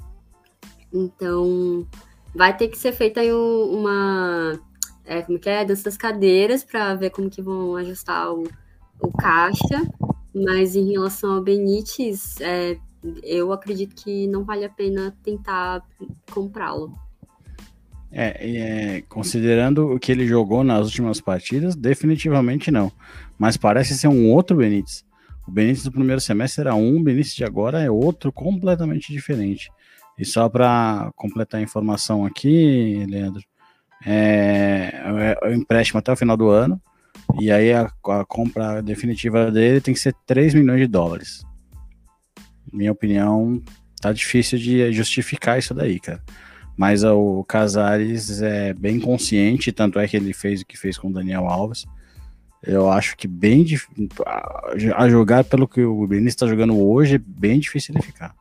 Então, 0.94 1.88
vai 2.36 2.56
ter 2.56 2.68
que 2.68 2.78
ser 2.78 2.92
feita 2.92 3.22
aí 3.22 3.32
uma. 3.32 4.60
É, 5.06 5.22
como 5.22 5.40
que 5.40 5.50
é? 5.50 5.66
Dança 5.66 5.86
das 5.86 5.98
cadeiras 5.98 6.64
para 6.64 6.94
ver 6.96 7.10
como 7.10 7.30
que 7.30 7.42
vão 7.42 7.76
ajustar 7.78 8.32
o, 8.34 8.44
o 9.02 9.12
caixa. 9.12 9.88
Mas 10.34 10.76
em 10.76 10.92
relação 10.92 11.34
ao 11.34 11.42
Benítez, 11.42 12.40
é, 12.40 12.78
eu 13.24 13.52
acredito 13.52 13.96
que 13.96 14.28
não 14.28 14.44
vale 14.44 14.64
a 14.64 14.70
pena 14.70 15.16
tentar 15.24 15.84
comprá-lo. 16.32 16.94
É, 18.14 18.98
é, 18.98 19.02
considerando 19.04 19.94
o 19.94 20.00
que 20.00 20.12
ele 20.12 20.28
jogou 20.28 20.64
nas 20.64 20.86
últimas 20.86 21.22
partidas, 21.22 21.76
definitivamente 21.76 22.70
não. 22.70 22.92
Mas 23.38 23.58
parece 23.58 23.98
ser 23.98 24.08
um 24.08 24.30
outro 24.32 24.58
Benítez. 24.58 25.06
O 25.48 25.52
Benítez 25.52 25.84
do 25.84 25.92
primeiro 25.92 26.22
semestre 26.22 26.62
era 26.62 26.76
um, 26.76 26.98
o 26.98 27.04
Benítez 27.04 27.34
de 27.34 27.44
agora 27.44 27.82
é 27.82 27.90
outro 27.90 28.32
completamente 28.32 29.12
diferente. 29.12 29.72
E 30.18 30.26
só 30.26 30.48
para 30.48 31.12
completar 31.16 31.60
a 31.60 31.64
informação 31.64 32.26
aqui, 32.26 33.06
Leandro, 33.10 33.42
é, 34.06 34.92
é, 35.42 35.48
o 35.48 35.54
empréstimo 35.54 36.00
até 36.00 36.12
o 36.12 36.16
final 36.16 36.36
do 36.36 36.50
ano, 36.50 36.82
e 37.40 37.52
aí 37.52 37.74
a, 37.74 37.92
a, 38.08 38.26
compra 38.26 38.82
definitiva 38.82 39.52
dele 39.52 39.82
tem 39.82 39.94
que 39.94 40.00
ser 40.00 40.16
3 40.26 40.54
milhões 40.54 40.80
de 40.80 40.88
dólares. 40.88 41.46
Minha 42.72 42.92
opinião, 42.92 43.62
tá 44.00 44.12
difícil 44.12 44.58
de 44.58 44.92
justificar 44.92 45.60
isso 45.60 45.74
daí, 45.74 46.00
cara. 46.00 46.22
Mas 46.76 47.04
o 47.04 47.44
Casares 47.44 48.42
é 48.42 48.74
bem 48.74 49.00
consciente, 49.00 49.72
tanto 49.72 50.00
é 50.00 50.08
que 50.08 50.18
ele 50.18 50.34
fez 50.34 50.62
o 50.62 50.66
que 50.66 50.78
fez 50.78 50.98
com 50.98 51.10
o 51.10 51.14
Daniel 51.14 51.46
Alves. 51.48 51.86
Eu 52.64 52.92
acho 52.92 53.18
que 53.18 53.28
bem 53.28 53.66
a 54.96 55.10
jogar 55.10 55.44
pelo 55.44 55.68
que 55.68 55.82
o 55.82 56.08
Benício 56.08 56.30
está 56.30 56.48
jogando 56.48 56.80
hoje, 56.80 57.16
é 57.16 57.18
bem 57.20 57.60
difícil 57.60 57.94
ele 57.94 58.04
ficar. 58.04 58.36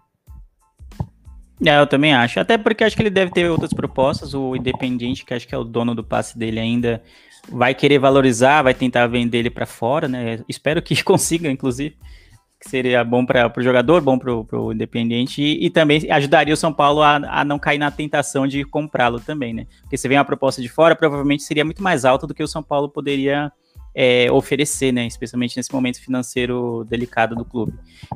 É, 1.65 1.79
eu 1.79 1.87
também 1.87 2.15
acho. 2.15 2.41
Até 2.41 2.57
porque 2.57 2.85
acho 2.85 2.97
que 2.97 3.03
ele 3.03 3.11
deve 3.11 3.31
ter 3.33 3.51
outras 3.51 3.73
propostas. 3.73 4.33
O 4.33 4.57
Independiente, 4.57 5.25
que 5.25 5.35
acho 5.35 5.47
que 5.47 5.55
é 5.55 5.59
o 5.59 5.65
dono 5.65 5.95
do 5.95 6.03
passe 6.03 6.39
dele 6.39 6.59
ainda, 6.59 7.03
vai 7.49 7.75
querer 7.75 7.99
valorizar, 7.99 8.63
vai 8.63 8.75
tentar 8.75 9.07
vender 9.07 9.39
ele 9.39 9.51
para 9.51 9.67
fora, 9.67 10.09
né? 10.09 10.41
Espero 10.49 10.83
que 10.83 11.01
consiga, 11.05 11.51
inclusive. 11.51 11.97
Que 12.61 12.69
seria 12.69 13.03
bom 13.03 13.25
para 13.25 13.51
o 13.57 13.63
jogador, 13.63 14.03
bom 14.03 14.19
para 14.19 14.31
o 14.35 14.73
Independiente 14.73 15.41
e, 15.41 15.65
e, 15.65 15.71
também 15.71 16.07
ajudaria 16.11 16.53
o 16.53 16.57
São 16.57 16.71
Paulo 16.71 17.01
a, 17.01 17.17
a 17.17 17.43
não 17.43 17.59
cair 17.59 17.79
na 17.79 17.91
tentação 17.91 18.47
de 18.47 18.65
comprá-lo 18.65 19.19
também, 19.19 19.55
né? 19.55 19.67
Porque 19.81 19.97
se 19.97 20.07
vem 20.07 20.19
uma 20.19 20.27
proposta 20.27 20.61
de 20.61 20.69
fora, 20.69 20.95
provavelmente 20.95 21.43
seria 21.43 21.65
muito 21.65 21.83
mais 21.83 22.05
alta 22.05 22.27
do 22.27 22.35
que 22.35 22.43
o 22.43 22.49
São 22.49 22.63
Paulo 22.63 22.91
poderia 22.91 23.51
é, 23.95 24.31
oferecer, 24.31 24.93
né? 24.93 25.07
Especialmente 25.07 25.57
nesse 25.57 25.73
momento 25.73 26.01
financeiro 26.01 26.85
delicado 26.89 27.35
do 27.35 27.47
clube. 27.47 27.73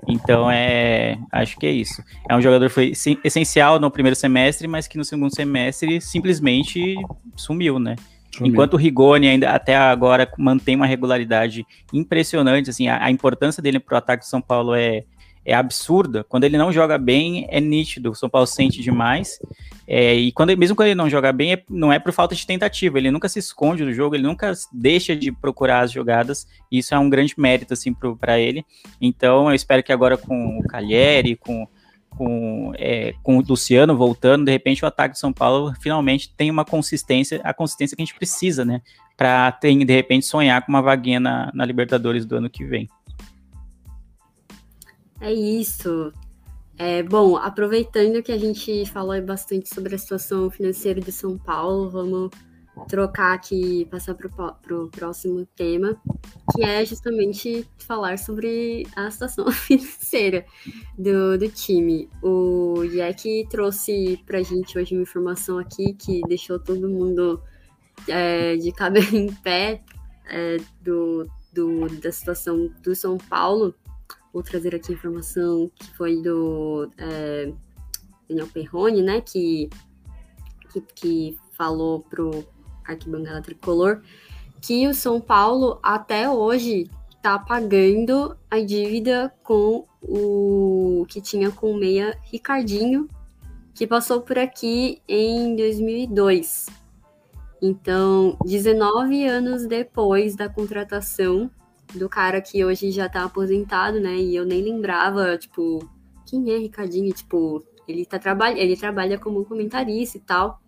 Então, 0.07 0.51
é, 0.51 1.19
acho 1.33 1.57
que 1.57 1.67
é 1.67 1.73
isso. 1.73 2.03
É 2.29 2.37
um 2.37 2.41
jogador 2.43 2.69
que 2.69 2.75
foi 2.75 2.93
essencial 3.25 3.81
no 3.81 3.91
primeiro 3.91 4.15
semestre, 4.15 4.69
mas 4.69 4.87
que 4.87 4.99
no 4.99 5.05
segundo 5.05 5.35
semestre 5.35 6.03
simplesmente 6.03 6.97
sumiu, 7.35 7.79
né? 7.79 7.97
Enquanto 8.43 8.75
o 8.75 8.77
Rigoni 8.77 9.29
ainda 9.29 9.51
até 9.51 9.77
agora 9.77 10.31
mantém 10.39 10.77
uma 10.77 10.87
regularidade 10.87 11.65
impressionante, 11.93 12.71
assim, 12.71 12.89
a, 12.89 13.05
a 13.05 13.11
importância 13.11 13.63
dele 13.63 13.79
para 13.79 13.95
o 13.95 13.99
ataque 13.99 14.25
do 14.25 14.29
São 14.29 14.41
Paulo 14.41 14.75
é, 14.75 15.05
é 15.45 15.55
absurda. 15.55 16.25
Quando 16.25 16.45
ele 16.45 16.57
não 16.57 16.73
joga 16.73 16.97
bem, 16.97 17.47
é 17.51 17.61
nítido. 17.61 18.11
O 18.11 18.15
São 18.15 18.29
Paulo 18.29 18.47
sente 18.47 18.83
demais. 18.83 19.39
É, 19.87 20.15
e 20.15 20.33
quando, 20.33 20.57
mesmo 20.57 20.75
quando 20.75 20.89
ele 20.89 20.95
não 20.95 21.11
joga 21.11 21.33
bem, 21.33 21.53
é, 21.53 21.63
não 21.69 21.93
é 21.93 21.99
por 21.99 22.13
falta 22.13 22.35
de 22.35 22.47
tentativa. 22.47 22.99
Ele 22.99 23.11
nunca 23.11 23.29
se 23.29 23.39
esconde 23.39 23.85
do 23.85 23.93
jogo, 23.93 24.15
ele 24.15 24.25
nunca 24.25 24.53
deixa 24.73 25.15
de 25.15 25.31
procurar 25.31 25.81
as 25.81 25.93
jogadas. 25.93 26.47
E 26.73 26.79
isso 26.79 26.95
é 26.95 26.99
um 26.99 27.11
grande 27.11 27.35
mérito 27.37 27.75
assim, 27.75 27.95
para 28.19 28.39
ele. 28.39 28.65
Então, 29.01 29.49
eu 29.51 29.55
espero 29.55 29.83
que 29.83 29.93
agora 29.93 30.17
com 30.17 30.59
o 30.59 30.63
Calheri, 30.63 31.37
com, 31.37 31.69
com, 32.17 32.73
é, 32.77 33.15
com 33.23 33.39
o 33.39 33.43
Luciano 33.43 33.97
voltando, 33.97 34.45
de 34.45 34.53
repente 34.53 34.85
o 34.85 34.89
ataque 34.89 35.15
de 35.15 35.21
São 35.21 35.33
Paulo 35.33 35.75
finalmente 35.81 36.33
tem 36.37 36.51
uma 36.51 36.65
consistência, 36.65 37.41
a 37.45 37.53
consistência 37.53 37.97
que 37.97 38.03
a 38.03 38.05
gente 38.05 38.17
precisa, 38.17 38.65
né? 38.65 38.81
Para, 39.17 39.51
de 39.63 39.93
repente, 39.93 40.27
sonhar 40.27 40.65
com 40.65 40.73
uma 40.73 40.83
vaguinha 40.83 41.21
na, 41.21 41.51
na 41.55 41.65
Libertadores 41.65 42.27
do 42.27 42.37
ano 42.37 42.51
que 42.51 42.65
vem. 42.65 42.89
É 45.21 45.33
isso. 45.33 46.13
É, 46.77 47.03
bom, 47.03 47.37
aproveitando 47.37 48.23
que 48.23 48.33
a 48.33 48.39
gente 48.39 48.85
falou 48.87 49.21
bastante 49.23 49.73
sobre 49.73 49.95
a 49.95 49.99
situação 49.99 50.51
financeira 50.51 51.01
de 51.01 51.13
São 51.13 51.39
Paulo, 51.39 51.89
vamos 51.89 52.31
trocar 52.89 53.35
aqui, 53.35 53.87
passar 53.91 54.15
para 54.15 54.77
o 54.77 54.89
próximo 54.89 55.47
tema, 55.55 55.97
que 56.53 56.63
é 56.63 56.85
justamente 56.85 57.67
falar 57.79 58.19
sobre 58.19 58.87
a 58.97 59.11
situação 59.11 59.51
financeira 59.53 60.45
do, 60.99 61.39
do 61.39 61.49
time. 61.49 62.09
O 62.23 62.85
Jack 62.91 63.47
trouxe 63.49 64.21
para 64.27 64.43
gente 64.43 64.77
hoje 64.79 64.95
uma 64.95 65.03
informação 65.03 65.59
aqui 65.59 65.95
que 65.95 66.21
deixou 66.29 66.59
todo 66.59 66.89
mundo 66.89 67.41
é, 68.09 68.57
de 68.57 68.73
cabelo 68.73 69.07
em 69.17 69.33
pé 69.33 69.83
é, 70.27 70.57
do, 70.83 71.29
do, 71.53 71.89
da 72.01 72.11
situação 72.11 72.71
do 72.83 72.95
São 72.95 73.17
Paulo. 73.17 73.75
Vou 74.33 74.43
trazer 74.43 74.75
aqui 74.75 74.93
a 74.93 74.95
informação 74.97 75.71
que 75.77 75.97
foi 75.97 76.21
do 76.21 76.91
é, 76.99 77.53
Daniel 78.29 78.49
Perrone, 78.49 79.01
né, 79.01 79.21
que, 79.21 79.71
que, 80.73 80.81
que 80.81 81.39
falou 81.57 82.01
pro 82.01 82.45
arquibancada 82.85 83.43
tricolor, 83.43 84.03
que 84.61 84.87
o 84.87 84.95
São 84.95 85.21
Paulo 85.21 85.79
até 85.83 86.29
hoje 86.29 86.91
está 87.17 87.39
pagando 87.39 88.37
a 88.51 88.61
dívida 88.61 89.33
com 89.43 89.87
o 90.03 91.07
que 91.09 91.21
tinha 91.21 91.51
com 91.51 91.73
o 91.73 91.77
meia 91.77 92.19
Ricardinho, 92.25 93.09
que 93.75 93.87
passou 93.87 94.21
por 94.21 94.39
aqui 94.39 95.01
em 95.09 95.57
2002. 95.57 96.67
Então, 97.61 98.37
19 98.45 99.27
anos 99.27 99.67
depois 99.67 100.37
da 100.37 100.49
contratação 100.49 101.51
do 101.95 102.09
cara 102.09 102.41
que 102.41 102.65
hoje 102.65 102.91
já 102.91 103.09
tá 103.09 103.25
aposentado, 103.25 103.99
né? 103.99 104.17
E 104.17 104.37
eu 104.37 104.45
nem 104.45 104.63
lembrava, 104.63 105.39
tipo, 105.39 105.89
quem 106.27 106.51
é 106.53 106.59
Ricardinho? 106.59 107.13
Tipo, 107.13 107.65
ele 107.89 108.05
tá 108.05 108.19
trabalha, 108.19 108.59
ele 108.59 108.77
trabalha 108.77 109.19
como 109.19 109.45
comentarista 109.45 110.19
e 110.19 110.21
tal. 110.21 110.61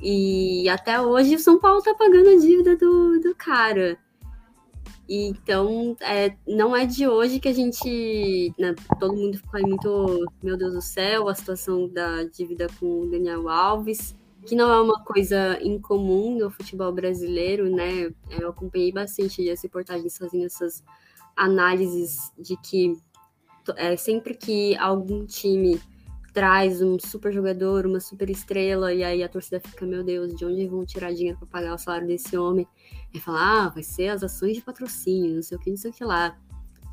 E 0.00 0.68
até 0.68 1.00
hoje 1.00 1.36
o 1.36 1.38
São 1.38 1.58
Paulo 1.58 1.82
tá 1.82 1.94
pagando 1.94 2.28
a 2.28 2.36
dívida 2.36 2.76
do, 2.76 3.18
do 3.20 3.34
cara. 3.34 3.98
E, 5.08 5.28
então, 5.28 5.96
é, 6.00 6.34
não 6.46 6.74
é 6.74 6.84
de 6.84 7.06
hoje 7.06 7.38
que 7.38 7.48
a 7.48 7.52
gente. 7.52 8.52
Né, 8.58 8.74
todo 8.98 9.16
mundo 9.16 9.38
ficou 9.38 9.60
muito. 9.60 10.24
Meu 10.42 10.56
Deus 10.56 10.74
do 10.74 10.82
céu, 10.82 11.28
a 11.28 11.34
situação 11.34 11.88
da 11.88 12.24
dívida 12.24 12.66
com 12.80 13.02
o 13.02 13.10
Daniel 13.10 13.48
Alves, 13.48 14.16
que 14.44 14.56
não 14.56 14.72
é 14.72 14.80
uma 14.80 15.02
coisa 15.04 15.58
incomum 15.62 16.36
no 16.38 16.50
futebol 16.50 16.92
brasileiro, 16.92 17.70
né? 17.70 18.10
Eu 18.30 18.50
acompanhei 18.50 18.92
bastante 18.92 19.48
as 19.48 19.62
reportagens 19.62 20.18
fazendo 20.18 20.44
essas 20.44 20.82
análises 21.36 22.32
de 22.38 22.56
que 22.56 22.94
é, 23.76 23.96
sempre 23.96 24.34
que 24.34 24.76
algum 24.76 25.24
time 25.24 25.80
traz 26.36 26.82
um 26.82 26.98
super 26.98 27.32
jogador, 27.32 27.86
uma 27.86 27.98
super 27.98 28.28
estrela, 28.28 28.92
e 28.92 29.02
aí 29.02 29.22
a 29.22 29.28
torcida 29.28 29.58
fica, 29.58 29.86
meu 29.86 30.04
Deus, 30.04 30.36
de 30.36 30.44
onde 30.44 30.66
vão 30.66 30.84
tirar 30.84 31.10
dinheiro 31.14 31.38
para 31.38 31.46
pagar 31.46 31.74
o 31.74 31.78
salário 31.78 32.06
desse 32.06 32.36
homem? 32.36 32.68
E 33.14 33.18
fala, 33.18 33.64
ah, 33.64 33.68
vai 33.70 33.82
ser 33.82 34.08
as 34.08 34.22
ações 34.22 34.54
de 34.54 34.60
patrocínio, 34.60 35.36
não 35.36 35.42
sei 35.42 35.56
o 35.56 35.60
que, 35.60 35.70
não 35.70 35.78
sei 35.78 35.90
o 35.90 35.94
que 35.94 36.04
lá. 36.04 36.38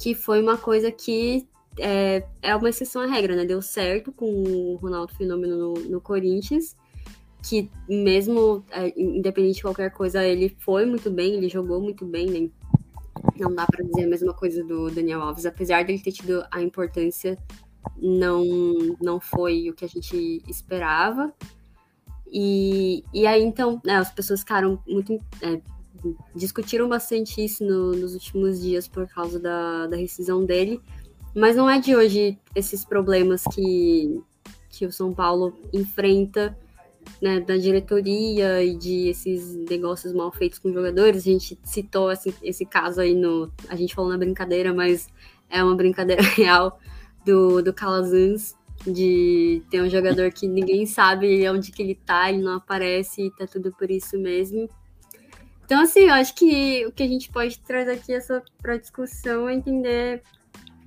Que 0.02 0.16
foi 0.16 0.42
uma 0.42 0.58
coisa 0.58 0.90
que 0.90 1.46
é, 1.78 2.26
é 2.42 2.56
uma 2.56 2.70
exceção 2.70 3.02
à 3.02 3.06
regra, 3.06 3.36
né? 3.36 3.44
Deu 3.44 3.62
certo 3.62 4.14
com 4.14 4.32
o 4.32 4.76
Ronaldo 4.76 5.14
Fenômeno 5.14 5.58
no, 5.58 5.74
no 5.74 6.00
Corinthians, 6.00 6.78
que 7.46 7.70
mesmo 7.90 8.64
é, 8.72 8.98
independente 8.98 9.58
de 9.58 9.64
qualquer 9.64 9.92
coisa, 9.92 10.24
ele 10.24 10.56
foi 10.60 10.86
muito 10.86 11.12
bem, 11.12 11.34
ele 11.34 11.50
jogou 11.50 11.82
muito 11.82 12.06
bem, 12.06 12.28
né? 12.28 12.50
Não 13.38 13.54
dá 13.54 13.66
para 13.66 13.84
dizer 13.84 14.06
a 14.06 14.08
mesma 14.08 14.34
coisa 14.34 14.64
do 14.64 14.90
Daniel 14.90 15.22
Alves, 15.22 15.46
apesar 15.46 15.84
dele 15.84 16.00
ter 16.00 16.14
tido 16.14 16.46
a 16.50 16.62
importância 16.62 17.38
não, 17.98 18.43
não 19.02 19.19
foi 19.19 19.69
o 19.69 19.74
que 19.74 19.86
a 19.86 19.88
gente 19.88 20.43
esperava. 20.48 21.34
E, 22.32 23.04
e 23.13 23.28
aí, 23.28 23.43
então, 23.43 23.80
né, 23.86 23.98
as 23.98 24.12
pessoas 24.12 24.39
ficaram 24.39 24.82
muito. 24.88 25.13
É, 25.41 25.62
discutiram 26.36 26.89
bastante 26.89 27.43
isso 27.43 27.63
no, 27.63 27.91
nos 27.93 28.13
últimos 28.13 28.62
dias 28.62 28.88
por 28.88 29.08
causa 29.08 29.39
da, 29.39 29.88
da 29.88 29.96
rescisão 29.96 30.43
dele. 30.43 30.82
Mas 31.36 31.56
não 31.56 31.69
é 31.69 31.80
de 31.80 31.96
hoje 31.96 32.38
esses 32.56 32.84
problemas 32.84 33.43
que, 33.54 34.22
que 34.69 34.86
o 34.86 34.91
São 34.91 35.13
Paulo 35.13 35.54
enfrenta 35.72 36.58
né, 37.22 37.39
da 37.39 37.58
diretoria 37.58 38.63
e 38.63 38.76
de 38.76 39.10
esses 39.10 39.56
negócios 39.56 40.13
mal 40.13 40.32
feitos 40.32 40.60
com 40.60 40.74
jogadores. 40.74 41.22
A 41.22 41.32
gente 41.32 41.58
citou 41.63 42.12
esse, 42.12 42.34
esse 42.41 42.65
caso 42.65 43.02
aí 43.02 43.13
no. 43.13 43.52
A 43.69 43.76
gente 43.76 43.96
falou 43.96 44.12
na 44.12 44.17
brincadeira, 44.17 44.74
mas 44.74 45.08
é 45.50 45.63
uma 45.63 45.76
brincadeira 45.76 46.22
real 46.36 46.80
do, 47.26 47.62
do 47.62 47.74
Calazans, 47.74 48.56
de 48.86 49.62
ter 49.70 49.82
um 49.82 49.90
jogador 49.90 50.32
que 50.32 50.48
ninguém 50.48 50.86
sabe 50.86 51.48
onde 51.50 51.72
que 51.72 51.82
ele 51.82 51.96
tá, 51.96 52.30
ele 52.30 52.42
não 52.42 52.58
aparece, 52.58 53.28
e 53.28 53.32
tá 53.32 53.48
tudo 53.48 53.72
por 53.72 53.90
isso 53.90 54.18
mesmo. 54.18 54.70
Então, 55.66 55.82
assim, 55.82 56.02
eu 56.02 56.14
acho 56.14 56.36
que 56.36 56.86
o 56.86 56.92
que 56.92 57.04
a 57.04 57.08
gente 57.08 57.32
pode 57.32 57.60
trazer 57.60 57.94
aqui 57.94 58.14
essa 58.14 58.44
para 58.62 58.78
discussão 58.78 59.48
é 59.48 59.54
entender 59.54 60.22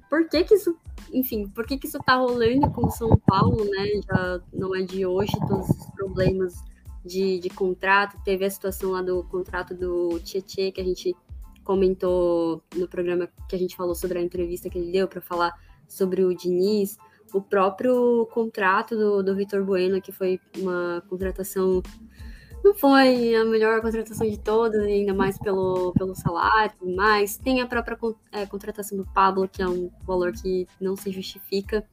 por 0.09 0.29
que 0.29 0.44
que 0.44 0.55
isso, 0.55 0.77
enfim, 1.12 1.49
por 1.49 1.66
que 1.66 1.79
que 1.79 1.87
isso 1.87 1.99
tá 2.05 2.16
rolando 2.16 2.70
com 2.70 2.87
o 2.87 2.90
São 2.90 3.16
Paulo, 3.27 3.64
né? 3.64 4.01
Já 4.07 4.40
não 4.53 4.75
é 4.77 4.83
de 4.83 5.07
hoje 5.07 5.33
todos 5.49 5.68
os 5.70 5.87
problemas 5.92 6.55
de, 7.05 7.38
de 7.38 7.49
contrato. 7.49 8.16
Teve 8.25 8.44
a 8.44 8.51
situação 8.51 8.90
lá 8.90 9.01
do 9.01 9.25
contrato 9.25 9.75
do 9.75 10.20
Tietê, 10.20 10.70
que 10.70 10.81
a 10.81 10.85
gente 10.85 11.16
comentou 11.64 12.62
no 12.77 12.87
programa 12.87 13.29
que 13.49 13.57
a 13.57 13.59
gente 13.59 13.75
falou 13.75 13.94
sobre 13.94 14.18
a 14.18 14.22
entrevista 14.22 14.68
que 14.70 14.79
ele 14.79 14.92
deu 14.92 15.09
para 15.09 15.20
falar 15.20 15.53
sobre 15.88 16.25
o 16.25 16.35
Diniz, 16.35 16.96
o 17.33 17.40
próprio 17.40 18.27
contrato 18.33 18.96
do, 18.96 19.22
do 19.22 19.35
Vitor 19.35 19.64
Bueno, 19.64 20.01
que 20.01 20.12
foi 20.12 20.40
uma 20.59 21.03
contratação. 21.09 21.83
Não 22.64 22.75
foi 22.75 23.35
a 23.35 23.44
melhor 23.44 23.81
contratação 23.81 24.29
de 24.29 24.38
todas, 24.38 24.83
ainda 24.83 25.14
mais 25.14 25.38
pelo, 25.38 25.92
pelo 25.92 26.14
salário, 26.14 26.75
mas 26.96 27.37
tem 27.37 27.61
a 27.61 27.66
própria 27.66 27.96
é, 28.33 28.46
contratação 28.46 28.99
do 28.99 29.07
Pablo, 29.12 29.49
que 29.49 29.62
é 29.62 29.68
um 29.68 29.90
valor 30.05 30.33
que 30.33 30.66
não 30.81 30.96
se 30.96 31.11
justifica. 31.12 31.87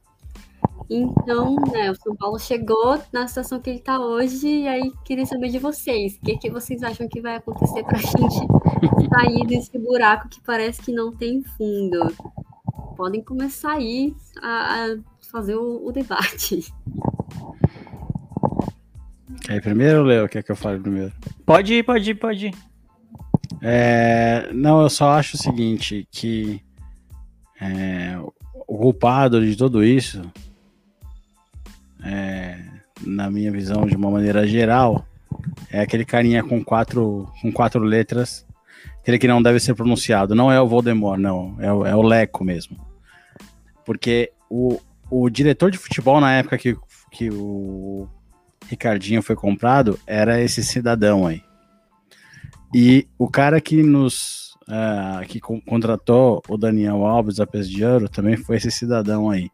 Então, 0.90 1.56
né, 1.72 1.92
o 1.92 1.96
São 1.96 2.16
Paulo 2.16 2.40
chegou 2.40 3.00
na 3.12 3.28
situação 3.28 3.60
que 3.60 3.70
ele 3.70 3.80
está 3.80 4.00
hoje, 4.00 4.48
e 4.48 4.68
aí 4.68 4.92
queria 5.06 5.26
saber 5.26 5.50
de 5.50 5.60
vocês. 5.60 6.16
O 6.16 6.22
que, 6.22 6.38
que 6.38 6.50
vocês 6.50 6.82
acham 6.84 7.08
que 7.08 7.22
vai 7.22 7.36
acontecer 7.36 7.84
para 7.84 7.98
a 7.98 8.02
gente 8.02 8.48
sair 9.10 9.48
desse 9.48 9.78
buraco 9.78 10.30
que 10.30 10.42
parece 10.42 10.82
que 10.82 10.92
não 10.92 11.12
tem 11.12 11.44
fundo? 11.44 12.00
Podem 12.96 13.22
começar 13.22 13.74
aí 13.74 14.16
a, 14.42 14.86
a 14.86 14.98
fazer 15.32 15.56
o, 15.56 15.86
o, 15.86 15.92
debate. 15.92 16.74
Quer 19.42 19.58
ir 19.58 19.62
primeiro, 19.62 20.04
Léo? 20.04 20.30
Quer 20.30 20.44
que 20.44 20.52
eu 20.52 20.56
fale 20.56 20.80
primeiro? 20.80 21.12
Pode 21.46 21.74
ir, 21.74 21.84
pode 21.84 22.12
ir, 22.12 22.16
pode 22.16 22.48
ir. 22.48 22.56
É, 23.62 24.50
não, 24.54 24.82
eu 24.82 24.90
só 24.90 25.12
acho 25.12 25.36
o 25.36 25.40
seguinte, 25.40 26.08
que 26.12 26.62
é, 27.60 28.18
o 28.68 28.78
culpado 28.78 29.46
de 29.46 29.56
tudo 29.56 29.84
isso, 29.84 30.22
é, 32.04 32.60
na 33.06 33.30
minha 33.30 33.52
visão, 33.52 33.86
de 33.86 33.96
uma 33.96 34.12
maneira 34.12 34.46
geral, 34.46 35.06
é 35.72 35.82
aquele 35.82 36.06
carinha 36.06 36.44
com 36.44 36.64
quatro, 36.64 37.30
com 37.42 37.52
quatro 37.52 37.84
letras 37.84 38.46
aquele 39.04 39.20
que 39.20 39.28
não 39.28 39.42
deve 39.42 39.60
ser 39.60 39.76
pronunciado. 39.76 40.34
Não 40.34 40.52
é 40.52 40.60
o 40.60 40.68
Voldemort, 40.68 41.20
não. 41.20 41.56
É 41.60 41.72
o, 41.72 41.86
é 41.86 41.96
o 41.96 42.02
Leco 42.02 42.44
mesmo. 42.44 42.78
Porque 43.86 44.32
o, 44.50 44.80
o 45.10 45.30
diretor 45.30 45.72
de 45.72 45.78
futebol 45.78 46.20
na 46.20 46.34
época 46.34 46.58
que, 46.58 46.76
que 47.12 47.30
o 47.32 48.08
Ricardinho 48.68 49.22
foi 49.22 49.36
comprado 49.36 50.00
era 50.08 50.42
esse 50.42 50.64
cidadão 50.64 51.26
aí. 51.26 51.42
E 52.74 53.08
o 53.18 53.30
cara 53.30 53.62
que 53.62 53.84
nos 53.84 54.54
uh, 54.64 55.26
que 55.28 55.40
contratou 55.40 56.42
o 56.48 56.58
Daniel 56.58 57.06
Alves 57.06 57.40
a 57.40 57.46
peso 57.46 57.70
de 57.70 57.84
ouro 57.86 58.10
também 58.10 58.36
foi 58.36 58.58
esse 58.58 58.72
cidadão 58.72 59.30
aí. 59.30 59.50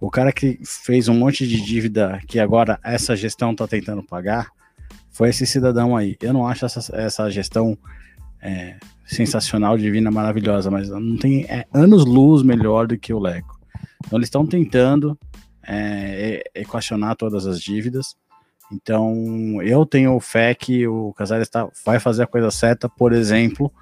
O 0.00 0.10
cara 0.10 0.30
que 0.30 0.58
fez 0.64 1.08
um 1.08 1.14
monte 1.14 1.46
de 1.46 1.60
dívida 1.60 2.20
que 2.26 2.38
agora 2.38 2.78
essa 2.84 3.16
gestão 3.16 3.52
está 3.52 3.66
tentando 3.66 4.02
pagar 4.02 4.48
foi 5.10 5.30
esse 5.30 5.46
cidadão 5.46 5.96
aí. 5.96 6.16
Eu 6.20 6.32
não 6.32 6.46
acho 6.46 6.66
essa, 6.66 6.94
essa 6.94 7.30
gestão 7.30 7.76
é, 8.46 8.76
sensacional, 9.04 9.76
divina, 9.76 10.10
maravilhosa, 10.10 10.70
mas 10.70 10.88
não 10.88 11.16
tem 11.16 11.44
é, 11.44 11.66
anos 11.74 12.04
luz 12.04 12.42
melhor 12.42 12.86
do 12.86 12.96
que 12.96 13.12
o 13.12 13.18
Leco. 13.18 13.58
Então 14.04 14.18
eles 14.18 14.28
estão 14.28 14.46
tentando 14.46 15.18
é, 15.66 16.44
equacionar 16.54 17.16
todas 17.16 17.46
as 17.46 17.60
dívidas. 17.60 18.16
Então 18.72 19.60
eu 19.62 19.84
tenho 19.84 20.18
fé 20.20 20.54
que 20.54 20.86
o 20.86 21.12
Casares 21.14 21.48
tá, 21.48 21.68
vai 21.84 21.98
fazer 21.98 22.22
a 22.22 22.26
coisa 22.26 22.50
certa, 22.50 22.88
por 22.88 23.12
exemplo, 23.12 23.72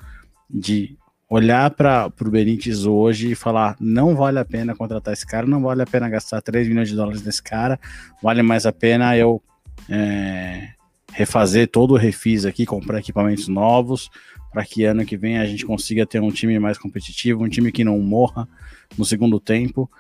de 0.48 0.96
olhar 1.28 1.70
para 1.70 2.12
o 2.20 2.30
Benítez 2.30 2.86
hoje 2.86 3.32
e 3.32 3.34
falar: 3.34 3.76
não 3.78 4.14
vale 4.14 4.38
a 4.38 4.44
pena 4.44 4.74
contratar 4.74 5.12
esse 5.12 5.26
cara, 5.26 5.46
não 5.46 5.62
vale 5.62 5.82
a 5.82 5.86
pena 5.86 6.08
gastar 6.08 6.40
3 6.40 6.68
milhões 6.68 6.88
de 6.88 6.96
dólares 6.96 7.22
nesse 7.22 7.42
cara, 7.42 7.78
vale 8.22 8.42
mais 8.42 8.66
a 8.66 8.72
pena 8.72 9.16
eu 9.16 9.42
é, 9.88 10.68
refazer 11.12 11.68
todo 11.68 11.94
o 11.94 11.96
refis 11.96 12.44
aqui, 12.44 12.66
comprar 12.66 12.98
equipamentos 12.98 13.48
novos, 13.48 14.10
para 14.54 14.64
que 14.64 14.84
ano 14.84 15.04
que 15.04 15.16
vem 15.16 15.36
a 15.36 15.44
gente 15.44 15.66
consiga 15.66 16.06
ter 16.06 16.22
um 16.22 16.30
time 16.30 16.60
mais 16.60 16.78
competitivo, 16.78 17.42
um 17.42 17.48
time 17.48 17.72
que 17.72 17.82
não 17.82 17.98
morra 17.98 18.48
no 18.96 19.04
segundo 19.04 19.40
tempo. 19.40 19.90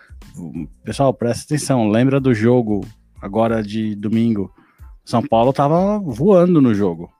Pessoal, 0.84 1.12
presta 1.12 1.42
atenção, 1.42 1.90
lembra 1.90 2.20
do 2.20 2.32
jogo 2.32 2.86
agora 3.20 3.64
de 3.64 3.96
domingo 3.96 4.54
São 5.04 5.20
Paulo 5.20 5.52
tava 5.52 5.98
voando 5.98 6.60
no 6.60 6.72
jogo. 6.72 7.12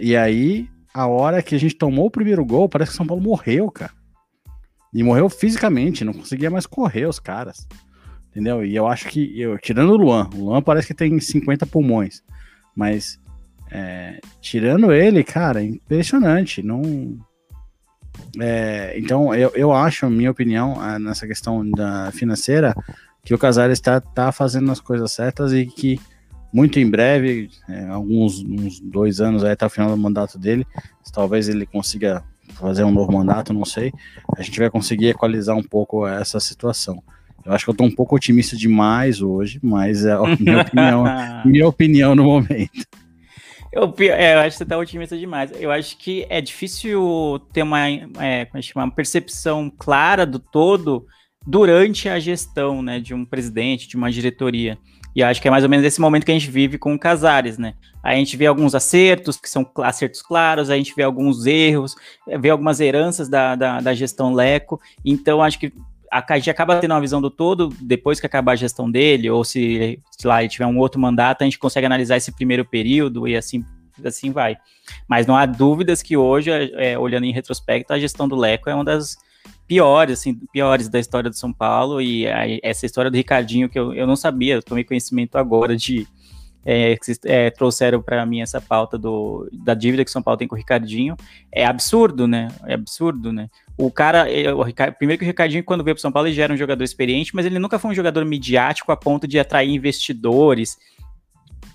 E 0.00 0.16
aí, 0.16 0.68
a 0.94 1.08
hora 1.08 1.42
que 1.42 1.56
a 1.56 1.58
gente 1.58 1.74
tomou 1.74 2.06
o 2.06 2.10
primeiro 2.10 2.44
gol, 2.44 2.68
parece 2.68 2.92
que 2.92 2.96
São 2.96 3.06
Paulo 3.06 3.20
morreu, 3.22 3.68
cara. 3.68 3.92
E 4.94 5.02
morreu 5.02 5.28
fisicamente, 5.28 6.04
não 6.04 6.12
conseguia 6.12 6.50
mais 6.50 6.66
correr 6.66 7.06
os 7.06 7.18
caras. 7.18 7.66
Entendeu? 8.30 8.64
E 8.64 8.76
eu 8.76 8.86
acho 8.86 9.08
que, 9.08 9.40
eu, 9.40 9.58
tirando 9.58 9.90
o 9.90 9.96
Luan, 9.96 10.30
o 10.36 10.44
Luan 10.44 10.62
parece 10.62 10.86
que 10.86 10.94
tem 10.94 11.18
50 11.18 11.66
pulmões. 11.66 12.22
Mas, 12.76 13.18
é, 13.70 14.20
tirando 14.40 14.92
ele, 14.92 15.22
cara, 15.22 15.62
impressionante. 15.62 16.62
Não. 16.62 16.82
É, 18.40 18.98
então, 18.98 19.34
eu, 19.34 19.50
eu 19.54 19.72
acho, 19.72 20.08
minha 20.08 20.30
opinião, 20.30 20.76
nessa 20.98 21.26
questão 21.26 21.68
da 21.70 22.10
financeira, 22.12 22.74
que 23.24 23.34
o 23.34 23.38
Casares 23.38 23.78
está 23.78 24.00
tá 24.00 24.32
fazendo 24.32 24.70
as 24.70 24.80
coisas 24.80 25.12
certas 25.12 25.52
e 25.52 25.66
que 25.66 26.00
muito 26.52 26.78
em 26.78 26.88
breve, 26.88 27.50
é, 27.68 27.86
alguns 27.88 28.42
uns 28.42 28.80
dois 28.80 29.20
anos 29.20 29.44
aí 29.44 29.52
até 29.52 29.66
o 29.66 29.70
final 29.70 29.90
do 29.90 29.96
mandato 29.96 30.38
dele, 30.38 30.66
talvez 31.12 31.48
ele 31.48 31.66
consiga 31.66 32.22
fazer 32.54 32.84
um 32.84 32.90
novo 32.90 33.12
mandato, 33.12 33.52
não 33.52 33.64
sei, 33.64 33.92
a 34.36 34.42
gente 34.42 34.58
vai 34.58 34.70
conseguir 34.70 35.08
equalizar 35.08 35.56
um 35.56 35.62
pouco 35.62 36.06
essa 36.06 36.40
situação. 36.40 37.02
Eu 37.44 37.52
acho 37.52 37.64
que 37.64 37.70
eu 37.70 37.72
estou 37.72 37.86
um 37.86 37.94
pouco 37.94 38.16
otimista 38.16 38.56
demais 38.56 39.22
hoje, 39.22 39.58
mas 39.62 40.04
é 40.04 40.12
a 40.12 40.36
minha 40.38 40.60
opinião, 40.62 41.04
minha 41.44 41.68
opinião 41.68 42.14
no 42.14 42.24
momento. 42.24 42.86
Eu, 43.78 43.94
é, 44.08 44.34
eu 44.34 44.38
acho 44.40 44.50
que 44.50 44.56
você 44.56 44.62
está 44.64 44.76
otimista 44.76 45.16
demais. 45.16 45.52
Eu 45.54 45.70
acho 45.70 45.96
que 45.96 46.26
é 46.28 46.40
difícil 46.40 47.40
ter 47.52 47.62
uma, 47.62 47.88
é, 47.88 48.42
é 48.42 48.48
uma 48.74 48.90
percepção 48.90 49.70
clara 49.70 50.26
do 50.26 50.40
todo 50.40 51.06
durante 51.46 52.08
a 52.08 52.18
gestão 52.18 52.82
né, 52.82 52.98
de 52.98 53.14
um 53.14 53.24
presidente, 53.24 53.86
de 53.86 53.96
uma 53.96 54.10
diretoria. 54.10 54.76
E 55.14 55.22
acho 55.22 55.40
que 55.40 55.46
é 55.46 55.50
mais 55.50 55.62
ou 55.62 55.70
menos 55.70 55.86
esse 55.86 56.00
momento 56.00 56.24
que 56.24 56.32
a 56.32 56.34
gente 56.34 56.50
vive 56.50 56.76
com 56.76 56.92
o 56.92 56.98
Casares, 56.98 57.56
né? 57.56 57.74
A 58.02 58.14
gente 58.16 58.36
vê 58.36 58.46
alguns 58.46 58.74
acertos, 58.74 59.36
que 59.36 59.48
são 59.48 59.68
acertos 59.78 60.22
claros, 60.22 60.70
a 60.70 60.76
gente 60.76 60.94
vê 60.94 61.04
alguns 61.04 61.46
erros, 61.46 61.94
vê 62.40 62.50
algumas 62.50 62.80
heranças 62.80 63.28
da, 63.28 63.54
da, 63.54 63.80
da 63.80 63.94
gestão 63.94 64.34
Leco. 64.34 64.80
Então, 65.04 65.40
acho 65.40 65.58
que 65.58 65.72
a 66.10 66.36
gente 66.36 66.50
acaba 66.50 66.78
tendo 66.80 66.92
uma 66.92 67.00
visão 67.00 67.20
do 67.20 67.30
todo 67.30 67.68
depois 67.80 68.20
que 68.20 68.26
acabar 68.26 68.52
a 68.52 68.56
gestão 68.56 68.90
dele, 68.90 69.30
ou 69.30 69.44
se, 69.44 70.00
lá, 70.24 70.42
ele 70.42 70.48
tiver 70.48 70.66
um 70.66 70.78
outro 70.78 71.00
mandato, 71.00 71.42
a 71.42 71.44
gente 71.44 71.58
consegue 71.58 71.86
analisar 71.86 72.16
esse 72.16 72.32
primeiro 72.32 72.64
período 72.64 73.26
e 73.28 73.36
assim, 73.36 73.64
assim 74.04 74.30
vai. 74.30 74.56
Mas 75.08 75.26
não 75.26 75.36
há 75.36 75.46
dúvidas 75.46 76.02
que 76.02 76.16
hoje, 76.16 76.50
é, 76.50 76.98
olhando 76.98 77.24
em 77.24 77.32
retrospecto, 77.32 77.92
a 77.92 77.98
gestão 77.98 78.28
do 78.28 78.36
Leco 78.36 78.70
é 78.70 78.74
uma 78.74 78.84
das 78.84 79.16
piores, 79.66 80.20
assim, 80.20 80.34
piores 80.52 80.88
da 80.88 80.98
história 80.98 81.28
do 81.28 81.36
São 81.36 81.52
Paulo, 81.52 82.00
e 82.00 82.26
a, 82.26 82.44
essa 82.62 82.86
história 82.86 83.10
do 83.10 83.16
Ricardinho, 83.16 83.68
que 83.68 83.78
eu, 83.78 83.92
eu 83.92 84.06
não 84.06 84.16
sabia, 84.16 84.54
eu 84.54 84.62
tomei 84.62 84.84
conhecimento 84.84 85.36
agora 85.36 85.76
de 85.76 86.06
é, 86.64 86.96
é, 87.24 87.50
trouxeram 87.50 88.02
para 88.02 88.24
mim 88.26 88.40
essa 88.40 88.60
pauta 88.60 88.98
do, 88.98 89.48
da 89.52 89.74
dívida 89.74 90.04
que 90.04 90.10
São 90.10 90.22
Paulo 90.22 90.38
tem 90.38 90.46
com 90.46 90.54
o 90.54 90.58
Ricardinho, 90.58 91.16
é 91.52 91.64
absurdo, 91.64 92.26
né? 92.26 92.48
É 92.66 92.74
absurdo, 92.74 93.32
né? 93.32 93.48
O 93.76 93.90
cara, 93.90 94.30
é, 94.30 94.52
o 94.52 94.62
Ricard, 94.62 94.96
primeiro 94.98 95.18
que 95.18 95.24
o 95.24 95.28
Ricardinho, 95.28 95.64
quando 95.64 95.84
veio 95.84 95.94
para 95.94 96.02
São 96.02 96.12
Paulo, 96.12 96.28
ele 96.28 96.34
já 96.34 96.44
era 96.44 96.52
um 96.52 96.56
jogador 96.56 96.84
experiente, 96.84 97.34
mas 97.34 97.46
ele 97.46 97.58
nunca 97.58 97.78
foi 97.78 97.90
um 97.90 97.94
jogador 97.94 98.24
midiático 98.24 98.92
a 98.92 98.96
ponto 98.96 99.26
de 99.26 99.38
atrair 99.38 99.70
investidores 99.70 100.76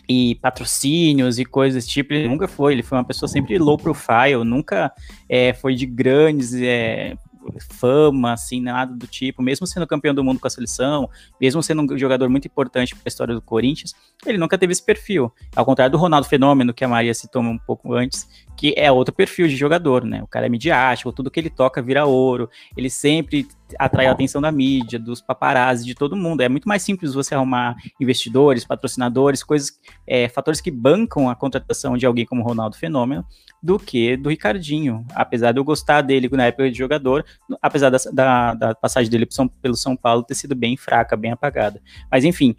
e 0.07 0.35
patrocínios 0.41 1.39
e 1.39 1.45
coisas 1.45 1.75
desse 1.75 1.93
tipo. 1.93 2.13
Ele 2.13 2.27
nunca 2.27 2.47
foi, 2.47 2.73
ele 2.73 2.83
foi 2.83 2.97
uma 2.97 3.05
pessoa 3.05 3.29
sempre 3.29 3.57
low 3.57 3.77
profile, 3.77 4.43
nunca 4.43 4.91
é, 5.29 5.53
foi 5.53 5.75
de 5.75 5.85
grandes 5.85 6.53
é, 6.53 7.15
fama, 7.59 8.33
assim, 8.33 8.61
nada 8.61 8.93
do 8.93 9.07
tipo, 9.07 9.41
mesmo 9.41 9.65
sendo 9.65 9.87
campeão 9.87 10.13
do 10.13 10.23
mundo 10.23 10.39
com 10.39 10.47
a 10.47 10.49
seleção, 10.49 11.09
mesmo 11.39 11.61
sendo 11.61 11.81
um 11.81 11.97
jogador 11.97 12.29
muito 12.29 12.47
importante 12.47 12.95
para 12.95 13.03
a 13.05 13.09
história 13.09 13.33
do 13.33 13.41
Corinthians, 13.41 13.93
ele 14.25 14.37
nunca 14.37 14.57
teve 14.57 14.71
esse 14.71 14.83
perfil. 14.83 15.31
Ao 15.55 15.65
contrário 15.65 15.91
do 15.91 15.97
Ronaldo 15.97 16.27
Fenômeno, 16.27 16.73
que 16.73 16.83
a 16.83 16.87
Maria 16.87 17.13
citou 17.13 17.41
um 17.41 17.57
pouco 17.57 17.93
antes, 17.93 18.27
que 18.55 18.73
é 18.77 18.91
outro 18.91 19.13
perfil 19.13 19.47
de 19.47 19.55
jogador, 19.55 20.05
né? 20.05 20.21
O 20.23 20.27
cara 20.27 20.45
é 20.45 20.49
midiático, 20.49 21.11
tudo 21.11 21.31
que 21.31 21.39
ele 21.39 21.49
toca 21.49 21.81
vira 21.81 22.05
ouro, 22.05 22.49
ele 22.77 22.89
sempre 22.89 23.47
atrai 23.79 24.05
a 24.05 24.11
atenção 24.11 24.41
da 24.41 24.51
mídia, 24.51 24.99
dos 24.99 25.21
paparazzi, 25.21 25.85
de 25.85 25.95
todo 25.95 26.15
mundo. 26.15 26.41
É 26.41 26.49
muito 26.49 26.67
mais 26.67 26.83
simples 26.83 27.13
você 27.13 27.33
arrumar 27.33 27.75
investidores, 27.99 28.65
patrocinadores, 28.65 29.43
coisas, 29.43 29.79
é, 30.05 30.29
fatores 30.29 30.61
que 30.61 30.69
bancam 30.69 31.29
a 31.29 31.35
contratação 31.35 31.97
de 31.97 32.05
alguém 32.05 32.25
como 32.25 32.43
Ronaldo 32.43 32.77
Fenômeno, 32.77 33.25
do 33.61 33.79
que 33.79 34.15
do 34.17 34.29
Ricardinho. 34.29 35.05
Apesar 35.15 35.51
de 35.51 35.59
eu 35.59 35.63
gostar 35.63 36.01
dele 36.01 36.29
na 36.31 36.45
época 36.45 36.69
de 36.69 36.77
jogador, 36.77 37.25
apesar 37.61 37.89
da, 37.89 37.97
da, 38.11 38.53
da 38.53 38.75
passagem 38.75 39.09
dele 39.09 39.27
pelo 39.61 39.75
São 39.75 39.95
Paulo 39.95 40.23
ter 40.23 40.35
sido 40.35 40.55
bem 40.55 40.77
fraca, 40.77 41.17
bem 41.17 41.31
apagada. 41.31 41.81
Mas 42.11 42.23
enfim, 42.23 42.55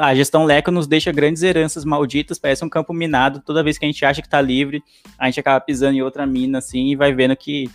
a 0.00 0.14
gestão 0.14 0.44
Leco 0.44 0.70
nos 0.70 0.86
deixa 0.86 1.10
grandes 1.10 1.42
heranças 1.42 1.84
malditas, 1.84 2.38
parece 2.38 2.64
um 2.64 2.68
campo 2.68 2.92
minado. 2.92 3.42
Toda 3.44 3.62
vez 3.62 3.76
que 3.76 3.84
a 3.84 3.88
gente 3.88 4.04
acha 4.04 4.22
que 4.22 4.28
está 4.28 4.40
livre, 4.40 4.82
a 5.18 5.26
gente 5.26 5.40
acaba 5.40 5.60
pisando 5.60 5.96
em 5.96 6.02
outra 6.02 6.24
mina, 6.26 6.58
assim, 6.58 6.90
e 6.90 6.96
vai 6.96 7.12
vendo 7.12 7.36
que 7.36 7.68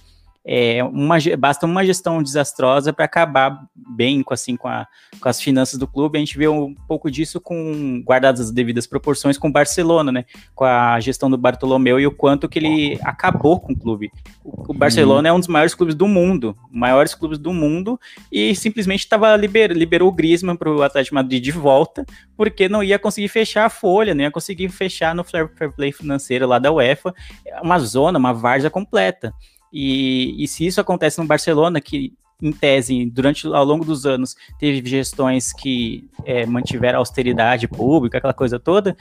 é, 0.46 0.84
uma, 0.84 1.18
basta 1.38 1.66
uma 1.66 1.86
gestão 1.86 2.24
desastrosa 2.24 2.94
para 2.94 3.06
acabar 3.06 3.66
bem 3.76 4.24
com, 4.24 4.34
assim, 4.34 4.56
com, 4.56 4.68
a, 4.68 4.88
com, 5.20 5.28
as 5.28 5.42
finanças 5.42 5.78
do 5.78 5.88
clube. 5.88 6.18
A 6.18 6.20
gente 6.20 6.38
vê 6.38 6.48
um 6.48 6.74
pouco 6.88 7.12
disso 7.12 7.42
com 7.42 8.02
guardadas 8.06 8.40
as 8.42 8.52
devidas 8.52 8.88
proporções 8.88 9.38
com 9.38 9.50
o 9.50 9.52
Barcelona, 9.52 10.12
né? 10.12 10.26
Com 10.56 10.66
a 10.66 11.00
gestão 11.00 11.30
do 11.30 11.38
Bartolomeu 11.38 12.00
e 12.00 12.08
o 12.08 12.12
quanto 12.12 12.48
que 12.48 12.58
ele 12.58 13.00
acabou 13.04 13.60
com 13.60 13.74
o 13.74 13.78
clube. 13.78 14.12
O, 14.44 14.72
o 14.72 14.74
Barcelona 14.74 15.30
uhum. 15.30 15.36
é 15.36 15.38
um 15.38 15.40
dos 15.40 15.48
maiores 15.48 15.76
clubes 15.76 15.94
do 15.94 16.08
mundo, 16.08 16.58
maiores 16.72 17.14
clubes 17.14 17.38
do 17.38 17.54
mundo, 17.54 18.00
e 18.32 18.56
simplesmente 18.56 19.02
estava 19.02 19.36
liber, 19.36 19.72
liberou 19.72 20.08
o 20.08 20.12
Griezmann 20.12 20.56
para 20.56 20.72
o 20.72 20.82
Atlético 20.82 21.16
Madrid 21.16 21.44
de 21.44 21.52
volta, 21.52 22.06
porque 22.36 22.70
não 22.70 22.82
ia 22.82 22.98
conseguir 22.98 23.28
fechar 23.28 23.66
a 23.66 23.70
folha, 23.70 24.16
não 24.16 24.24
ia 24.24 24.32
conseguir 24.32 24.70
fechar 24.70 25.14
no 25.14 25.24
fair 25.24 25.50
play 25.76 25.92
financeiro 25.92 26.48
lá 26.48 26.60
da 26.60 26.72
UEFA, 26.72 27.14
uma 27.62 27.78
zona, 27.78 28.18
uma 28.18 28.34
várzea 28.34 28.70
completa. 28.70 29.34
E, 29.72 30.36
e 30.44 30.48
se 30.48 30.66
isso 30.66 30.82
acontece 30.82 31.20
no 31.20 31.28
Barcelona, 31.28 31.80
que 31.80 32.14
em 32.42 32.52
tese, 32.52 33.06
durante 33.06 33.46
ao 33.48 33.66
longo 33.66 33.84
dos 33.84 34.06
anos, 34.06 34.36
teve 34.58 34.88
gestões 34.88 35.52
que 35.52 36.10
é, 36.26 36.46
mantiveram 36.46 36.98
a 36.98 37.02
austeridade 37.02 37.68
pública, 37.68 38.18
aquela 38.18 38.34
coisa 38.34 38.58
toda, 38.58 38.96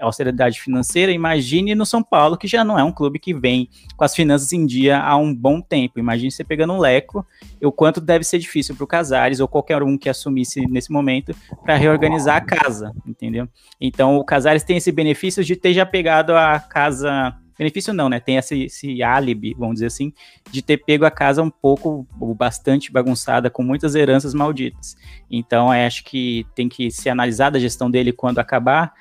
a 0.00 0.04
austeridade 0.04 0.60
financeira. 0.60 1.10
Imagine 1.10 1.74
no 1.74 1.84
São 1.84 2.02
Paulo, 2.02 2.36
que 2.36 2.46
já 2.46 2.62
não 2.62 2.78
é 2.78 2.84
um 2.84 2.92
clube 2.92 3.18
que 3.18 3.34
vem 3.34 3.68
com 3.96 4.04
as 4.04 4.14
finanças 4.14 4.52
em 4.52 4.64
dia 4.64 5.00
há 5.00 5.16
um 5.16 5.34
bom 5.34 5.60
tempo. 5.60 5.98
Imagine 5.98 6.30
você 6.30 6.44
pegando 6.44 6.72
um 6.72 6.78
leco, 6.78 7.26
o 7.60 7.72
quanto 7.72 8.00
deve 8.00 8.24
ser 8.24 8.38
difícil 8.38 8.76
para 8.76 8.84
o 8.84 8.88
Casares 8.88 9.40
ou 9.40 9.48
qualquer 9.48 9.82
um 9.82 9.98
que 9.98 10.08
assumisse 10.08 10.60
nesse 10.68 10.92
momento 10.92 11.34
para 11.64 11.74
reorganizar 11.74 12.36
a 12.36 12.40
casa, 12.40 12.92
entendeu? 13.04 13.48
Então, 13.80 14.16
o 14.16 14.24
Casares 14.24 14.62
tem 14.62 14.76
esse 14.76 14.92
benefício 14.92 15.42
de 15.42 15.56
ter 15.56 15.74
já 15.74 15.84
pegado 15.84 16.34
a 16.36 16.60
casa 16.60 17.34
benefício 17.56 17.92
não, 17.92 18.08
né? 18.08 18.20
Tem 18.20 18.36
esse, 18.36 18.64
esse 18.64 19.02
álibi, 19.02 19.54
vamos 19.58 19.74
dizer 19.74 19.86
assim, 19.86 20.12
de 20.50 20.62
ter 20.62 20.78
pego 20.78 21.04
a 21.04 21.10
casa 21.10 21.42
um 21.42 21.50
pouco, 21.50 22.06
ou 22.20 22.34
bastante 22.34 22.90
bagunçada, 22.90 23.50
com 23.50 23.62
muitas 23.62 23.94
heranças 23.94 24.34
malditas. 24.34 24.96
Então, 25.30 25.70
acho 25.70 26.04
que 26.04 26.46
tem 26.54 26.68
que 26.68 26.90
ser 26.90 27.10
analisada 27.10 27.58
a 27.58 27.60
gestão 27.60 27.90
dele 27.90 28.12
quando 28.12 28.38
acabar, 28.38 28.92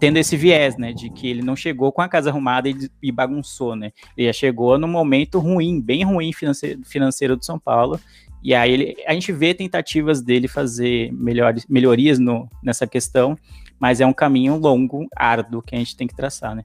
tendo 0.00 0.16
esse 0.16 0.36
viés, 0.36 0.76
né, 0.76 0.92
de 0.92 1.10
que 1.10 1.28
ele 1.28 1.42
não 1.42 1.54
chegou 1.54 1.92
com 1.92 2.02
a 2.02 2.08
casa 2.08 2.30
arrumada 2.30 2.68
e, 2.68 2.76
e 3.02 3.12
bagunçou, 3.12 3.76
né? 3.76 3.92
Ele 4.16 4.32
chegou 4.32 4.78
num 4.78 4.88
momento 4.88 5.38
ruim, 5.38 5.80
bem 5.80 6.04
ruim 6.04 6.32
financeiro, 6.32 6.80
financeiro 6.84 7.36
do 7.36 7.44
São 7.44 7.58
Paulo, 7.58 8.00
e 8.42 8.54
aí 8.54 8.72
ele, 8.72 8.96
a 9.06 9.12
gente 9.12 9.32
vê 9.32 9.54
tentativas 9.54 10.20
dele 10.20 10.48
fazer 10.48 11.12
melhores, 11.12 11.66
melhorias 11.68 12.18
no, 12.18 12.48
nessa 12.62 12.86
questão, 12.86 13.38
mas 13.78 14.00
é 14.00 14.06
um 14.06 14.12
caminho 14.12 14.56
longo, 14.56 15.06
árduo, 15.14 15.62
que 15.62 15.74
a 15.74 15.78
gente 15.78 15.96
tem 15.96 16.06
que 16.06 16.16
traçar, 16.16 16.54
né? 16.54 16.64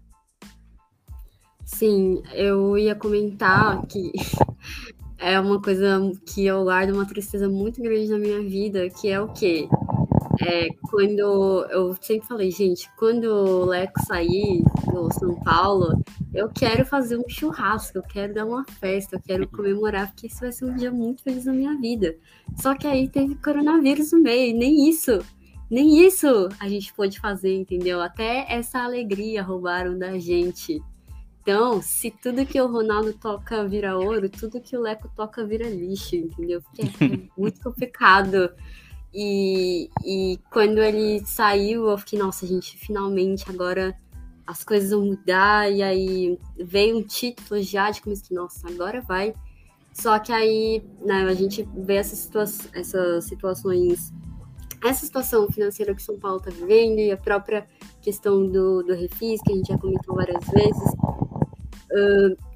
Sim, 1.82 2.22
eu 2.36 2.78
ia 2.78 2.94
comentar 2.94 3.84
que 3.88 4.12
é 5.17 5.39
uma 5.39 5.60
coisa 5.60 6.00
que 6.28 6.46
eu 6.46 6.63
guardo 6.63 6.94
uma 6.94 7.08
tristeza 7.08 7.50
muito 7.50 7.82
grande 7.82 8.08
na 8.08 8.20
minha 8.20 8.39
vida, 8.39 8.88
que 8.88 9.10
é 9.10 9.20
o 9.20 9.28
quê? 9.30 9.67
É, 10.46 10.67
quando 10.91 11.65
eu 11.72 11.98
sempre 12.00 12.28
falei, 12.28 12.52
gente, 12.52 12.88
quando 13.00 13.24
o 13.24 13.65
Leco 13.65 14.00
sair 14.06 14.63
do 14.94 15.12
São 15.12 15.34
Paulo, 15.39 16.00
eu 16.36 16.50
quero 16.50 16.86
fazer 16.86 17.17
um 17.17 17.28
churrasco, 17.28 17.98
eu 17.98 18.04
quero 18.04 18.32
dar 18.32 18.46
uma 18.46 18.63
festa, 18.80 19.15
eu 19.15 19.22
quero 19.26 19.48
comemorar, 19.48 20.12
porque 20.12 20.28
isso 20.28 20.41
vai 20.41 20.52
ser 20.52 20.65
um 20.65 20.76
dia 20.76 20.91
muito 20.91 21.24
feliz 21.24 21.46
na 21.46 21.54
minha 21.54 21.76
vida. 21.80 22.15
Só 22.58 22.76
que 22.76 22.86
aí 22.86 23.10
teve 23.10 23.34
coronavírus 23.38 24.12
no 24.12 24.20
meio, 24.20 24.56
nem 24.56 24.88
isso, 24.88 25.17
nem 25.67 26.06
isso 26.06 26.48
a 26.60 26.70
gente 26.70 26.94
pôde 26.94 27.20
fazer, 27.20 27.56
entendeu? 27.56 28.00
Até 28.00 28.46
essa 28.54 28.84
alegria 28.84 29.41
roubaram 29.41 29.98
da 29.98 30.20
gente. 30.20 30.80
Então, 31.41 31.82
se 31.82 32.12
tudo 32.12 32.45
que 32.45 32.62
o 32.62 32.67
Ronaldo 32.67 33.13
toca 33.13 33.67
vira 33.67 33.97
ouro, 33.97 34.30
tudo 34.30 34.62
que 34.62 34.77
o 34.77 34.82
Leco 34.82 35.10
toca 35.15 35.43
vira 35.43 35.67
lixo, 35.67 36.15
entendeu? 36.15 36.62
Porque 36.62 36.84
é 36.84 36.86
muito 37.36 37.60
complicado. 37.62 38.51
E, 39.13 39.89
e 40.06 40.39
quando 40.51 40.77
ele 40.77 41.25
saiu, 41.25 41.89
eu 41.89 41.97
fiquei, 41.97 42.19
nossa, 42.19 42.45
gente, 42.45 42.77
finalmente 42.77 43.49
agora 43.49 43.97
as 44.45 44.63
coisas 44.63 44.91
vão 44.91 45.04
mudar. 45.04 45.71
E 45.71 45.82
aí 45.82 46.38
veio 46.58 46.99
um 46.99 47.04
título 47.04 47.62
já 47.62 47.89
de 47.89 48.01
como 48.01 48.15
que, 48.15 48.34
nossa, 48.36 48.67
agora 48.69 49.02
vai. 49.02 49.33
Só 49.94 50.19
que 50.19 50.31
aí 50.31 50.83
né, 51.02 51.23
a 51.23 51.33
gente 51.33 51.67
vê 51.75 51.96
essas, 51.96 52.19
situa 52.19 52.44
essas 52.73 53.25
situações, 53.25 54.13
essa 54.83 55.06
situação 55.06 55.52
financeira 55.52 55.96
que 55.96 56.04
São 56.04 56.19
Paulo 56.19 56.37
está 56.37 56.52
vivendo 56.52 57.00
e 57.00 57.12
a 57.12 57.17
própria 57.17 57.67
questão 58.00 58.48
do, 58.48 58.83
do 58.83 58.94
refis, 58.94 59.42
que 59.42 59.52
a 59.52 59.56
gente 59.56 59.67
já 59.67 59.77
comentou 59.77 60.15
várias 60.15 60.46
vezes. 60.46 60.96
Uh, 61.92 62.52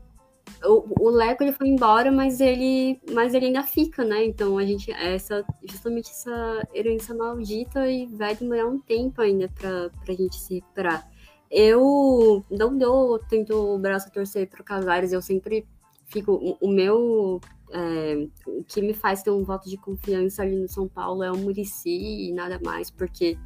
o, 0.64 1.10
Leco 1.10 1.44
ele 1.44 1.52
foi 1.52 1.68
embora, 1.68 2.12
mas 2.12 2.40
ele, 2.40 3.00
mas 3.12 3.34
ele 3.34 3.48
ainda 3.48 3.64
fica, 3.64 4.04
né? 4.04 4.26
Então 4.26 4.58
a 4.58 4.66
gente 4.66 4.92
essa 4.92 5.46
justamente 5.64 6.10
essa 6.10 6.68
herança 6.74 7.14
maldita 7.14 7.90
e 7.90 8.06
vai 8.06 8.36
demorar 8.36 8.66
um 8.68 8.80
tempo 8.80 9.22
ainda 9.22 9.50
para 9.50 9.92
a 10.08 10.14
gente 10.14 10.36
se 10.40 10.56
recuperar. 10.56 11.08
Eu 11.52 12.44
não 12.50 12.78
dou 12.78 13.20
tanto 13.20 13.54
o 13.54 13.78
braço 13.78 14.08
a 14.08 14.12
torcer 14.12 14.50
para 14.50 14.64
Casares, 14.64 15.12
eu 15.12 15.22
sempre 15.22 15.68
fico 16.06 16.32
o, 16.34 16.58
o 16.68 16.72
meu 16.72 17.40
é, 17.72 18.28
o 18.48 18.64
que 18.64 18.82
me 18.82 18.94
faz 18.94 19.22
ter 19.22 19.32
um 19.32 19.44
voto 19.44 19.70
de 19.70 19.78
confiança 19.78 20.42
ali 20.42 20.56
no 20.56 20.68
São 20.68 20.88
Paulo 20.88 21.24
é 21.24 21.32
o 21.32 21.38
Murici 21.38 22.28
e 22.30 22.32
nada 22.32 22.60
mais, 22.64 22.90
porque 22.90 23.38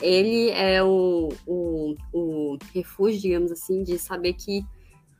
ele 0.00 0.50
é 0.50 0.82
o, 0.82 1.28
o, 1.46 1.94
o 2.12 2.58
refúgio, 2.74 3.20
digamos 3.20 3.52
assim, 3.52 3.82
de 3.82 3.98
saber 3.98 4.34
que 4.34 4.64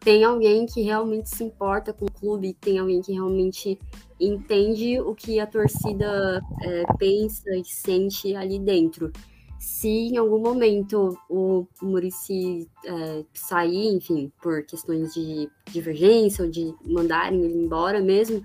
tem 0.01 0.25
alguém 0.25 0.65
que 0.65 0.81
realmente 0.81 1.29
se 1.29 1.45
importa 1.45 1.93
com 1.93 2.07
o 2.07 2.11
clube, 2.11 2.55
tem 2.55 2.79
alguém 2.79 3.03
que 3.03 3.13
realmente 3.13 3.79
entende 4.19 4.99
o 4.99 5.15
que 5.15 5.39
a 5.39 5.47
torcida 5.47 6.43
é, 6.63 6.85
pensa 6.99 7.55
e 7.55 7.65
sente 7.65 8.35
ali 8.35 8.59
dentro. 8.59 9.13
Se 9.59 9.89
em 9.89 10.17
algum 10.17 10.39
momento 10.39 11.19
o 11.29 11.67
Murici 11.83 12.67
é, 12.83 13.25
sair, 13.35 13.95
enfim, 13.95 14.33
por 14.43 14.65
questões 14.65 15.13
de 15.13 15.51
divergência 15.71 16.47
ou 16.47 16.51
de 16.51 16.75
mandarem 16.87 17.45
ele 17.45 17.59
embora 17.59 18.01
mesmo, 18.01 18.43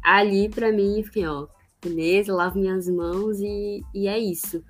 ali 0.00 0.48
para 0.48 0.70
mim, 0.70 1.00
enfim, 1.00 1.24
ó, 1.24 1.48
beleza, 1.82 2.32
lavo 2.32 2.58
minhas 2.58 2.88
mãos 2.88 3.40
e, 3.40 3.82
e 3.92 4.06
é 4.06 4.16
isso 4.16 4.62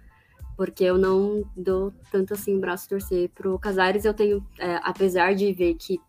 porque 0.57 0.85
eu 0.85 0.97
não 0.97 1.45
dou 1.57 1.93
tanto 2.11 2.35
assim 2.35 2.57
o 2.57 2.61
braço 2.61 2.89
torcer 2.89 3.29
pro 3.31 3.59
Casares. 3.59 4.05
Eu 4.05 4.15
tenho, 4.15 4.47
é, 4.59 4.79
apesar 4.85 5.35
de 5.35 5.53
ver 5.53 5.75
que 5.75 6.01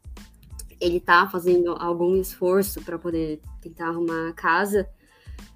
ele 0.86 1.00
tá 1.00 1.28
fazendo 1.28 1.72
algum 1.80 2.16
esforço 2.16 2.82
para 2.82 2.98
poder 2.98 3.42
tentar 3.62 3.90
arrumar 3.90 4.30
a 4.30 4.34
casa, 4.34 4.88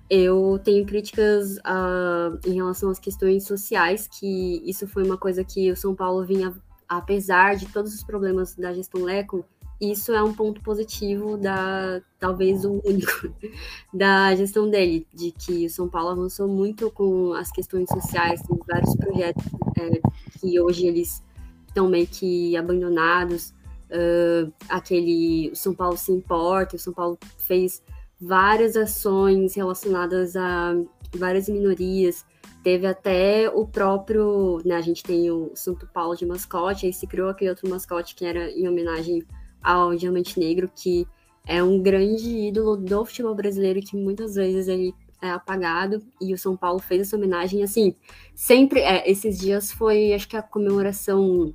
eu 0.10 0.60
tenho 0.64 0.86
críticas 0.86 1.58
uh, 1.58 2.40
em 2.46 2.56
relação 2.56 2.90
às 2.90 3.00
questões 3.00 3.46
sociais, 3.46 4.08
que 4.08 4.62
isso 4.68 4.88
foi 4.88 5.04
uma 5.04 5.18
coisa 5.18 5.44
que 5.44 5.72
o 5.72 5.78
São 5.78 5.94
Paulo 5.94 6.26
vinha, 6.26 6.54
apesar 6.88 7.56
de 7.56 7.68
todos 7.68 7.94
os 7.94 8.04
problemas 8.04 8.56
da 8.56 8.74
gestão 8.74 9.04
Leco, 9.04 9.46
isso 9.80 10.12
é 10.12 10.22
um 10.22 10.34
ponto 10.34 10.62
positivo 10.62 11.38
da, 11.38 12.02
talvez 12.20 12.66
o 12.66 12.82
único, 12.84 13.32
da 13.94 14.36
gestão 14.36 14.70
dele, 14.70 15.08
de 15.14 15.32
que 15.32 15.68
o 15.68 15.70
São 15.70 15.88
Paulo 15.88 16.10
avançou 16.10 16.48
muito 16.48 16.90
com 16.92 17.34
as 17.34 17.52
questões 17.52 17.88
sociais, 17.88 18.42
tem 18.42 18.60
vários 18.68 18.96
projetos 18.96 19.46
é, 19.78 20.02
que 20.40 20.60
hoje 20.60 20.88
eles 20.88 21.24
estão 21.68 21.88
meio 21.88 22.08
que 22.08 22.58
abandonados, 22.58 23.54
uh, 23.92 24.52
aquele 24.68 25.50
o 25.52 25.56
São 25.56 25.74
Paulo 25.74 25.98
se 25.98 26.12
importa, 26.12 26.76
o 26.76 26.80
São 26.80 26.94
Paulo 26.94 27.18
fez 27.38 27.84
várias 28.20 28.76
ações 28.76 29.56
relacionadas 29.56 30.36
a 30.36 30.76
várias 31.16 31.48
minorias, 31.48 32.26
teve 32.64 32.86
até 32.86 33.50
o 33.50 33.66
próprio, 33.66 34.62
né, 34.66 34.76
a 34.76 34.82
gente 34.82 35.04
tem 35.04 35.32
o 35.32 35.52
Santo 35.56 35.88
Paulo 35.88 36.16
de 36.16 36.26
mascote, 36.26 36.86
aí 36.86 36.94
se 36.94 37.08
criou 37.08 37.30
aquele 37.30 37.50
outro 37.50 37.70
mascote 37.70 38.16
que 38.16 38.26
era 38.26 38.52
em 38.52 38.68
homenagem 38.68 39.24
ao 39.62 39.96
Diamante 39.96 40.40
Negro, 40.40 40.70
que 40.74 41.08
é 41.46 41.64
um 41.64 41.82
grande 41.82 42.30
ídolo 42.30 42.78
do 42.78 43.06
futebol 43.06 43.34
brasileiro 43.34 43.80
que 43.82 43.96
muitas 43.96 44.36
vezes 44.36 44.68
ele 44.68 44.94
é 45.22 45.32
apagado 45.32 46.02
e 46.22 46.34
o 46.34 46.38
São 46.38 46.56
Paulo 46.56 46.80
fez 46.80 47.02
essa 47.02 47.18
homenagem 47.18 47.62
assim 47.62 47.94
sempre 48.34 48.80
é, 48.80 49.10
esses 49.10 49.38
dias 49.38 49.70
foi 49.72 50.14
acho 50.14 50.30
que 50.30 50.38
a 50.38 50.42
comemoração 50.42 51.54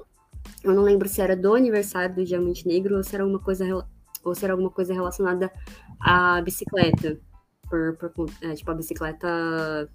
eu 0.63 0.75
não 0.75 0.83
lembro 0.83 1.09
se 1.09 1.21
era 1.21 1.37
do 1.37 1.55
aniversário 1.55 2.15
do 2.15 2.25
Diamante 2.25 2.67
Negro 2.67 2.97
ou 2.97 3.03
se 3.03 3.15
era 3.15 3.23
alguma 3.23 3.41
coisa, 3.41 3.87
ou 4.25 4.35
se 4.35 4.47
alguma 4.47 4.71
coisa 4.71 4.95
relacionada 4.95 5.53
à 6.01 6.41
bicicleta. 6.41 7.21
Por, 7.69 7.97
por 7.97 8.31
é, 8.41 8.55
tipo, 8.55 8.71
a 8.71 8.75
bicicleta. 8.75 9.89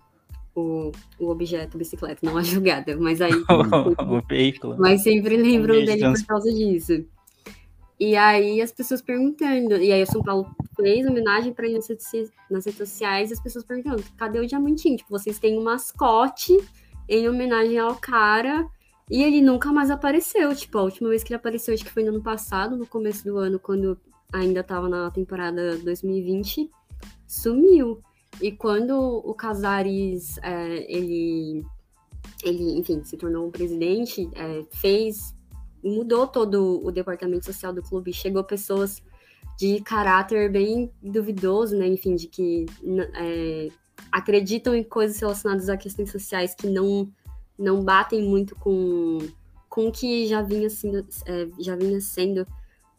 O, 0.55 0.91
o 1.19 1.29
objeto 1.29 1.77
bicicleta, 1.77 2.19
não 2.23 2.35
a 2.35 2.43
jogada, 2.43 2.97
mas 2.97 3.21
aí. 3.21 3.31
o 3.47 4.27
veículo. 4.27 4.75
Mas 4.77 5.03
sempre 5.03 5.37
lembram 5.37 5.75
dele 5.85 6.01
por 6.01 6.25
causa 6.25 6.51
disso. 6.51 7.05
E 7.99 8.15
aí 8.15 8.61
as 8.61 8.71
pessoas 8.71 9.01
perguntando, 9.01 9.75
e 9.75 9.91
aí 9.91 10.01
o 10.01 10.07
São 10.07 10.23
Paulo 10.23 10.49
fez 10.75 11.05
homenagem 11.05 11.53
para 11.53 11.65
ele 11.65 11.75
nas 11.75 11.87
redes, 11.87 12.31
nas 12.49 12.65
redes 12.65 12.77
sociais, 12.77 13.29
e 13.29 13.33
as 13.33 13.41
pessoas 13.41 13.63
perguntando, 13.63 14.03
cadê 14.17 14.39
o 14.39 14.47
diamantinho? 14.47 14.97
Tipo, 14.97 15.11
vocês 15.11 15.37
têm 15.37 15.57
um 15.57 15.63
mascote 15.63 16.57
em 17.07 17.27
homenagem 17.27 17.77
ao 17.77 17.95
cara 17.95 18.65
e 19.10 19.24
ele 19.24 19.41
nunca 19.41 19.72
mais 19.72 19.89
apareceu. 19.89 20.55
Tipo, 20.55 20.78
a 20.78 20.84
última 20.84 21.10
vez 21.10 21.24
que 21.24 21.34
ele 21.34 21.38
apareceu, 21.38 21.74
acho 21.74 21.84
que 21.84 21.91
foi 21.91 22.03
no 22.03 22.10
ano 22.10 22.22
passado, 22.22 22.78
no 22.78 22.86
começo 22.86 23.24
do 23.24 23.38
ano, 23.38 23.60
quando 23.60 23.99
ainda 24.32 24.64
tava 24.64 24.88
na 24.88 25.10
temporada 25.10 25.78
2020, 25.78 26.70
sumiu. 27.26 28.01
E 28.41 28.51
quando 28.51 28.93
o 28.93 29.34
Casares, 29.34 30.38
é, 30.43 30.86
ele, 30.91 31.66
ele, 32.43 32.78
enfim, 32.78 33.03
se 33.03 33.18
tornou 33.18 33.47
um 33.47 33.51
presidente, 33.51 34.30
é, 34.36 34.64
fez, 34.70 35.36
mudou 35.84 36.28
todo 36.28 36.80
o 36.86 36.91
departamento 36.91 37.45
social 37.45 37.74
do 37.74 37.82
clube, 37.82 38.14
chegou 38.14 38.43
pessoas 38.43 39.01
de 39.57 39.82
caráter 39.82 40.49
bem 40.49 40.91
duvidoso, 41.01 41.76
né, 41.76 41.86
enfim, 41.88 42.16
de 42.16 42.28
que 42.28 42.66
é, 43.16 43.70
acreditam 44.12 44.74
em 44.74 44.84
coisas 44.84 45.20
relacionadas 45.20 45.68
a 45.68 45.76
questões 45.76 46.12
sociais 46.12 46.55
que 46.55 46.68
não 46.68 47.12
não 47.60 47.84
batem 47.84 48.24
muito 48.24 48.55
com, 48.55 49.20
com 49.68 49.89
o 49.89 49.91
que 49.91 50.26
já 50.26 50.41
vinha, 50.41 50.70
sendo, 50.70 51.05
é, 51.26 51.47
já 51.60 51.76
vinha 51.76 51.99
sendo 51.99 52.47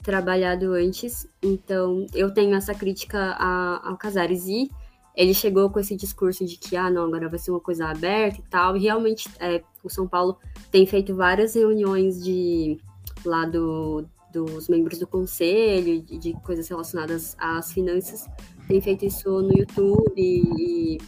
trabalhado 0.02 0.72
antes. 0.72 1.26
Então, 1.42 2.06
eu 2.14 2.32
tenho 2.32 2.54
essa 2.54 2.74
crítica 2.74 3.36
a, 3.38 3.88
ao 3.88 3.96
Casares. 3.96 4.46
E 4.46 4.70
ele 5.16 5.34
chegou 5.34 5.70
com 5.70 5.80
esse 5.80 5.96
discurso 5.96 6.44
de 6.44 6.56
que, 6.56 6.76
ah, 6.76 6.90
não, 6.90 7.04
agora 7.04 7.28
vai 7.28 7.38
ser 7.38 7.50
uma 7.50 7.60
coisa 7.60 7.86
aberta 7.86 8.38
e 8.38 8.44
tal. 8.50 8.76
E 8.76 8.80
realmente, 8.80 9.28
é, 9.40 9.62
o 9.82 9.88
São 9.88 10.06
Paulo 10.06 10.36
tem 10.70 10.86
feito 10.86 11.14
várias 11.14 11.54
reuniões 11.54 12.22
de 12.22 12.78
lá 13.24 13.46
do, 13.46 14.04
dos 14.32 14.68
membros 14.68 14.98
do 14.98 15.06
conselho, 15.06 16.02
de, 16.02 16.18
de 16.18 16.32
coisas 16.42 16.68
relacionadas 16.68 17.34
às 17.38 17.72
finanças. 17.72 18.26
Tem 18.68 18.80
feito 18.80 19.04
isso 19.04 19.28
no 19.42 19.56
YouTube 19.56 20.14
e, 20.16 20.96
e 20.96 20.98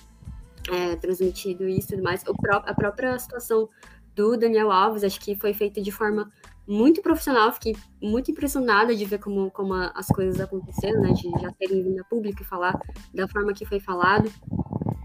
é, 0.71 0.97
transmitido 0.97 1.69
isso 1.69 1.89
e 1.89 1.97
tudo 1.97 2.03
mais. 2.03 2.23
Pró 2.23 2.63
a 2.65 2.75
própria 2.75 3.19
situação 3.19 3.69
do 4.15 4.37
Daniel 4.37 4.71
Alves, 4.71 5.05
acho 5.05 5.21
que 5.21 5.35
foi 5.35 5.55
feita 5.55 5.81
de 5.81 5.91
forma 5.91 6.31
muito 6.67 7.03
profissional. 7.03 7.53
Fiquei 7.53 7.77
muito 8.01 8.31
impressionada 8.31 8.95
de 8.95 9.05
ver 9.05 9.19
como, 9.19 9.51
como 9.51 9.75
as 9.75 10.07
coisas 10.09 10.41
aconteceram, 10.41 11.01
né? 11.01 11.13
De 11.13 11.29
já 11.41 11.51
terem 11.53 11.83
vindo 11.83 12.01
a 12.01 12.05
público 12.05 12.43
e 12.43 12.45
falar 12.45 12.79
da 13.15 13.27
forma 13.29 13.53
que 13.53 13.65
foi 13.65 13.81
falado. 13.81 14.31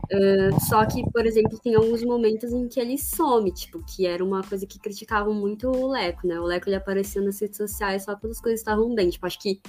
Uh, 0.10 0.58
só 0.70 0.86
que, 0.86 1.04
por 1.12 1.26
exemplo, 1.26 1.60
tem 1.60 1.76
alguns 1.76 2.02
momentos 2.02 2.54
em 2.54 2.68
que 2.70 2.80
ele 2.80 2.98
some, 2.98 3.52
tipo, 3.52 3.84
que 3.84 4.06
era 4.06 4.24
uma 4.24 4.42
coisa 4.42 4.66
que 4.66 4.80
criticavam 4.80 5.34
muito 5.34 5.70
o 5.70 5.88
Leco, 5.88 6.26
né? 6.26 6.40
O 6.40 6.46
Leco 6.46 6.70
ele 6.70 6.78
aparecia 6.78 7.22
nas 7.22 7.40
redes 7.42 7.58
sociais 7.58 8.06
só 8.06 8.16
quando 8.16 8.32
as 8.32 8.40
coisas 8.40 8.62
estavam 8.62 8.94
bem. 8.96 9.10
Tipo, 9.10 9.26
acho 9.26 9.40
que 9.40 9.60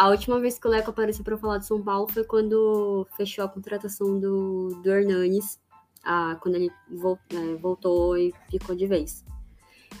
a 0.00 0.08
última 0.08 0.40
vez 0.40 0.58
que 0.58 0.66
o 0.66 0.70
Leco 0.70 0.88
apareceu 0.88 1.22
para 1.22 1.36
falar 1.36 1.58
de 1.58 1.66
São 1.66 1.82
Paulo 1.82 2.10
foi 2.10 2.24
quando 2.24 3.06
fechou 3.18 3.44
a 3.44 3.48
contratação 3.48 4.18
do, 4.18 4.80
do 4.82 4.90
Hernanes, 4.90 5.60
ah, 6.02 6.38
quando 6.40 6.54
ele 6.54 6.70
é, 7.34 7.56
voltou 7.56 8.16
e 8.16 8.32
ficou 8.50 8.74
de 8.74 8.86
vez. 8.86 9.22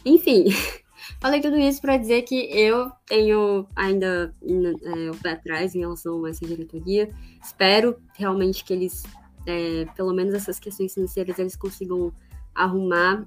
Enfim, 0.02 0.46
falei 1.20 1.42
tudo 1.42 1.58
isso 1.58 1.82
para 1.82 1.98
dizer 1.98 2.22
que 2.22 2.34
eu 2.34 2.90
tenho 3.04 3.68
ainda 3.76 4.34
é, 4.42 5.10
o 5.10 5.16
pé 5.18 5.32
atrás 5.32 5.74
em 5.74 5.80
relação 5.80 6.24
a 6.24 6.30
essa 6.30 6.46
diretoria. 6.46 7.14
Espero 7.44 8.00
realmente 8.14 8.64
que 8.64 8.72
eles, 8.72 9.02
é, 9.44 9.84
pelo 9.94 10.14
menos 10.14 10.32
essas 10.32 10.58
questões 10.58 10.94
financeiras, 10.94 11.38
eles 11.38 11.56
consigam 11.56 12.10
arrumar. 12.54 13.26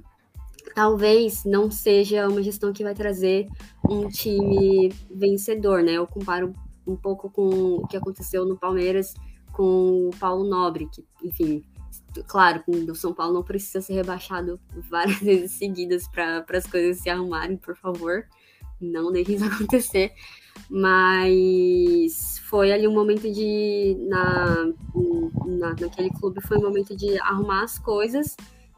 Talvez 0.73 1.43
não 1.45 1.69
seja 1.69 2.27
uma 2.27 2.41
gestão 2.41 2.73
que 2.73 2.83
vai 2.83 2.93
trazer 2.93 3.47
um 3.87 4.07
time 4.07 4.91
vencedor, 5.11 5.83
né? 5.83 5.93
Eu 5.93 6.07
comparo 6.07 6.53
um 6.85 6.95
pouco 6.95 7.29
com 7.29 7.75
o 7.75 7.87
que 7.87 7.97
aconteceu 7.97 8.45
no 8.45 8.57
Palmeiras 8.57 9.13
com 9.51 10.09
o 10.09 10.11
Paulo 10.19 10.43
Nobre, 10.43 10.89
que, 10.91 11.05
enfim, 11.23 11.63
claro, 12.27 12.63
o 12.67 12.95
São 12.95 13.13
Paulo 13.13 13.35
não 13.35 13.43
precisa 13.43 13.81
ser 13.81 13.93
rebaixado 13.93 14.59
várias 14.89 15.19
vezes 15.21 15.51
seguidas 15.51 16.07
para 16.07 16.43
as 16.49 16.67
coisas 16.67 17.01
se 17.01 17.09
arrumarem, 17.09 17.57
por 17.57 17.75
favor. 17.75 18.25
Não 18.81 19.11
deixem 19.11 19.35
isso 19.35 19.45
acontecer. 19.53 20.11
Mas 20.69 22.39
foi 22.49 22.71
ali 22.71 22.87
um 22.87 22.93
momento 22.93 23.31
de. 23.31 23.97
Na, 24.07 24.65
na, 25.45 25.69
naquele 25.79 26.09
clube 26.11 26.41
foi 26.41 26.57
um 26.57 26.63
momento 26.63 26.95
de 26.95 27.19
arrumar 27.19 27.63
as 27.63 27.79
coisas. 27.79 28.35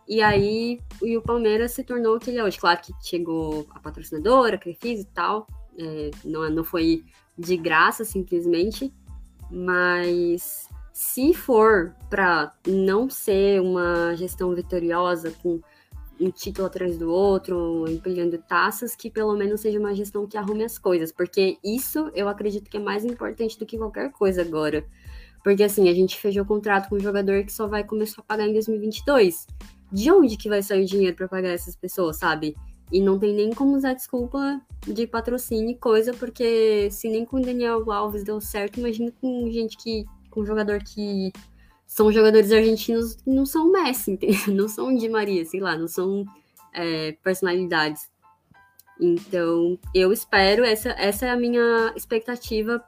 E 0.07 0.21
aí 0.21 0.79
e 1.01 1.17
o 1.17 1.21
Palmeiras 1.21 1.71
se 1.71 1.83
tornou 1.83 2.15
o 2.15 2.19
que 2.19 2.29
ele 2.29 2.39
é 2.39 2.43
hoje. 2.43 2.59
Claro 2.59 2.79
que 2.81 2.93
chegou 3.01 3.67
a 3.71 3.79
patrocinadora, 3.79 4.55
a 4.55 4.59
Crefisa 4.59 5.01
e 5.01 5.05
tal. 5.05 5.47
É, 5.77 6.11
não, 6.23 6.49
não 6.49 6.63
foi 6.63 7.03
de 7.37 7.57
graça, 7.57 8.05
simplesmente. 8.05 8.93
Mas 9.51 10.67
se 10.93 11.33
for 11.33 11.95
para 12.09 12.53
não 12.67 13.09
ser 13.09 13.61
uma 13.61 14.15
gestão 14.15 14.53
vitoriosa 14.55 15.31
com 15.43 15.59
um 16.19 16.31
título 16.31 16.67
atrás 16.67 16.97
do 16.97 17.11
outro, 17.11 17.85
empilhando 17.89 18.37
taças, 18.37 18.95
que 18.95 19.09
pelo 19.09 19.35
menos 19.35 19.61
seja 19.61 19.79
uma 19.79 19.93
gestão 19.93 20.25
que 20.25 20.37
arrume 20.37 20.63
as 20.63 20.77
coisas, 20.77 21.11
porque 21.11 21.57
isso 21.63 22.09
eu 22.13 22.29
acredito 22.29 22.69
que 22.69 22.77
é 22.77 22.79
mais 22.79 23.03
importante 23.03 23.59
do 23.59 23.65
que 23.65 23.77
qualquer 23.77 24.11
coisa 24.11 24.41
agora. 24.41 24.85
Porque 25.43 25.63
assim, 25.63 25.89
a 25.89 25.93
gente 25.93 26.17
fechou 26.17 26.43
o 26.43 26.47
contrato 26.47 26.89
com 26.89 26.95
um 26.95 26.99
jogador 26.99 27.43
que 27.43 27.51
só 27.51 27.67
vai 27.67 27.83
começar 27.83 28.21
a 28.21 28.23
pagar 28.23 28.47
em 28.47 28.53
2022. 28.53 29.45
De 29.91 30.11
onde 30.11 30.37
que 30.37 30.49
vai 30.49 30.61
sair 30.61 30.83
o 30.83 30.85
dinheiro 30.85 31.15
para 31.15 31.27
pagar 31.27 31.49
essas 31.49 31.75
pessoas, 31.75 32.17
sabe? 32.17 32.55
E 32.91 33.01
não 33.01 33.17
tem 33.17 33.33
nem 33.33 33.53
como 33.53 33.75
usar 33.75 33.93
desculpa 33.93 34.61
de 34.85 35.07
patrocínio 35.07 35.71
e 35.71 35.75
coisa, 35.75 36.13
porque 36.13 36.89
se 36.91 37.09
nem 37.09 37.25
com 37.25 37.37
o 37.37 37.41
Daniel 37.41 37.91
Alves 37.91 38.23
deu 38.23 38.39
certo, 38.39 38.79
imagina 38.79 39.11
com 39.19 39.49
gente 39.51 39.77
que. 39.77 40.05
com 40.29 40.45
jogador 40.45 40.83
que 40.83 41.31
são 41.87 42.11
jogadores 42.11 42.51
argentinos 42.51 43.15
que 43.15 43.29
não 43.29 43.45
são 43.45 43.71
Messi, 43.71 44.11
entendeu? 44.13 44.53
não 44.53 44.67
são 44.67 44.95
de 44.95 45.07
Maria, 45.07 45.45
sei 45.45 45.59
lá, 45.59 45.77
não 45.77 45.87
são 45.87 46.25
é, 46.73 47.13
personalidades. 47.23 48.09
Então, 48.99 49.77
eu 49.93 50.13
espero, 50.13 50.63
essa, 50.63 50.89
essa 50.97 51.25
é 51.25 51.29
a 51.29 51.35
minha 51.35 51.93
expectativa 51.95 52.81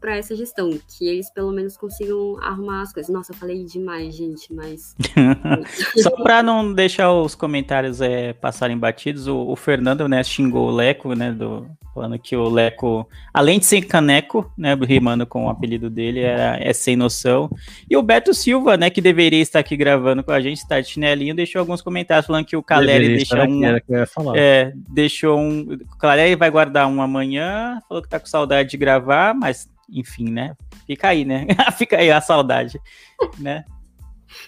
para 0.00 0.16
essa 0.16 0.34
gestão, 0.34 0.70
que 0.88 1.06
eles 1.06 1.30
pelo 1.30 1.52
menos 1.52 1.76
consigam 1.76 2.36
arrumar 2.42 2.82
as 2.82 2.92
coisas. 2.92 3.12
Nossa, 3.12 3.32
eu 3.32 3.36
falei 3.36 3.64
demais, 3.64 4.16
gente, 4.16 4.52
mas. 4.52 4.96
Só 5.96 6.10
para 6.22 6.42
não 6.42 6.72
deixar 6.72 7.12
os 7.12 7.34
comentários 7.34 8.00
é, 8.00 8.32
passarem 8.32 8.78
batidos, 8.78 9.26
o, 9.26 9.36
o, 9.36 9.56
Fernando 9.56 10.08
né, 10.08 10.22
xingou 10.24 10.68
o 10.68 10.74
Leco, 10.74 11.14
né, 11.14 11.32
do, 11.32 11.66
falando 11.94 12.18
que 12.18 12.36
o 12.36 12.48
Leco, 12.48 13.06
além 13.34 13.58
de 13.58 13.66
ser 13.66 13.82
caneco, 13.82 14.50
né, 14.56 14.74
rimando 14.74 15.26
com 15.26 15.46
o 15.46 15.50
apelido 15.50 15.90
dele, 15.90 16.20
era, 16.20 16.56
é 16.60 16.72
sem 16.72 16.96
noção. 16.96 17.50
E 17.90 17.96
o 17.96 18.02
Beto 18.02 18.32
Silva, 18.32 18.76
né, 18.76 18.88
que 18.88 19.00
deveria 19.00 19.42
estar 19.42 19.58
aqui 19.58 19.76
gravando 19.76 20.22
com 20.22 20.30
a 20.30 20.40
gente, 20.40 20.58
está 20.58 20.80
de 20.80 20.88
chinelinho, 20.88 21.34
deixou 21.34 21.58
alguns 21.58 21.82
comentários 21.82 22.26
falando 22.26 22.46
que 22.46 22.56
o 22.56 22.62
Caleri 22.62 23.16
deixou 23.16 23.38
um. 23.40 23.62
É, 24.36 24.72
deixou 24.88 25.17
deixou 25.18 25.38
um. 25.38 25.78
Clareia 25.98 26.36
vai 26.36 26.50
guardar 26.50 26.86
um 26.86 27.02
amanhã, 27.02 27.82
falou 27.88 28.02
que 28.02 28.08
tá 28.08 28.20
com 28.20 28.26
saudade 28.26 28.70
de 28.70 28.76
gravar, 28.76 29.34
mas 29.34 29.68
enfim, 29.90 30.30
né? 30.30 30.54
Fica 30.86 31.08
aí, 31.08 31.24
né? 31.24 31.46
Fica 31.76 31.96
aí 31.96 32.10
a 32.10 32.20
saudade, 32.20 32.80
né? 33.38 33.64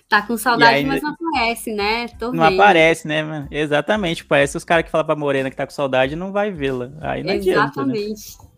Tá 0.09 0.21
com 0.21 0.37
saudade, 0.37 0.77
aí, 0.77 0.85
mas 0.85 1.03
não 1.03 1.14
aparece, 1.14 1.73
né? 1.73 2.07
Tô 2.18 2.33
não 2.33 2.45
vendo. 2.45 2.61
aparece, 2.61 3.09
né, 3.09 3.23
mano? 3.23 3.49
Exatamente. 3.51 4.25
Parece 4.25 4.57
os 4.57 4.64
caras 4.64 4.85
que 4.85 4.91
falam 4.91 5.07
pra 5.07 5.16
Morena 5.16 5.51
que 5.51 5.57
tá 5.57 5.66
com 5.66 5.73
saudade 5.73 6.14
não 6.14 6.33
vai 6.33 6.51
vê-la. 6.51 6.93
Aí 7.01 7.23
não 7.23 7.33
Exatamente. 7.33 7.51
Adianta, 7.51 8.43
né? 8.45 8.49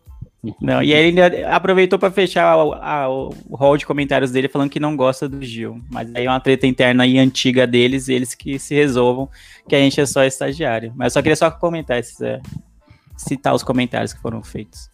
Não, 0.61 0.83
e 0.83 0.93
aí 0.93 1.07
ele 1.07 1.45
aproveitou 1.45 1.99
para 1.99 2.11
fechar 2.11 2.53
a, 2.53 3.03
a, 3.03 3.09
o 3.09 3.31
hall 3.53 3.77
de 3.77 3.87
comentários 3.87 4.33
dele 4.33 4.49
falando 4.49 4.71
que 4.71 4.81
não 4.81 4.97
gosta 4.97 5.29
do 5.29 5.41
Gil. 5.45 5.81
Mas 5.89 6.13
aí 6.15 6.27
é 6.27 6.29
uma 6.29 6.41
treta 6.41 6.67
interna 6.67 7.07
e 7.07 7.17
antiga 7.17 7.65
deles, 7.65 8.09
eles 8.09 8.35
que 8.35 8.59
se 8.59 8.75
resolvam, 8.75 9.29
que 9.69 9.77
a 9.77 9.79
gente 9.79 10.01
é 10.01 10.07
só 10.07 10.25
estagiário. 10.25 10.93
Mas 10.97 11.13
eu 11.13 11.19
só 11.19 11.23
queria 11.23 11.37
só 11.37 11.49
comentar 11.49 11.99
esses, 11.99 12.21
é, 12.21 12.41
citar 13.17 13.55
os 13.55 13.63
comentários 13.63 14.13
que 14.13 14.21
foram 14.21 14.43
feitos. 14.43 14.91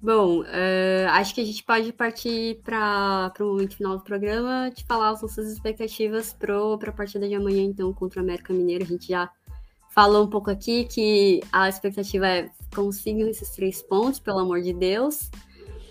Bom, 0.00 0.42
uh, 0.42 1.08
acho 1.12 1.34
que 1.34 1.40
a 1.40 1.44
gente 1.44 1.64
pode 1.64 1.90
partir 1.90 2.60
para 2.62 3.32
o 3.40 3.58
final 3.70 3.96
do 3.96 4.04
programa, 4.04 4.70
de 4.72 4.84
falar 4.84 5.08
as 5.08 5.22
nossas 5.22 5.50
expectativas 5.50 6.32
para 6.32 6.54
a 6.90 6.92
partida 6.92 7.26
de 7.26 7.34
amanhã, 7.34 7.62
então, 7.62 7.92
contra 7.92 8.20
o 8.20 8.22
América 8.22 8.52
Mineiro. 8.52 8.84
A 8.84 8.86
gente 8.86 9.08
já 9.08 9.30
falou 9.94 10.24
um 10.24 10.28
pouco 10.28 10.50
aqui 10.50 10.84
que 10.84 11.40
a 11.50 11.68
expectativa 11.68 12.28
é 12.28 12.50
conseguir 12.74 13.28
esses 13.28 13.50
três 13.50 13.82
pontos, 13.82 14.20
pelo 14.20 14.40
amor 14.40 14.60
de 14.60 14.72
Deus. 14.72 15.30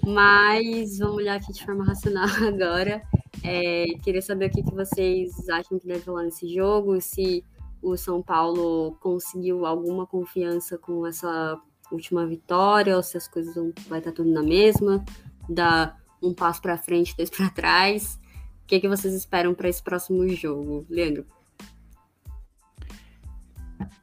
Mas 0.05 0.97
vamos 0.99 1.15
olhar 1.15 1.37
aqui 1.37 1.53
de 1.53 1.65
forma 1.65 1.85
racional 1.85 2.27
agora. 2.45 3.01
É, 3.43 3.85
queria 4.03 4.21
saber 4.21 4.47
o 4.47 4.51
que, 4.51 4.63
que 4.63 4.73
vocês 4.73 5.49
acham 5.49 5.79
que 5.79 5.87
deve 5.87 6.05
rolar 6.05 6.23
nesse 6.23 6.53
jogo, 6.53 6.99
se 6.99 7.43
o 7.81 7.97
São 7.97 8.21
Paulo 8.21 8.97
conseguiu 8.99 9.65
alguma 9.65 10.05
confiança 10.07 10.77
com 10.77 11.05
essa 11.05 11.59
última 11.91 12.25
vitória, 12.25 12.95
ou 12.95 13.03
se 13.03 13.17
as 13.17 13.27
coisas 13.27 13.55
vão 13.55 13.73
vai 13.87 13.99
estar 13.99 14.11
tudo 14.11 14.29
na 14.29 14.41
mesma, 14.41 15.03
dá 15.49 15.97
um 16.21 16.33
passo 16.33 16.61
para 16.61 16.77
frente, 16.77 17.15
dois 17.15 17.29
para 17.29 17.49
trás. 17.49 18.19
O 18.63 18.67
que, 18.67 18.79
que 18.79 18.87
vocês 18.87 19.13
esperam 19.13 19.53
para 19.53 19.67
esse 19.67 19.83
próximo 19.83 20.27
jogo, 20.29 20.85
Leandro? 20.89 21.25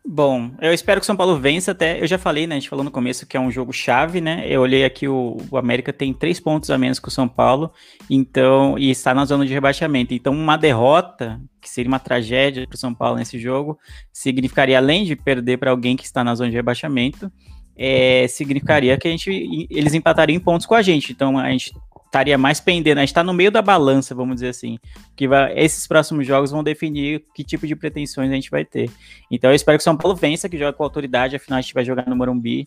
Bom, 0.05 0.51
eu 0.61 0.73
espero 0.73 1.01
que 1.01 1.05
o 1.05 1.07
São 1.07 1.17
Paulo 1.17 1.39
vença 1.39 1.73
até. 1.73 2.01
Eu 2.01 2.07
já 2.07 2.19
falei, 2.19 2.47
né? 2.47 2.57
A 2.57 2.59
gente 2.59 2.69
falou 2.69 2.85
no 2.85 2.91
começo 2.91 3.27
que 3.27 3.37
é 3.37 3.41
um 3.41 3.51
jogo 3.51 3.73
chave, 3.73 4.21
né? 4.21 4.45
Eu 4.47 4.61
olhei 4.61 4.85
aqui, 4.85 5.07
o, 5.07 5.37
o 5.51 5.57
América 5.57 5.93
tem 5.93 6.13
três 6.13 6.41
pontos 6.41 6.71
a 6.71 6.79
menos 6.79 6.99
que 6.99 7.09
o 7.09 7.11
São 7.11 7.29
Paulo, 7.29 7.73
então, 8.09 8.79
e 8.79 8.91
está 8.91 9.15
na 9.15 9.25
zona 9.25 9.47
de 9.47 9.53
rebaixamento. 9.53 10.15
Então, 10.15 10.33
uma 10.33 10.57
derrota, 10.57 11.41
que 11.61 11.69
seria 11.69 11.89
uma 11.89 11.99
tragédia 11.99 12.67
para 12.67 12.75
o 12.75 12.79
São 12.79 12.95
Paulo 12.95 13.19
nesse 13.19 13.39
jogo, 13.39 13.79
significaria, 14.13 14.79
além 14.79 15.05
de 15.05 15.17
perder 15.17 15.59
para 15.59 15.71
alguém 15.71 15.97
que 15.97 16.05
está 16.05 16.25
na 16.25 16.35
zona 16.35 16.51
de 16.51 16.57
rebaixamento, 16.57 17.31
é, 17.77 18.27
significaria 18.29 18.99
que 18.99 19.09
a 19.09 19.11
gente, 19.11 19.31
eles 19.71 19.95
empatariam 19.95 20.37
em 20.37 20.41
pontos 20.41 20.67
com 20.67 20.75
a 20.75 20.83
gente. 20.83 21.13
Então, 21.13 21.39
a 21.39 21.51
gente 21.51 21.73
estaria 22.11 22.37
mais 22.37 22.59
pendendo, 22.59 22.99
a 22.99 23.03
gente 23.03 23.11
está 23.11 23.23
no 23.23 23.33
meio 23.33 23.53
da 23.53 23.63
balança, 23.63 24.17
vamos 24.17 24.35
dizer 24.35 24.49
assim, 24.49 24.81
que 25.15 25.29
vai, 25.29 25.57
esses 25.57 25.87
próximos 25.87 26.27
jogos 26.27 26.51
vão 26.51 26.65
definir 26.65 27.25
que 27.33 27.45
tipo 27.45 27.69
de 27.69 27.77
pretensões 27.77 28.31
a 28.31 28.35
gente 28.35 28.51
vai 28.51 28.65
ter. 28.65 28.91
Então 29.31 29.49
eu 29.49 29.55
espero 29.55 29.79
que 29.79 29.83
o 29.83 29.85
São 29.85 29.97
Paulo 29.97 30.17
vença, 30.17 30.49
que 30.49 30.59
joga 30.59 30.73
com 30.73 30.83
autoridade, 30.83 31.37
afinal 31.37 31.59
a 31.59 31.63
gente 31.63 31.73
vai 31.73 31.85
jogar 31.85 32.09
no 32.09 32.17
Morumbi. 32.17 32.67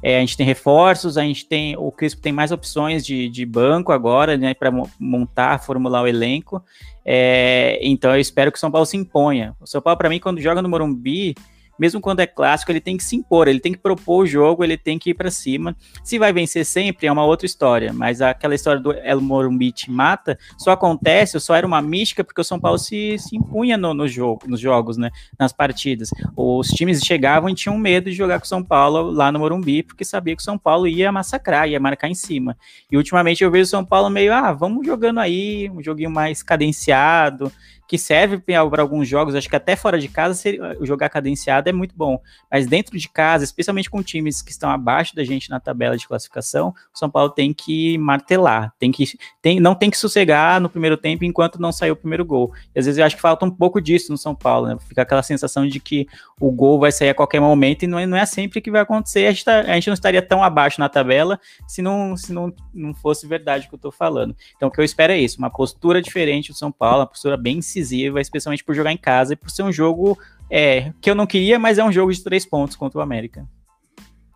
É, 0.00 0.18
a 0.18 0.20
gente 0.20 0.36
tem 0.36 0.46
reforços, 0.46 1.18
a 1.18 1.22
gente 1.22 1.46
tem, 1.46 1.76
o 1.76 1.90
Crispo 1.90 2.20
tem 2.20 2.32
mais 2.32 2.52
opções 2.52 3.04
de, 3.04 3.28
de 3.28 3.44
banco 3.44 3.90
agora, 3.90 4.36
né, 4.36 4.54
para 4.54 4.70
montar, 5.00 5.58
formular 5.60 6.02
o 6.02 6.06
elenco. 6.06 6.62
É, 7.04 7.80
então 7.82 8.12
eu 8.14 8.20
espero 8.20 8.52
que 8.52 8.58
o 8.58 8.60
São 8.60 8.70
Paulo 8.70 8.86
se 8.86 8.96
imponha. 8.96 9.56
O 9.60 9.66
São 9.66 9.80
Paulo, 9.82 9.98
para 9.98 10.08
mim, 10.08 10.20
quando 10.20 10.40
joga 10.40 10.62
no 10.62 10.68
Morumbi, 10.68 11.34
mesmo 11.78 12.00
quando 12.00 12.20
é 12.20 12.26
clássico, 12.26 12.70
ele 12.70 12.80
tem 12.80 12.96
que 12.96 13.04
se 13.04 13.16
impor, 13.16 13.48
ele 13.48 13.60
tem 13.60 13.72
que 13.72 13.78
propor 13.78 14.22
o 14.22 14.26
jogo, 14.26 14.64
ele 14.64 14.76
tem 14.76 14.98
que 14.98 15.10
ir 15.10 15.14
para 15.14 15.30
cima. 15.30 15.76
Se 16.02 16.18
vai 16.18 16.32
vencer 16.32 16.64
sempre 16.64 17.06
é 17.06 17.12
uma 17.12 17.24
outra 17.24 17.46
história, 17.46 17.92
mas 17.92 18.20
aquela 18.20 18.54
história 18.54 18.80
do 18.80 18.92
El 18.92 19.20
Morumbi 19.20 19.72
te 19.72 19.90
mata 19.90 20.38
só 20.58 20.72
acontece, 20.72 21.38
só 21.40 21.54
era 21.54 21.66
uma 21.66 21.80
mística 21.82 22.24
porque 22.24 22.40
o 22.40 22.44
São 22.44 22.60
Paulo 22.60 22.78
se, 22.78 23.16
se 23.18 23.36
impunha 23.36 23.76
no, 23.76 23.94
no 23.94 24.06
jogo, 24.06 24.46
nos 24.46 24.60
jogos, 24.60 24.96
né, 24.96 25.10
nas 25.38 25.52
partidas. 25.52 26.10
Os 26.36 26.68
times 26.68 27.00
chegavam 27.02 27.48
e 27.48 27.54
tinham 27.54 27.76
medo 27.78 28.10
de 28.10 28.16
jogar 28.16 28.38
com 28.38 28.44
o 28.44 28.48
São 28.48 28.62
Paulo 28.62 29.10
lá 29.10 29.30
no 29.30 29.38
Morumbi 29.38 29.82
porque 29.82 30.04
sabia 30.04 30.36
que 30.36 30.42
o 30.42 30.44
São 30.44 30.58
Paulo 30.58 30.86
ia 30.86 31.10
massacrar, 31.10 31.68
ia 31.68 31.80
marcar 31.80 32.08
em 32.08 32.14
cima. 32.14 32.56
E 32.90 32.96
ultimamente 32.96 33.42
eu 33.42 33.50
vejo 33.50 33.64
o 33.64 33.70
São 33.70 33.84
Paulo 33.84 34.10
meio, 34.10 34.32
ah, 34.32 34.52
vamos 34.52 34.86
jogando 34.86 35.20
aí, 35.20 35.70
um 35.70 35.82
joguinho 35.82 36.10
mais 36.10 36.42
cadenciado, 36.42 37.50
que 37.86 37.98
serve 37.98 38.38
para 38.38 38.82
alguns 38.82 39.08
jogos, 39.08 39.34
acho 39.34 39.48
que 39.48 39.56
até 39.56 39.76
fora 39.76 39.98
de 39.98 40.08
casa 40.08 40.40
jogar 40.80 41.08
cadenciado 41.08 41.68
é 41.68 41.72
muito 41.72 41.94
bom, 41.96 42.18
mas 42.50 42.66
dentro 42.66 42.98
de 42.98 43.08
casa, 43.08 43.44
especialmente 43.44 43.90
com 43.90 44.02
times 44.02 44.40
que 44.42 44.50
estão 44.50 44.70
abaixo 44.70 45.14
da 45.14 45.24
gente 45.24 45.50
na 45.50 45.60
tabela 45.60 45.96
de 45.96 46.06
classificação, 46.06 46.74
o 46.94 46.98
São 46.98 47.10
Paulo 47.10 47.30
tem 47.30 47.52
que 47.52 47.98
martelar, 47.98 48.72
tem 48.78 48.90
que 48.90 49.04
tem, 49.42 49.60
não 49.60 49.74
tem 49.74 49.90
que 49.90 49.98
sossegar 49.98 50.60
no 50.60 50.68
primeiro 50.68 50.96
tempo 50.96 51.24
enquanto 51.24 51.60
não 51.60 51.72
saiu 51.72 51.94
o 51.94 51.96
primeiro 51.96 52.24
gol. 52.24 52.52
E 52.74 52.78
às 52.78 52.86
vezes 52.86 52.98
eu 52.98 53.04
acho 53.04 53.16
que 53.16 53.22
falta 53.22 53.44
um 53.44 53.50
pouco 53.50 53.80
disso 53.80 54.10
no 54.10 54.18
São 54.18 54.34
Paulo, 54.34 54.66
né? 54.66 54.76
Fica 54.88 55.02
aquela 55.02 55.22
sensação 55.22 55.66
de 55.66 55.78
que 55.78 56.06
o 56.40 56.50
gol 56.50 56.78
vai 56.78 56.90
sair 56.90 57.10
a 57.10 57.14
qualquer 57.14 57.40
momento 57.40 57.84
e 57.84 57.86
não 57.86 57.98
é, 57.98 58.06
não 58.06 58.16
é 58.16 58.26
sempre 58.26 58.60
que 58.60 58.70
vai 58.70 58.80
acontecer. 58.80 59.26
A 59.26 59.32
gente, 59.32 59.44
tá, 59.44 59.60
a 59.60 59.74
gente 59.74 59.88
não 59.88 59.94
estaria 59.94 60.22
tão 60.22 60.42
abaixo 60.42 60.80
na 60.80 60.88
tabela 60.88 61.38
se 61.66 61.82
não, 61.82 62.16
se 62.16 62.32
não, 62.32 62.52
não 62.72 62.94
fosse 62.94 63.26
verdade 63.26 63.66
o 63.66 63.68
que 63.68 63.74
eu 63.74 63.78
estou 63.78 63.92
falando. 63.92 64.34
Então 64.56 64.68
o 64.68 64.72
que 64.72 64.80
eu 64.80 64.84
espero 64.84 65.12
é 65.12 65.18
isso, 65.18 65.38
uma 65.38 65.50
postura 65.50 66.00
diferente 66.00 66.50
do 66.50 66.56
São 66.56 66.72
Paulo, 66.72 67.00
uma 67.00 67.06
postura 67.06 67.36
bem 67.36 67.60
incisiva, 67.78 68.20
especialmente 68.20 68.64
por 68.64 68.74
jogar 68.74 68.92
em 68.92 68.96
casa 68.96 69.32
e 69.32 69.36
por 69.36 69.50
ser 69.50 69.62
um 69.62 69.72
jogo 69.72 70.18
é, 70.50 70.92
que 71.00 71.10
eu 71.10 71.14
não 71.14 71.26
queria, 71.26 71.58
mas 71.58 71.78
é 71.78 71.84
um 71.84 71.92
jogo 71.92 72.12
de 72.12 72.22
três 72.22 72.46
pontos 72.46 72.76
contra 72.76 72.98
o 72.98 73.02
América. 73.02 73.46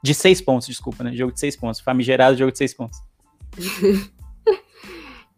De 0.03 0.15
seis 0.15 0.41
pontos, 0.41 0.67
desculpa, 0.67 1.05
né? 1.05 1.15
Jogo 1.15 1.33
de 1.33 1.41
seis 1.41 1.57
pontos. 1.57 1.81
Famigerado 1.81 2.37
jogo 2.37 2.53
de 2.53 2.59
seis 2.59 2.73
pontos. 2.73 2.99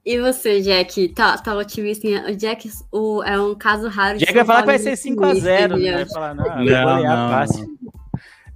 e 0.05 0.21
você, 0.21 0.61
Jack? 0.61 1.09
Tá, 1.09 1.39
tá 1.39 1.57
otimista? 1.57 2.07
O 2.29 2.37
Jack 2.37 2.71
o, 2.93 3.23
é 3.23 3.41
um 3.41 3.55
caso 3.55 3.89
raro 3.89 4.19
de. 4.19 4.25
Jack 4.25 4.35
vai 4.35 4.45
falar 4.45 4.61
que 4.61 4.67
vai 4.67 4.79
ser 4.79 4.93
5x0. 4.93 5.79
Né? 5.79 5.93
Vai 5.93 6.09
falar, 6.09 6.35
não, 6.35 6.45
não, 6.45 7.03
não, 7.03 7.31
fácil. 7.31 7.67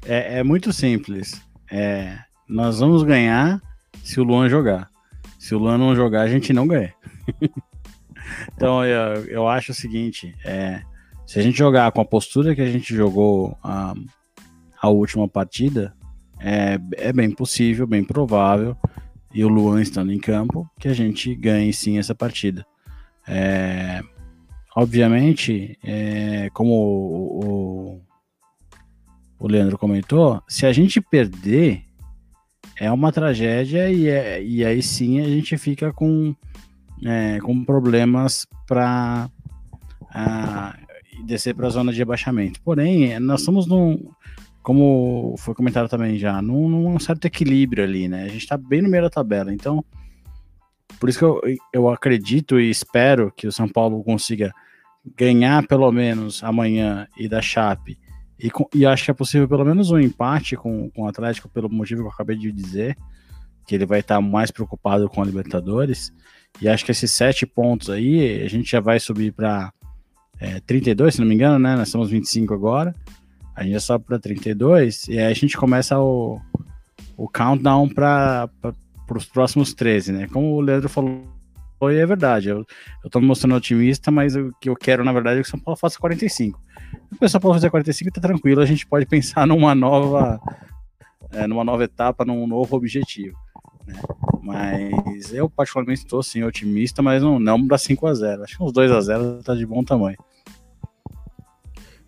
É, 0.06 0.40
é 0.40 0.42
muito 0.42 0.72
simples. 0.72 1.40
É, 1.70 2.18
nós 2.46 2.80
vamos 2.80 3.02
ganhar 3.02 3.60
se 4.02 4.20
o 4.20 4.24
Luan 4.24 4.48
jogar. 4.48 4.90
Se 5.38 5.54
o 5.54 5.58
Luan 5.58 5.78
não 5.78 5.96
jogar, 5.96 6.22
a 6.22 6.28
gente 6.28 6.52
não 6.52 6.66
ganha. 6.66 6.94
Então 8.54 8.84
eu, 8.84 9.24
eu 9.26 9.48
acho 9.48 9.72
o 9.72 9.74
seguinte: 9.74 10.34
é, 10.44 10.82
se 11.26 11.38
a 11.38 11.42
gente 11.42 11.56
jogar 11.56 11.90
com 11.92 12.00
a 12.00 12.04
postura 12.04 12.54
que 12.54 12.60
a 12.60 12.70
gente 12.70 12.94
jogou 12.94 13.56
a, 13.62 13.94
a 14.80 14.88
última 14.88 15.28
partida, 15.28 15.94
é, 16.40 16.78
é 16.98 17.12
bem 17.12 17.30
possível, 17.30 17.86
bem 17.86 18.04
provável, 18.04 18.76
e 19.32 19.44
o 19.44 19.48
Luan 19.48 19.80
estando 19.80 20.12
em 20.12 20.18
campo, 20.18 20.70
que 20.78 20.88
a 20.88 20.92
gente 20.92 21.34
ganhe 21.34 21.72
sim 21.72 21.98
essa 21.98 22.14
partida. 22.14 22.66
É, 23.26 24.02
obviamente, 24.76 25.78
é, 25.82 26.50
como 26.52 26.72
o, 26.72 27.44
o, 27.44 28.02
o, 29.38 29.48
Leandro 29.48 29.78
comentou, 29.78 30.42
se 30.46 30.66
a 30.66 30.72
gente 30.72 31.00
perder, 31.00 31.84
é 32.78 32.92
uma 32.92 33.10
tragédia 33.10 33.90
e, 33.90 34.08
é, 34.08 34.42
e 34.42 34.64
aí 34.64 34.82
sim 34.82 35.20
a 35.20 35.24
gente 35.24 35.56
fica 35.56 35.92
com 35.92 36.34
é, 37.04 37.38
com 37.40 37.64
problemas 37.64 38.46
para. 38.66 39.28
descer 41.24 41.54
para 41.54 41.66
a 41.66 41.70
zona 41.70 41.92
de 41.92 42.02
abaixamento. 42.02 42.60
Porém, 42.62 43.18
nós 43.20 43.40
estamos 43.40 43.66
num, 43.66 44.10
como 44.62 45.34
foi 45.38 45.54
comentado 45.54 45.88
também 45.88 46.16
já, 46.16 46.40
num, 46.40 46.68
num 46.68 46.98
certo 46.98 47.26
equilíbrio 47.26 47.84
ali, 47.84 48.08
né? 48.08 48.24
A 48.24 48.28
gente 48.28 48.42
está 48.42 48.56
bem 48.56 48.82
no 48.82 48.88
meio 48.88 49.02
da 49.02 49.10
tabela, 49.10 49.52
então 49.52 49.84
por 50.98 51.08
isso 51.08 51.18
que 51.18 51.24
eu, 51.24 51.40
eu 51.72 51.88
acredito 51.90 52.58
e 52.58 52.70
espero 52.70 53.32
que 53.36 53.46
o 53.46 53.52
São 53.52 53.68
Paulo 53.68 54.02
consiga 54.02 54.52
ganhar 55.16 55.66
pelo 55.66 55.90
menos 55.92 56.42
amanhã 56.42 57.06
e 57.18 57.28
da 57.28 57.42
Chape. 57.42 57.98
E, 58.40 58.50
e 58.74 58.86
acho 58.86 59.04
que 59.04 59.10
é 59.10 59.14
possível 59.14 59.46
pelo 59.46 59.64
menos 59.64 59.90
um 59.90 59.98
empate 59.98 60.56
com, 60.56 60.90
com 60.90 61.02
o 61.02 61.08
Atlético, 61.08 61.48
pelo 61.48 61.68
motivo 61.68 62.00
que 62.02 62.06
eu 62.06 62.12
acabei 62.12 62.36
de 62.36 62.50
dizer, 62.50 62.96
que 63.66 63.74
ele 63.74 63.86
vai 63.86 64.00
estar 64.00 64.20
mais 64.20 64.50
preocupado 64.50 65.08
com 65.08 65.22
a 65.22 65.24
Libertadores. 65.24 66.12
E 66.60 66.68
acho 66.68 66.84
que 66.84 66.92
esses 66.92 67.10
sete 67.10 67.46
pontos 67.46 67.90
aí, 67.90 68.42
a 68.42 68.48
gente 68.48 68.70
já 68.70 68.80
vai 68.80 69.00
subir 69.00 69.32
para 69.32 69.72
é, 70.38 70.60
32, 70.60 71.14
se 71.14 71.20
não 71.20 71.26
me 71.26 71.34
engano, 71.34 71.58
né? 71.58 71.76
Nós 71.76 71.88
estamos 71.88 72.10
25 72.10 72.54
agora. 72.54 72.94
A 73.54 73.62
gente 73.62 73.72
já 73.72 73.80
sobe 73.80 74.04
para 74.04 74.18
32 74.18 75.08
e 75.08 75.18
aí 75.18 75.26
a 75.26 75.34
gente 75.34 75.56
começa 75.56 75.98
o, 75.98 76.40
o 77.16 77.28
countdown 77.28 77.88
para 77.88 78.48
os 79.10 79.26
próximos 79.26 79.72
13, 79.74 80.12
né? 80.12 80.28
Como 80.28 80.54
o 80.54 80.60
Leandro 80.60 80.88
falou, 80.88 81.24
e 81.82 81.96
é 81.96 82.06
verdade. 82.06 82.48
Eu, 82.48 82.66
tô 83.10 83.20
me 83.20 83.26
mostrando 83.26 83.54
otimista, 83.54 84.10
mas 84.10 84.34
o 84.34 84.52
que 84.60 84.68
eu 84.68 84.76
quero, 84.76 85.04
na 85.04 85.12
verdade, 85.12 85.38
é 85.38 85.42
que 85.42 85.48
o 85.48 85.50
São 85.50 85.60
Paulo 85.60 85.78
faça 85.78 85.98
45. 85.98 86.60
Se 87.18 87.24
o 87.24 87.28
São 87.28 87.40
Paulo 87.40 87.54
fazer 87.54 87.70
45, 87.70 88.10
tá 88.12 88.20
tranquilo, 88.20 88.60
a 88.60 88.66
gente 88.66 88.86
pode 88.86 89.06
pensar 89.06 89.46
numa 89.46 89.74
nova, 89.74 90.40
é, 91.32 91.46
numa 91.46 91.64
nova 91.64 91.84
etapa, 91.84 92.24
num 92.24 92.46
novo 92.46 92.76
objetivo. 92.76 93.36
Né? 93.86 93.94
Mas 94.42 95.32
eu, 95.32 95.48
particularmente, 95.48 96.00
estou 96.00 96.22
sim 96.22 96.42
otimista, 96.42 97.02
mas 97.02 97.22
não, 97.22 97.38
não 97.38 97.66
para 97.66 97.78
5 97.78 98.06
a 98.06 98.14
0 98.14 98.42
Acho 98.42 98.56
que 98.56 98.62
uns 98.62 98.72
2 98.72 98.90
a 98.90 99.00
0 99.00 99.42
tá 99.42 99.54
de 99.54 99.64
bom 99.64 99.82
tamanho. 99.82 100.18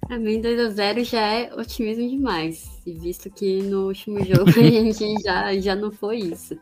Pra 0.06 0.18
mim, 0.20 0.40
2x0 0.40 1.04
já 1.04 1.20
é 1.20 1.52
otimismo 1.54 2.08
demais. 2.08 2.80
E 2.86 2.92
visto 2.92 3.28
que 3.28 3.60
no 3.62 3.88
último 3.88 4.24
jogo 4.24 4.50
a 4.50 4.52
gente 4.92 5.22
já, 5.22 5.58
já 5.58 5.74
não 5.74 5.90
foi 5.90 6.18
isso. 6.18 6.56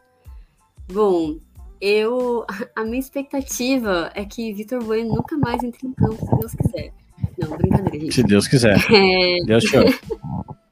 Bom, 0.91 1.39
eu. 1.81 2.47
A 2.75 2.85
minha 2.85 2.99
expectativa 2.99 4.11
é 4.15 4.25
que 4.25 4.53
Vitor 4.55 4.83
Bueno 4.83 5.15
nunca 5.15 5.37
mais 5.37 5.63
entre 5.63 5.87
em 5.87 5.93
campo, 5.93 6.25
se 6.25 6.37
Deus 6.37 6.55
quiser. 6.55 6.93
Não, 7.39 7.57
brincadeira, 7.57 8.01
gente. 8.01 8.15
Se 8.15 8.23
Deus 8.23 8.49
quiser. 8.49 8.79
É... 8.91 9.45
Deus 9.45 9.65
te 9.65 9.77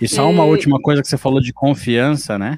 E 0.00 0.06
só 0.06 0.30
uma 0.30 0.44
última 0.44 0.80
coisa 0.80 1.02
que 1.02 1.08
você 1.08 1.16
falou 1.16 1.40
de 1.40 1.52
confiança, 1.52 2.38
né? 2.38 2.56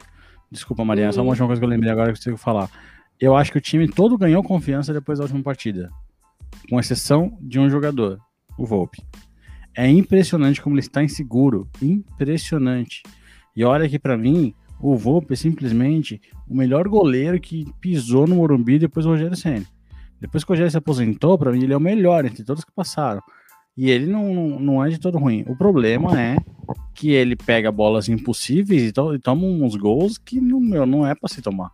Desculpa, 0.50 0.84
Mariana, 0.84 1.12
só 1.12 1.22
uma 1.22 1.30
última 1.30 1.46
coisa 1.46 1.60
que 1.60 1.64
eu 1.64 1.70
lembrei 1.70 1.90
agora 1.90 2.12
que 2.12 2.28
eu 2.28 2.34
que 2.34 2.42
falar. 2.42 2.70
Eu 3.18 3.36
acho 3.36 3.52
que 3.52 3.58
o 3.58 3.60
time 3.60 3.88
todo 3.88 4.18
ganhou 4.18 4.42
confiança 4.42 4.92
depois 4.92 5.18
da 5.18 5.24
última 5.24 5.42
partida. 5.42 5.90
Com 6.68 6.78
exceção 6.78 7.38
de 7.40 7.58
um 7.58 7.70
jogador, 7.70 8.18
o 8.58 8.66
Volpe. 8.66 9.02
É 9.74 9.88
impressionante 9.88 10.60
como 10.60 10.74
ele 10.74 10.80
está 10.80 11.02
inseguro. 11.02 11.68
Impressionante. 11.80 13.02
E 13.54 13.64
olha 13.64 13.88
que 13.88 13.98
para 13.98 14.16
mim, 14.16 14.54
o 14.80 14.96
Volpe 14.96 15.34
é 15.34 15.36
simplesmente 15.36 16.20
o 16.48 16.54
melhor 16.54 16.88
goleiro 16.88 17.38
que 17.40 17.66
pisou 17.80 18.26
no 18.26 18.36
Morumbi 18.36 18.78
depois 18.78 19.04
do 19.04 19.12
Rogério 19.12 19.36
Senna. 19.36 19.66
Depois 20.20 20.44
que 20.44 20.50
o 20.50 20.52
Rogério 20.52 20.70
se 20.70 20.78
aposentou, 20.78 21.38
para 21.38 21.52
mim 21.52 21.62
ele 21.62 21.72
é 21.72 21.76
o 21.76 21.80
melhor 21.80 22.24
entre 22.24 22.44
todos 22.44 22.64
que 22.64 22.72
passaram. 22.72 23.22
E 23.80 23.90
ele 23.90 24.04
não, 24.04 24.60
não 24.60 24.84
é 24.84 24.90
de 24.90 25.00
todo 25.00 25.16
ruim. 25.16 25.42
O 25.48 25.56
problema 25.56 26.20
é 26.20 26.36
que 26.94 27.12
ele 27.12 27.34
pega 27.34 27.72
bolas 27.72 28.10
impossíveis 28.10 28.82
e, 28.82 28.92
to 28.92 29.14
e 29.14 29.18
toma 29.18 29.46
uns 29.46 29.74
gols 29.74 30.18
que 30.18 30.38
não, 30.38 30.60
meu, 30.60 30.84
não 30.84 31.06
é 31.06 31.14
para 31.14 31.30
se 31.30 31.40
tomar. 31.40 31.70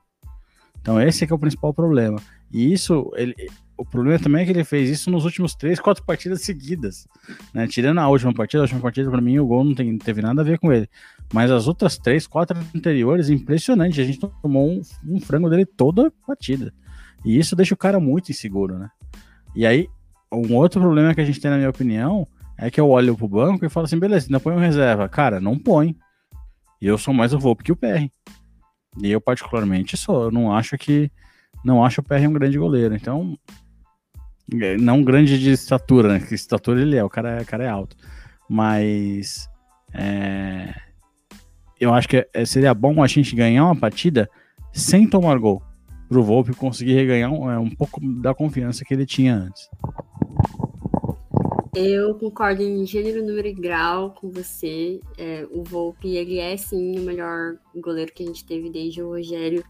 Então 0.80 1.00
esse 1.00 1.24
é 1.24 1.26
que 1.26 1.32
é 1.32 1.36
o 1.36 1.38
principal 1.38 1.74
problema. 1.74 2.20
E 2.52 2.72
isso, 2.72 3.10
ele, 3.16 3.34
o 3.76 3.84
problema 3.84 4.20
também 4.20 4.42
é 4.42 4.44
que 4.44 4.52
ele 4.52 4.62
fez 4.62 4.88
isso 4.88 5.10
nos 5.10 5.24
últimos 5.24 5.56
três, 5.56 5.80
quatro 5.80 6.04
partidas 6.04 6.42
seguidas. 6.42 7.08
Né? 7.52 7.66
Tirando 7.66 7.98
a 7.98 8.08
última 8.08 8.32
partida, 8.32 8.60
a 8.60 8.66
última 8.66 8.80
partida 8.80 9.10
para 9.10 9.20
mim 9.20 9.40
o 9.40 9.46
gol 9.48 9.64
não, 9.64 9.74
tem, 9.74 9.90
não 9.90 9.98
teve 9.98 10.22
nada 10.22 10.42
a 10.42 10.44
ver 10.44 10.60
com 10.60 10.72
ele. 10.72 10.88
Mas 11.34 11.50
as 11.50 11.66
outras 11.66 11.98
três, 11.98 12.24
quatro 12.24 12.56
anteriores, 12.72 13.30
impressionante. 13.30 14.00
A 14.00 14.04
gente 14.04 14.20
tomou 14.20 14.70
um, 14.70 14.80
um 15.04 15.18
frango 15.18 15.50
dele 15.50 15.66
toda 15.66 16.12
partida. 16.24 16.72
E 17.24 17.36
isso 17.36 17.56
deixa 17.56 17.74
o 17.74 17.76
cara 17.76 17.98
muito 17.98 18.30
inseguro, 18.30 18.78
né? 18.78 18.90
E 19.56 19.66
aí, 19.66 19.88
um 20.32 20.54
outro 20.54 20.80
problema 20.80 21.14
que 21.14 21.20
a 21.20 21.24
gente 21.24 21.40
tem, 21.40 21.50
na 21.50 21.56
minha 21.56 21.70
opinião, 21.70 22.26
é 22.58 22.70
que 22.70 22.80
eu 22.80 22.88
olho 22.88 23.16
pro 23.16 23.28
banco 23.28 23.64
e 23.64 23.68
falo 23.68 23.84
assim, 23.84 23.98
beleza, 23.98 24.28
não 24.30 24.40
põe 24.40 24.54
um 24.54 24.58
reserva. 24.58 25.08
Cara, 25.08 25.40
não 25.40 25.58
põe. 25.58 25.96
E 26.80 26.86
eu 26.86 26.98
sou 26.98 27.12
mais 27.12 27.32
o 27.32 27.38
Volpe 27.38 27.64
que 27.64 27.72
o 27.72 27.76
PR. 27.76 28.08
E 29.02 29.10
eu, 29.10 29.20
particularmente, 29.20 29.96
sou. 29.96 30.24
Eu 30.24 30.30
não 30.30 30.54
acho 30.54 30.76
que. 30.78 31.10
Não 31.64 31.84
acho 31.84 32.00
o 32.00 32.04
PR 32.04 32.26
um 32.28 32.32
grande 32.32 32.58
goleiro. 32.58 32.94
Então. 32.94 33.36
É, 34.60 34.76
não 34.76 35.02
grande 35.02 35.38
de 35.38 35.50
estatura, 35.50 36.08
né? 36.08 36.20
Que 36.20 36.34
estatura 36.34 36.80
ele 36.80 36.96
é, 36.96 37.04
o 37.04 37.10
cara, 37.10 37.40
é, 37.40 37.42
o 37.42 37.46
cara 37.46 37.64
é 37.64 37.68
alto. 37.68 37.96
Mas. 38.48 39.48
É, 39.92 40.74
eu 41.80 41.92
acho 41.92 42.08
que 42.08 42.26
é, 42.32 42.44
seria 42.44 42.74
bom 42.74 43.02
a 43.02 43.06
gente 43.06 43.34
ganhar 43.34 43.64
uma 43.64 43.76
partida 43.76 44.28
sem 44.72 45.08
tomar 45.08 45.38
gol. 45.38 45.62
Pro 46.08 46.22
Volpe 46.22 46.54
conseguir 46.54 46.94
reganhar 46.94 47.32
um, 47.32 47.50
é, 47.50 47.58
um 47.58 47.70
pouco 47.70 48.00
da 48.20 48.34
confiança 48.34 48.84
que 48.84 48.94
ele 48.94 49.04
tinha 49.04 49.34
antes. 49.34 49.68
Eu 51.74 52.14
concordo 52.14 52.62
em 52.62 52.86
gênero, 52.86 53.22
número 53.22 53.48
e 53.48 53.52
grau 53.52 54.12
com 54.12 54.30
você. 54.30 54.98
É, 55.18 55.46
o 55.50 55.62
Volpe, 55.62 56.16
ele 56.16 56.38
é 56.38 56.56
sim 56.56 56.98
o 56.98 57.02
melhor 57.02 57.58
goleiro 57.74 58.12
que 58.14 58.22
a 58.22 58.26
gente 58.26 58.46
teve 58.46 58.70
desde 58.70 59.02
o 59.02 59.10
Rogério. 59.10 59.62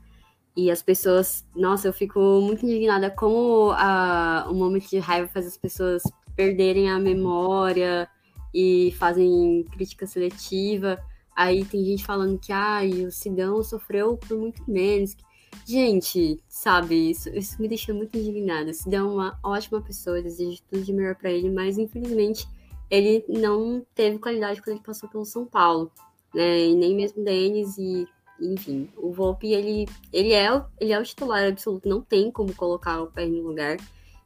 E 0.57 0.71
as 0.71 0.81
pessoas, 0.81 1.45
nossa, 1.55 1.89
eu 1.89 1.93
fico 1.93 2.21
muito 2.41 2.65
indignada 2.65 3.11
como 3.11 3.73
a, 3.73 4.47
o 4.49 4.55
momento 4.55 4.89
de 4.89 4.99
raiva 4.99 5.29
faz 5.29 5.47
as 5.47 5.57
pessoas 5.57 6.03
perderem 6.37 6.89
a 6.91 6.99
memória 6.99 8.09
e 8.55 8.95
fazem 8.99 9.65
crítica 9.73 10.07
seletiva. 10.07 10.99
Aí 11.35 11.65
tem 11.65 11.85
gente 11.85 12.05
falando 12.05 12.39
que 12.39 12.53
ah, 12.53 12.81
o 13.07 13.11
Sidão 13.11 13.63
sofreu 13.65 14.17
por 14.17 14.39
muito 14.39 14.63
menos. 14.71 15.17
Gente, 15.65 16.41
sabe, 16.49 17.11
isso, 17.11 17.29
isso 17.31 17.61
me 17.61 17.67
deixa 17.67 17.93
muito 17.93 18.17
indignada. 18.17 18.73
Sidão 18.73 19.11
é 19.11 19.15
uma 19.15 19.39
ótima 19.43 19.81
pessoa, 19.81 20.23
desejo 20.23 20.63
tudo 20.71 20.85
de 20.85 20.93
melhor 20.93 21.17
para 21.17 21.31
ele, 21.31 21.51
mas 21.51 21.77
infelizmente 21.77 22.47
ele 22.89 23.25
não 23.29 23.85
teve 23.95 24.19
qualidade 24.19 24.63
quando 24.63 24.77
ele 24.77 24.85
passou 24.85 25.09
pelo 25.09 25.25
São 25.25 25.45
Paulo, 25.45 25.91
né? 26.33 26.67
E 26.67 26.75
nem 26.75 26.95
mesmo 26.95 27.25
Denis 27.25 27.77
e 27.79 28.07
enfim, 28.41 28.89
o 28.97 29.13
Volpe 29.13 29.53
ele 29.53 29.87
ele 30.13 30.33
é 30.33 30.47
ele 30.79 30.93
é 30.93 31.01
o 31.01 31.03
titular 31.03 31.49
absoluto, 31.49 31.89
não 31.89 32.01
tem 32.01 32.31
como 32.31 32.55
colocar 32.55 33.03
o 33.03 33.09
PR 33.09 33.27
no 33.27 33.43
lugar. 33.43 33.77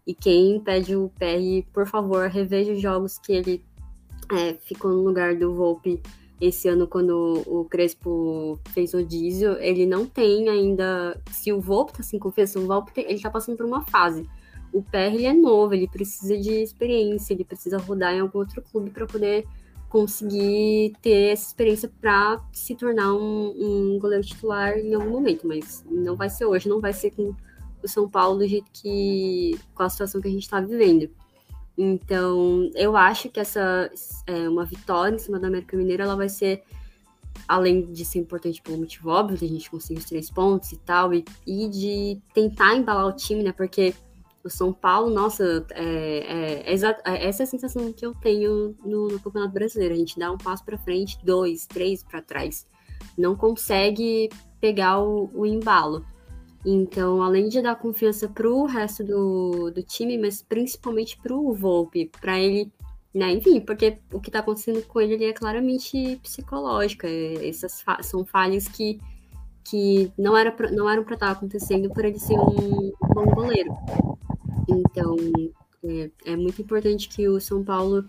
E 0.06 0.14
quem 0.14 0.60
pede 0.60 0.96
o 0.96 1.10
PR, 1.18 1.66
por 1.72 1.86
favor, 1.86 2.28
reveja 2.28 2.72
os 2.72 2.80
jogos 2.80 3.18
que 3.18 3.32
ele 3.32 3.64
é, 4.32 4.54
ficou 4.54 4.90
no 4.90 5.02
lugar 5.02 5.36
do 5.36 5.54
Volpe 5.54 6.02
esse 6.40 6.68
ano, 6.68 6.86
quando 6.86 7.42
o 7.46 7.64
Crespo 7.66 8.58
fez 8.70 8.94
o 8.94 9.04
diesel, 9.04 9.60
ele 9.60 9.84
não 9.84 10.06
tem 10.06 10.48
ainda. 10.48 11.20
Se 11.30 11.52
o 11.52 11.60
Volpe 11.60 11.92
tá 11.92 12.02
sem 12.02 12.18
confiança, 12.18 12.58
o 12.58 12.66
Volpe 12.66 12.92
ele 12.96 13.20
tá 13.20 13.30
passando 13.30 13.56
por 13.56 13.66
uma 13.66 13.82
fase. 13.82 14.28
O 14.72 14.82
PR 14.82 15.14
ele 15.14 15.26
é 15.26 15.34
novo, 15.34 15.74
ele 15.74 15.88
precisa 15.88 16.38
de 16.38 16.62
experiência, 16.62 17.34
ele 17.34 17.44
precisa 17.44 17.76
rodar 17.76 18.14
em 18.14 18.20
algum 18.20 18.38
outro 18.38 18.62
clube 18.62 18.90
para 18.90 19.04
poder 19.06 19.46
conseguir 19.88 20.92
ter 21.02 21.32
essa 21.32 21.48
experiência 21.48 21.90
para 22.00 22.40
se 22.52 22.76
tornar 22.76 23.12
um, 23.12 23.54
um, 23.58 23.98
goleiro 23.98 24.24
titular 24.24 24.78
em 24.78 24.94
algum 24.94 25.10
momento, 25.10 25.46
mas 25.46 25.84
não 25.90 26.14
vai 26.14 26.30
ser 26.30 26.44
hoje, 26.44 26.68
não 26.68 26.80
vai 26.80 26.92
ser 26.92 27.10
com 27.10 27.34
o 27.82 27.88
São 27.88 28.08
Paulo 28.08 28.38
do 28.38 28.46
jeito 28.46 28.70
que 28.72 29.58
com 29.74 29.82
a 29.82 29.90
situação 29.90 30.20
que 30.20 30.28
a 30.28 30.30
gente 30.30 30.44
está 30.44 30.60
vivendo. 30.60 31.10
Então, 31.76 32.70
eu 32.74 32.96
acho 32.96 33.28
que 33.28 33.40
essa 33.40 33.90
é, 34.26 34.48
uma 34.48 34.64
vitória 34.64 35.14
em 35.14 35.18
cima 35.18 35.38
da 35.38 35.48
América 35.48 35.76
Mineira, 35.76 36.04
ela 36.04 36.16
vai 36.16 36.28
ser, 36.28 36.62
além 37.48 37.92
de 37.92 38.04
ser 38.04 38.18
importante 38.18 38.60
pelo 38.60 38.78
motivo 38.78 39.10
óbvio, 39.10 39.38
de 39.38 39.44
a 39.44 39.48
gente 39.48 39.70
conseguir 39.70 39.98
os 39.98 40.04
três 40.04 40.30
pontos 40.30 40.72
e 40.72 40.76
tal, 40.78 41.14
e, 41.14 41.24
e 41.46 41.68
de 41.68 42.20
tentar 42.34 42.74
embalar 42.74 43.06
o 43.06 43.12
time, 43.12 43.42
né? 43.42 43.52
Porque 43.52 43.94
o 44.42 44.48
São 44.48 44.72
Paulo, 44.72 45.10
nossa, 45.10 45.66
é, 45.72 45.84
é, 45.84 46.74
é, 46.74 46.94
é 47.04 47.28
essa 47.28 47.42
é 47.42 47.44
a 47.44 47.46
sensação 47.46 47.92
que 47.92 48.04
eu 48.04 48.14
tenho 48.14 48.76
no, 48.84 49.08
no 49.08 49.20
Campeonato 49.20 49.52
Brasileiro. 49.52 49.94
A 49.94 49.98
gente 49.98 50.18
dá 50.18 50.30
um 50.32 50.38
passo 50.38 50.64
para 50.64 50.78
frente, 50.78 51.18
dois, 51.24 51.66
três 51.66 52.02
para 52.02 52.22
trás. 52.22 52.66
Não 53.16 53.36
consegue 53.36 54.30
pegar 54.60 55.00
o, 55.00 55.30
o 55.34 55.46
embalo. 55.46 56.04
Então, 56.64 57.22
além 57.22 57.48
de 57.48 57.62
dar 57.62 57.74
confiança 57.76 58.28
para 58.28 58.48
o 58.48 58.66
resto 58.66 59.02
do, 59.02 59.70
do 59.70 59.82
time, 59.82 60.18
mas 60.18 60.42
principalmente 60.42 61.16
para 61.16 61.34
o 61.34 61.54
Volpe, 61.54 62.10
para 62.20 62.38
ele, 62.38 62.70
né? 63.14 63.32
Enfim, 63.32 63.60
porque 63.60 63.98
o 64.12 64.20
que 64.20 64.28
está 64.28 64.40
acontecendo 64.40 64.82
com 64.86 65.00
ele, 65.00 65.24
é 65.24 65.32
claramente 65.32 66.20
psicológico. 66.22 67.06
É, 67.06 67.48
essas 67.48 67.80
fa 67.80 68.02
são 68.02 68.24
falhas 68.26 68.68
que, 68.68 69.00
que 69.64 70.12
não, 70.18 70.36
era 70.36 70.52
pra, 70.52 70.70
não 70.70 70.88
eram 70.88 71.02
para 71.02 71.14
estar 71.14 71.26
tá 71.26 71.32
acontecendo 71.32 71.88
por 71.90 72.04
ele 72.04 72.18
ser 72.18 72.38
um 72.38 72.92
bom 73.14 73.24
goleiro. 73.34 73.74
Então, 74.68 75.16
é, 75.82 76.10
é 76.26 76.36
muito 76.36 76.60
importante 76.60 77.08
que 77.08 77.26
o 77.26 77.40
São 77.40 77.64
Paulo 77.64 78.04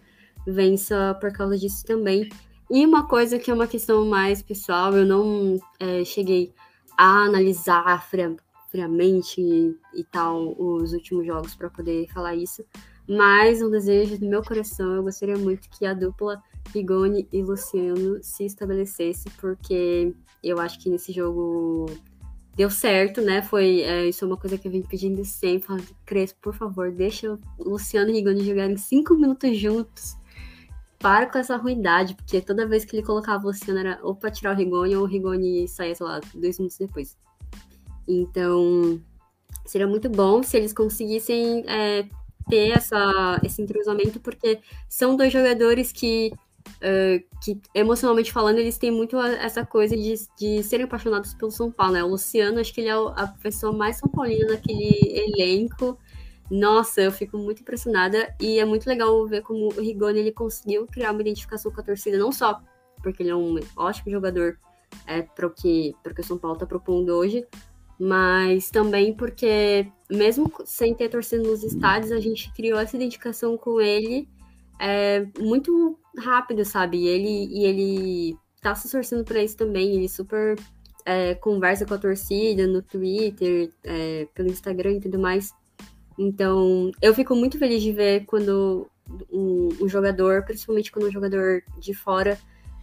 vença 0.46 1.18
por 1.22 1.32
causa 1.32 1.58
disso 1.58 1.86
também. 1.86 2.30
E 2.70 2.86
uma 2.86 3.08
coisa 3.08 3.40
que 3.40 3.50
é 3.50 3.54
uma 3.54 3.68
questão 3.68 4.06
mais 4.06 4.42
pessoal, 4.42 4.96
eu 4.96 5.06
não 5.06 5.58
é, 5.80 6.04
cheguei 6.04 6.54
a 7.02 7.24
analisar 7.24 8.08
fria, 8.08 8.36
friamente 8.70 9.42
e, 9.42 9.76
e, 9.96 10.04
tal 10.04 10.56
os 10.56 10.94
últimos 10.94 11.26
jogos 11.26 11.56
para 11.56 11.68
poder 11.68 12.08
falar 12.14 12.36
isso. 12.36 12.64
Mas 13.10 13.60
um 13.60 13.72
desejo 13.72 14.20
do 14.20 14.28
meu 14.28 14.44
coração, 14.44 14.94
eu 14.94 15.02
gostaria 15.02 15.36
muito 15.36 15.68
que 15.68 15.84
a 15.84 15.96
dupla 15.96 16.40
Rigoni 16.72 17.28
e 17.34 17.42
Luciano 17.42 18.20
se 18.22 18.46
estabelecesse, 18.46 19.32
porque 19.42 20.14
eu 20.44 20.60
acho 20.60 20.80
que 20.80 20.92
nesse 20.92 21.12
jogo 21.12 21.88
deu 22.56 22.70
certo, 22.70 23.20
né? 23.20 23.42
Foi 23.42 23.82
é, 23.82 24.08
isso 24.08 24.24
é 24.24 24.28
uma 24.28 24.38
coisa 24.38 24.56
que 24.56 24.68
eu 24.68 24.72
vim 24.72 24.84
pedindo 24.84 25.26
sempre. 25.26 25.66
Falando, 25.66 25.88
Crespo, 26.06 26.40
por 26.40 26.54
favor, 26.54 26.92
deixa 26.92 27.34
o 27.58 27.70
Luciano 27.70 28.12
e 28.12 28.14
Rigoni 28.14 28.46
jogarem 28.46 28.78
cinco 28.78 29.16
minutos 29.16 29.58
juntos. 29.58 30.21
Para 31.02 31.26
com 31.26 31.40
essa 31.40 31.58
ruindade, 31.58 32.16
porque 32.16 32.42
toda 32.42 32.68
vez 32.68 32.86
que 32.86 32.96
ele 32.96 33.06
colocava 33.06 33.44
o 33.44 33.48
Luciano 33.48 33.80
era 33.80 34.00
ou 34.04 34.16
para 34.16 34.30
tirar 34.30 34.54
o 34.54 34.58
Rigoni 34.58 34.96
ou 34.96 35.04
o 35.04 35.08
Rigoni 35.08 35.68
saía, 35.68 35.96
sei 35.96 36.06
lá, 36.06 36.20
dois 36.34 36.60
minutos 36.60 36.78
depois. 36.78 37.18
Então, 38.08 39.02
seria 39.66 39.88
muito 39.88 40.10
bom 40.10 40.44
se 40.44 40.58
eles 40.58 40.74
conseguissem 40.74 41.64
é, 41.68 42.06
ter 42.50 42.72
essa, 42.72 43.40
esse 43.44 43.62
entrosamento, 43.62 44.20
porque 44.20 44.60
são 44.90 45.16
dois 45.16 45.32
jogadores 45.32 45.92
que, 45.92 46.32
uh, 46.68 47.40
que, 47.44 47.60
emocionalmente 47.74 48.32
falando, 48.32 48.58
eles 48.58 48.78
têm 48.78 48.92
muito 48.92 49.20
essa 49.20 49.66
coisa 49.66 49.96
de, 49.96 50.14
de 50.38 50.64
serem 50.64 50.86
apaixonados 50.86 51.34
pelo 51.34 51.52
São 51.52 51.72
Paulo, 51.72 51.94
né? 51.94 52.04
O 52.04 52.08
Luciano, 52.08 52.60
acho 52.60 52.74
que 52.74 52.82
ele 52.82 52.90
é 52.90 52.94
a 52.94 53.34
pessoa 53.42 53.72
mais 53.72 53.98
São 53.98 54.10
Paulina 54.10 54.52
naquele 54.52 55.00
elenco. 55.18 55.98
Nossa, 56.52 57.00
eu 57.00 57.14
fico 57.14 57.38
muito 57.38 57.62
impressionada 57.62 58.36
e 58.38 58.60
é 58.60 58.66
muito 58.66 58.86
legal 58.86 59.26
ver 59.26 59.42
como 59.42 59.68
o 59.68 59.82
Rigoni 59.82 60.20
ele 60.20 60.34
conseguiu 60.34 60.86
criar 60.86 61.14
uma 61.14 61.22
identificação 61.22 61.72
com 61.72 61.80
a 61.80 61.84
torcida, 61.84 62.18
não 62.18 62.30
só 62.30 62.62
porque 63.02 63.24
ele 63.24 63.30
é 63.30 63.36
um 63.36 63.58
ótimo 63.78 64.12
jogador 64.12 64.60
é, 65.08 65.22
para 65.22 65.48
o 65.48 65.50
que, 65.50 65.96
que 66.14 66.22
o 66.22 66.24
São 66.26 66.38
Paulo 66.38 66.58
está 66.58 66.66
propondo 66.66 67.16
hoje, 67.16 67.48
mas 67.98 68.70
também 68.70 69.14
porque, 69.14 69.90
mesmo 70.10 70.52
sem 70.66 70.94
ter 70.94 71.08
torcida 71.08 71.42
nos 71.42 71.64
estádios, 71.64 72.12
a 72.12 72.20
gente 72.20 72.52
criou 72.54 72.78
essa 72.78 72.98
identificação 72.98 73.58
com 73.58 73.80
ele 73.80 74.28
é, 74.78 75.26
muito 75.40 75.98
rápido, 76.18 76.66
sabe? 76.66 76.98
E 76.98 77.08
ele, 77.08 77.48
e 77.50 77.64
ele 77.64 78.38
tá 78.62 78.76
se 78.76 78.88
esforçando 78.88 79.24
para 79.24 79.42
isso 79.42 79.56
também, 79.56 79.96
ele 79.96 80.10
super 80.10 80.60
é, 81.06 81.34
conversa 81.36 81.86
com 81.86 81.94
a 81.94 81.98
torcida 81.98 82.68
no 82.68 82.82
Twitter, 82.82 83.72
é, 83.86 84.28
pelo 84.34 84.50
Instagram 84.50 84.94
e 84.94 85.00
tudo 85.00 85.18
mais. 85.18 85.54
Então, 86.22 86.92
eu 87.02 87.16
fico 87.16 87.34
muito 87.36 87.58
feliz 87.58 87.82
de 87.82 87.92
ver 87.92 88.26
quando 88.26 88.88
um, 89.32 89.70
um 89.82 89.90
jogador, 89.90 90.46
principalmente 90.46 90.92
quando 90.92 91.08
um 91.08 91.12
jogador 91.12 91.64
de 91.80 91.96
fora, 91.96 92.38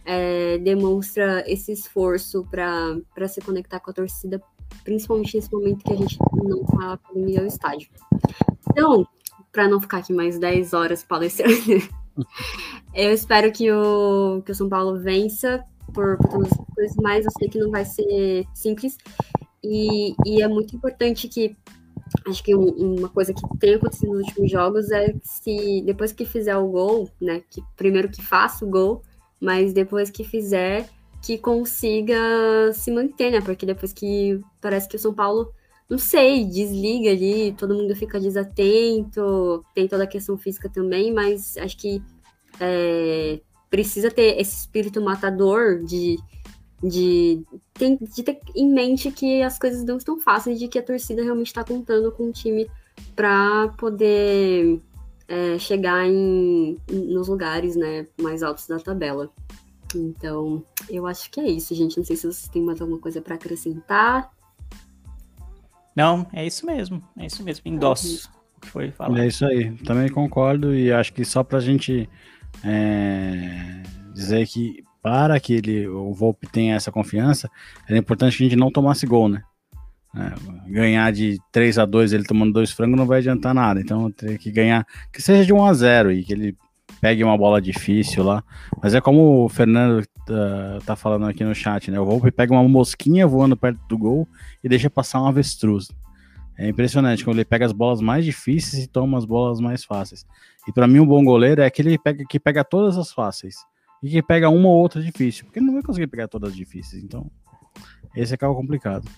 é, 0.05 0.57
demonstra 0.57 1.43
esse 1.47 1.71
esforço 1.71 2.45
para 2.51 3.27
se 3.29 3.39
conectar 3.39 3.79
com 3.79 3.91
a 3.91 3.93
torcida 3.93 4.41
principalmente 4.83 5.35
nesse 5.35 5.51
momento 5.51 5.85
que 5.85 5.93
a 5.93 5.95
gente 5.95 6.17
não 6.33 6.61
está 6.61 6.97
podendo 6.97 7.29
ir 7.29 7.39
ao 7.39 7.45
estádio. 7.45 7.89
Então, 8.69 9.07
para 9.53 9.69
não 9.69 9.79
ficar 9.79 9.99
aqui 9.99 10.11
mais 10.11 10.37
10 10.37 10.73
horas 10.73 11.01
palestrando, 11.01 11.55
eu 12.93 13.13
espero 13.13 13.51
que 13.53 13.71
o, 13.71 14.41
que 14.45 14.51
o 14.51 14.55
São 14.55 14.67
Paulo 14.67 14.99
vença 14.99 15.63
por, 15.93 16.17
por 16.17 16.29
todas 16.29 16.51
as 16.51 16.75
coisas, 16.75 16.95
mas 16.97 17.25
eu 17.25 17.31
sei 17.39 17.47
que 17.47 17.57
não 17.57 17.71
vai 17.71 17.85
ser 17.85 18.45
simples. 18.53 18.97
E, 19.63 20.13
e 20.25 20.41
é 20.41 20.47
muito 20.47 20.75
importante 20.75 21.27
que 21.27 21.55
acho 22.27 22.43
que 22.43 22.55
um, 22.55 22.97
uma 22.97 23.09
coisa 23.09 23.33
que 23.33 23.41
tem 23.57 23.75
acontecido 23.75 24.13
nos 24.13 24.27
últimos 24.27 24.51
jogos 24.51 24.91
é 24.91 25.13
que 25.13 25.27
se 25.27 25.81
depois 25.85 26.11
que 26.11 26.25
fizer 26.25 26.57
o 26.57 26.67
gol, 26.67 27.09
né, 27.21 27.41
que 27.49 27.61
primeiro 27.75 28.09
que 28.09 28.21
faça 28.21 28.65
o 28.65 28.69
gol, 28.69 29.01
mas 29.39 29.73
depois 29.73 30.09
que 30.09 30.23
fizer, 30.23 30.89
que 31.21 31.37
consiga 31.37 32.17
se 32.73 32.91
manter, 32.91 33.31
né? 33.31 33.41
Porque 33.41 33.65
depois 33.65 33.93
que 33.93 34.39
parece 34.61 34.87
que 34.87 34.95
o 34.95 34.99
São 34.99 35.13
Paulo, 35.13 35.53
não 35.89 35.97
sei, 35.97 36.45
desliga 36.45 37.11
ali, 37.11 37.53
todo 37.57 37.75
mundo 37.75 37.95
fica 37.95 38.19
desatento, 38.19 39.63
tem 39.73 39.87
toda 39.87 40.03
a 40.03 40.07
questão 40.07 40.37
física 40.37 40.69
também, 40.69 41.13
mas 41.13 41.57
acho 41.57 41.77
que 41.77 42.01
é, 42.59 43.39
precisa 43.69 44.11
ter 44.11 44.39
esse 44.39 44.57
espírito 44.61 45.01
matador 45.01 45.83
de, 45.83 46.17
de, 46.81 47.43
de 48.13 48.23
ter 48.23 48.39
em 48.55 48.71
mente 48.71 49.11
que 49.11 49.41
as 49.41 49.59
coisas 49.59 49.83
não 49.83 49.97
estão 49.97 50.19
fáceis, 50.19 50.59
de 50.59 50.67
que 50.67 50.79
a 50.79 50.83
torcida 50.83 51.23
realmente 51.23 51.47
está 51.47 51.63
contando 51.63 52.11
com 52.11 52.29
o 52.29 52.31
time 52.31 52.69
para 53.15 53.69
poder 53.77 54.79
é, 55.27 55.57
chegar 55.59 56.07
em, 56.07 56.77
nos 56.89 57.27
lugares 57.27 57.75
né, 57.75 58.07
mais 58.19 58.43
altos 58.43 58.67
da 58.67 58.79
tabela. 58.79 59.29
Então, 59.95 60.63
eu 60.89 61.07
acho 61.07 61.29
que 61.31 61.39
é 61.39 61.49
isso, 61.49 61.73
gente. 61.73 61.97
Não 61.97 62.05
sei 62.05 62.15
se 62.15 62.23
vocês 62.23 62.47
têm 62.47 62.61
mais 62.61 62.79
alguma 62.79 62.99
coisa 62.99 63.21
para 63.21 63.35
acrescentar. 63.35 64.31
Não, 65.95 66.27
é 66.31 66.45
isso 66.45 66.65
mesmo. 66.65 67.03
É 67.17 67.25
isso 67.25 67.43
mesmo. 67.43 67.63
Endosso 67.65 68.29
o 68.57 68.61
que 68.61 68.67
foi 68.67 68.91
falado. 68.91 69.19
É 69.19 69.27
isso 69.27 69.45
aí. 69.45 69.71
Também 69.77 70.09
concordo 70.09 70.75
e 70.75 70.91
acho 70.91 71.11
que 71.13 71.25
só 71.25 71.43
para 71.43 71.57
a 71.57 71.61
gente 71.61 72.07
é, 72.63 73.83
dizer 74.13 74.47
que 74.47 74.83
para 75.01 75.39
que 75.39 75.53
ele, 75.53 75.87
o 75.87 76.13
Volpe 76.13 76.47
tenha 76.47 76.75
essa 76.75 76.91
confiança, 76.91 77.49
é 77.87 77.97
importante 77.97 78.37
que 78.37 78.43
a 78.43 78.47
gente 78.49 78.59
não 78.59 78.71
tomasse 78.71 79.05
gol, 79.05 79.29
né? 79.29 79.43
É, 80.15 80.71
ganhar 80.71 81.11
de 81.11 81.37
3 81.51 81.77
a 81.77 81.85
2 81.85 82.13
ele 82.13 82.23
tomando 82.23 82.51
dois 82.51 82.71
frangos 82.71 82.97
não 82.97 83.05
vai 83.05 83.19
adiantar 83.19 83.53
nada. 83.53 83.79
Então 83.79 84.11
tem 84.11 84.37
que 84.37 84.51
ganhar, 84.51 84.85
que 85.13 85.21
seja 85.21 85.45
de 85.45 85.53
1 85.53 85.65
a 85.65 85.73
0 85.73 86.11
e 86.11 86.23
que 86.23 86.33
ele 86.33 86.57
pegue 86.99 87.23
uma 87.23 87.37
bola 87.37 87.61
difícil 87.61 88.23
lá. 88.23 88.43
Mas 88.81 88.95
é 88.95 89.01
como 89.01 89.45
o 89.45 89.49
Fernando 89.49 90.01
uh, 90.01 90.83
tá 90.83 90.95
falando 90.95 91.27
aqui 91.27 91.43
no 91.43 91.53
chat, 91.53 91.91
né? 91.91 91.99
O 91.99 92.05
Volpe 92.05 92.31
pega 92.31 92.53
uma 92.53 92.67
mosquinha 92.67 93.27
voando 93.27 93.55
perto 93.55 93.79
do 93.87 93.97
gol 93.97 94.27
e 94.63 94.67
deixa 94.67 94.89
passar 94.89 95.21
um 95.21 95.27
avestruz. 95.27 95.89
É 96.57 96.67
impressionante 96.67 97.23
quando 97.23 97.37
ele 97.37 97.45
pega 97.45 97.65
as 97.65 97.71
bolas 97.71 98.01
mais 98.01 98.25
difíceis 98.25 98.83
e 98.83 98.87
toma 98.87 99.17
as 99.17 99.25
bolas 99.25 99.61
mais 99.61 99.85
fáceis. 99.85 100.25
E 100.67 100.73
para 100.73 100.87
mim 100.87 100.99
um 100.99 101.05
bom 101.05 101.23
goleiro 101.23 101.61
é 101.61 101.65
aquele 101.65 101.91
que 101.91 102.03
pega, 102.03 102.25
que 102.27 102.39
pega 102.39 102.63
todas 102.65 102.97
as 102.97 103.13
fáceis 103.13 103.55
e 104.01 104.09
que 104.09 104.21
pega 104.21 104.49
uma 104.49 104.69
ou 104.69 104.77
outra 104.77 105.01
difícil, 105.01 105.45
porque 105.45 105.59
ele 105.59 105.65
não 105.65 105.73
vai 105.73 105.83
conseguir 105.83 106.07
pegar 106.07 106.27
todas 106.27 106.51
as 106.51 106.55
difíceis. 106.55 107.03
Então, 107.03 107.29
esse 108.15 108.33
é 108.33 108.35
é 108.35 108.37
complicado. 108.37 109.09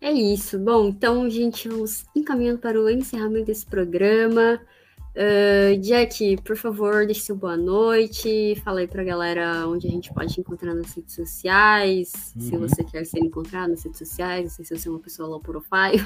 É 0.00 0.10
isso. 0.10 0.58
Bom, 0.58 0.88
então, 0.88 1.30
gente, 1.30 1.68
vamos 1.68 2.04
encaminhando 2.14 2.58
para 2.58 2.80
o 2.80 2.90
encerramento 2.90 3.46
desse 3.46 3.64
programa. 3.64 4.60
Uh, 5.14 5.78
Jack, 5.78 6.38
por 6.42 6.56
favor, 6.56 7.04
deixe 7.04 7.20
seu 7.20 7.36
boa 7.36 7.56
noite. 7.56 8.60
Fala 8.64 8.80
aí 8.80 8.88
pra 8.88 9.04
galera 9.04 9.68
onde 9.68 9.86
a 9.86 9.90
gente 9.90 10.12
pode 10.12 10.40
encontrar 10.40 10.74
nas 10.74 10.92
redes 10.94 11.14
sociais. 11.14 12.34
Uhum. 12.34 12.40
Se 12.42 12.56
você 12.56 12.82
quer 12.82 13.04
ser 13.04 13.20
encontrado 13.20 13.70
nas 13.70 13.84
redes 13.84 13.98
sociais, 13.98 14.44
não 14.44 14.50
sei 14.50 14.64
se 14.64 14.76
você 14.76 14.88
é 14.88 14.90
uma 14.90 14.98
pessoa 14.98 15.28
low 15.28 15.40
profile. 15.40 16.04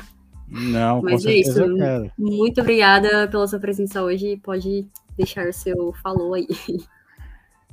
Não, 0.48 1.02
Mas 1.02 1.24
com 1.24 1.30
é 1.30 1.34
isso. 1.34 1.58
Eu 1.58 1.76
quero. 1.76 2.12
Muito 2.18 2.60
obrigada 2.60 3.26
pela 3.28 3.48
sua 3.48 3.58
presença 3.58 4.02
hoje. 4.02 4.36
Pode 4.42 4.86
deixar 5.16 5.52
seu 5.52 5.92
falou 6.02 6.34
aí. 6.34 6.46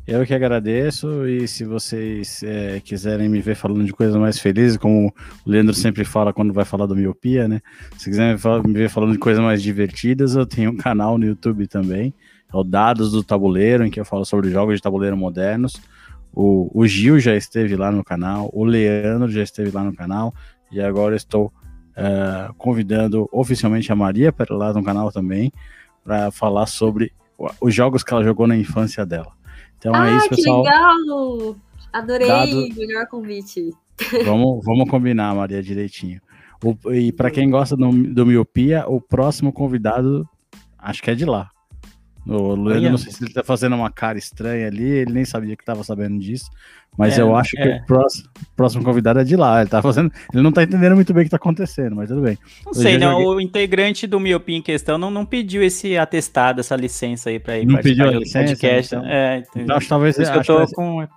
Eu 0.06 0.26
que 0.26 0.34
agradeço 0.34 1.26
e 1.26 1.48
se 1.48 1.64
vocês 1.64 2.44
é, 2.44 2.82
quiserem 2.82 3.30
me 3.30 3.40
ver 3.40 3.56
falando 3.56 3.86
de 3.86 3.94
coisas 3.94 4.18
mais 4.18 4.38
felizes, 4.38 4.76
como 4.76 5.08
o 5.08 5.50
Leandro 5.50 5.74
sempre 5.74 6.04
fala 6.04 6.34
quando 6.34 6.54
vai 6.54 6.66
falar 6.66 6.88
do 6.88 6.96
miopia, 6.96 7.48
né? 7.48 7.62
Se 7.98 8.10
quiserem 8.10 8.36
me 8.66 8.74
ver 8.74 8.90
falando 8.90 9.14
de 9.14 9.18
coisas 9.18 9.42
mais 9.42 9.64
divertidas, 9.64 10.36
eu 10.36 10.46
tenho 10.46 10.72
um 10.72 10.78
canal 10.78 11.18
no 11.18 11.26
YouTube 11.26 11.68
também, 11.68 12.14
é 12.54 12.58
o 12.58 12.66
Dados 12.66 13.14
do 13.14 13.24
Tabuleiro, 13.24 13.86
em 13.86 13.90
que 13.90 13.98
eu 13.98 14.04
falo 14.04 14.26
sobre 14.26 14.50
jogos 14.50 14.76
de 14.76 14.82
tabuleiro 14.82 15.16
modernos. 15.16 15.82
O, 16.34 16.70
o 16.74 16.86
Gil 16.86 17.18
já 17.18 17.34
esteve 17.34 17.78
lá 17.78 17.90
no 17.90 18.04
canal, 18.04 18.50
o 18.54 18.66
Leandro 18.66 19.32
já 19.32 19.42
esteve 19.42 19.72
lá 19.72 19.86
no 19.86 19.96
canal 19.96 20.34
e 20.70 20.82
agora 20.82 21.16
estou 21.16 21.46
uh, 21.46 22.54
convidando 22.56 23.30
oficialmente 23.32 23.90
a 23.90 23.96
Maria 23.96 24.34
para 24.34 24.54
lá 24.54 24.74
no 24.74 24.84
canal 24.84 25.14
também 25.14 25.50
para 26.04 26.30
falar 26.30 26.66
sobre 26.66 27.14
os 27.60 27.74
jogos 27.74 28.04
que 28.04 28.14
ela 28.14 28.24
jogou 28.24 28.48
na 28.48 28.58
infância 28.58 29.06
dela. 29.06 29.32
Então 29.78 29.94
ah, 29.94 30.10
é 30.10 30.18
isso, 30.18 30.30
pessoal. 30.30 30.64
Que 30.64 30.70
legal! 30.70 31.56
Adorei, 31.92 32.28
Dado... 32.28 32.70
melhor 32.76 33.08
convite. 33.08 33.72
Vamos, 34.26 34.64
vamos 34.66 34.90
combinar, 34.90 35.36
Maria, 35.36 35.62
direitinho. 35.62 36.22
O, 36.64 36.92
e 36.92 37.12
para 37.12 37.30
quem 37.30 37.50
gosta 37.50 37.76
do, 37.76 37.92
do 37.92 38.26
Miopia, 38.26 38.86
o 38.88 39.00
próximo 39.00 39.52
convidado, 39.52 40.28
acho 40.78 41.04
que 41.04 41.12
é 41.12 41.16
de 41.16 41.26
lá. 41.26 41.52
O 42.26 42.56
Leandro, 42.56 42.92
não 42.92 42.98
sei 42.98 43.12
se 43.12 43.24
ele 43.24 43.34
tá 43.34 43.44
fazendo 43.44 43.76
uma 43.76 43.92
cara 43.92 44.18
estranha 44.18 44.68
ali, 44.68 44.84
ele 44.84 45.12
nem 45.12 45.26
sabia 45.26 45.58
que 45.58 45.66
tava 45.66 45.84
sabendo 45.84 46.18
disso, 46.20 46.50
mas 46.98 47.18
é, 47.18 47.22
eu 47.22 47.36
acho 47.36 47.58
é. 47.58 47.62
que 47.62 47.70
o 47.70 47.86
próximo, 47.86 48.30
próximo, 48.56 48.84
convidado 48.84 49.20
é 49.20 49.24
de 49.24 49.36
lá. 49.36 49.62
Ele 49.62 49.70
tá 49.70 49.82
fazendo. 49.82 50.12
Ele 50.32 50.44
não 50.44 50.52
tá 50.52 50.64
entendendo 50.64 50.96
muito 50.96 51.14
bem 51.14 51.24
o 51.24 51.26
que 51.26 51.32
tá 51.32 51.38
acontecendo, 51.38 51.96
mas 51.96 52.08
tudo 52.08 52.22
bem. 52.22 52.38
Não 52.66 52.74
sei, 52.74 52.98
não. 52.98 53.20
Joguei... 53.20 53.28
O 53.28 53.42
integrante 53.42 54.06
do 54.06 54.20
Miopia 54.20 54.58
em 54.58 54.62
questão 54.62 54.98
não, 54.98 55.10
não 55.10 55.26
pediu 55.26 55.64
esse 55.64 55.98
atestado, 55.98 56.60
essa 56.60 56.76
licença 56.76 57.30
aí 57.30 57.40
pra 57.40 57.58
ir 57.58 57.66
não 57.66 57.80
pediu 57.82 58.08
a 58.08 58.12
licença, 58.12 58.54
podcast. 58.54 58.96
Então, 58.96 59.08
é, 59.08 59.44
então, 59.56 59.76
acho, 59.76 59.90
talvez. 59.90 60.20
Acho, 60.20 60.32
que 60.32 60.52
eu 60.52 60.68
tô 60.68 60.74
com. 60.74 61.08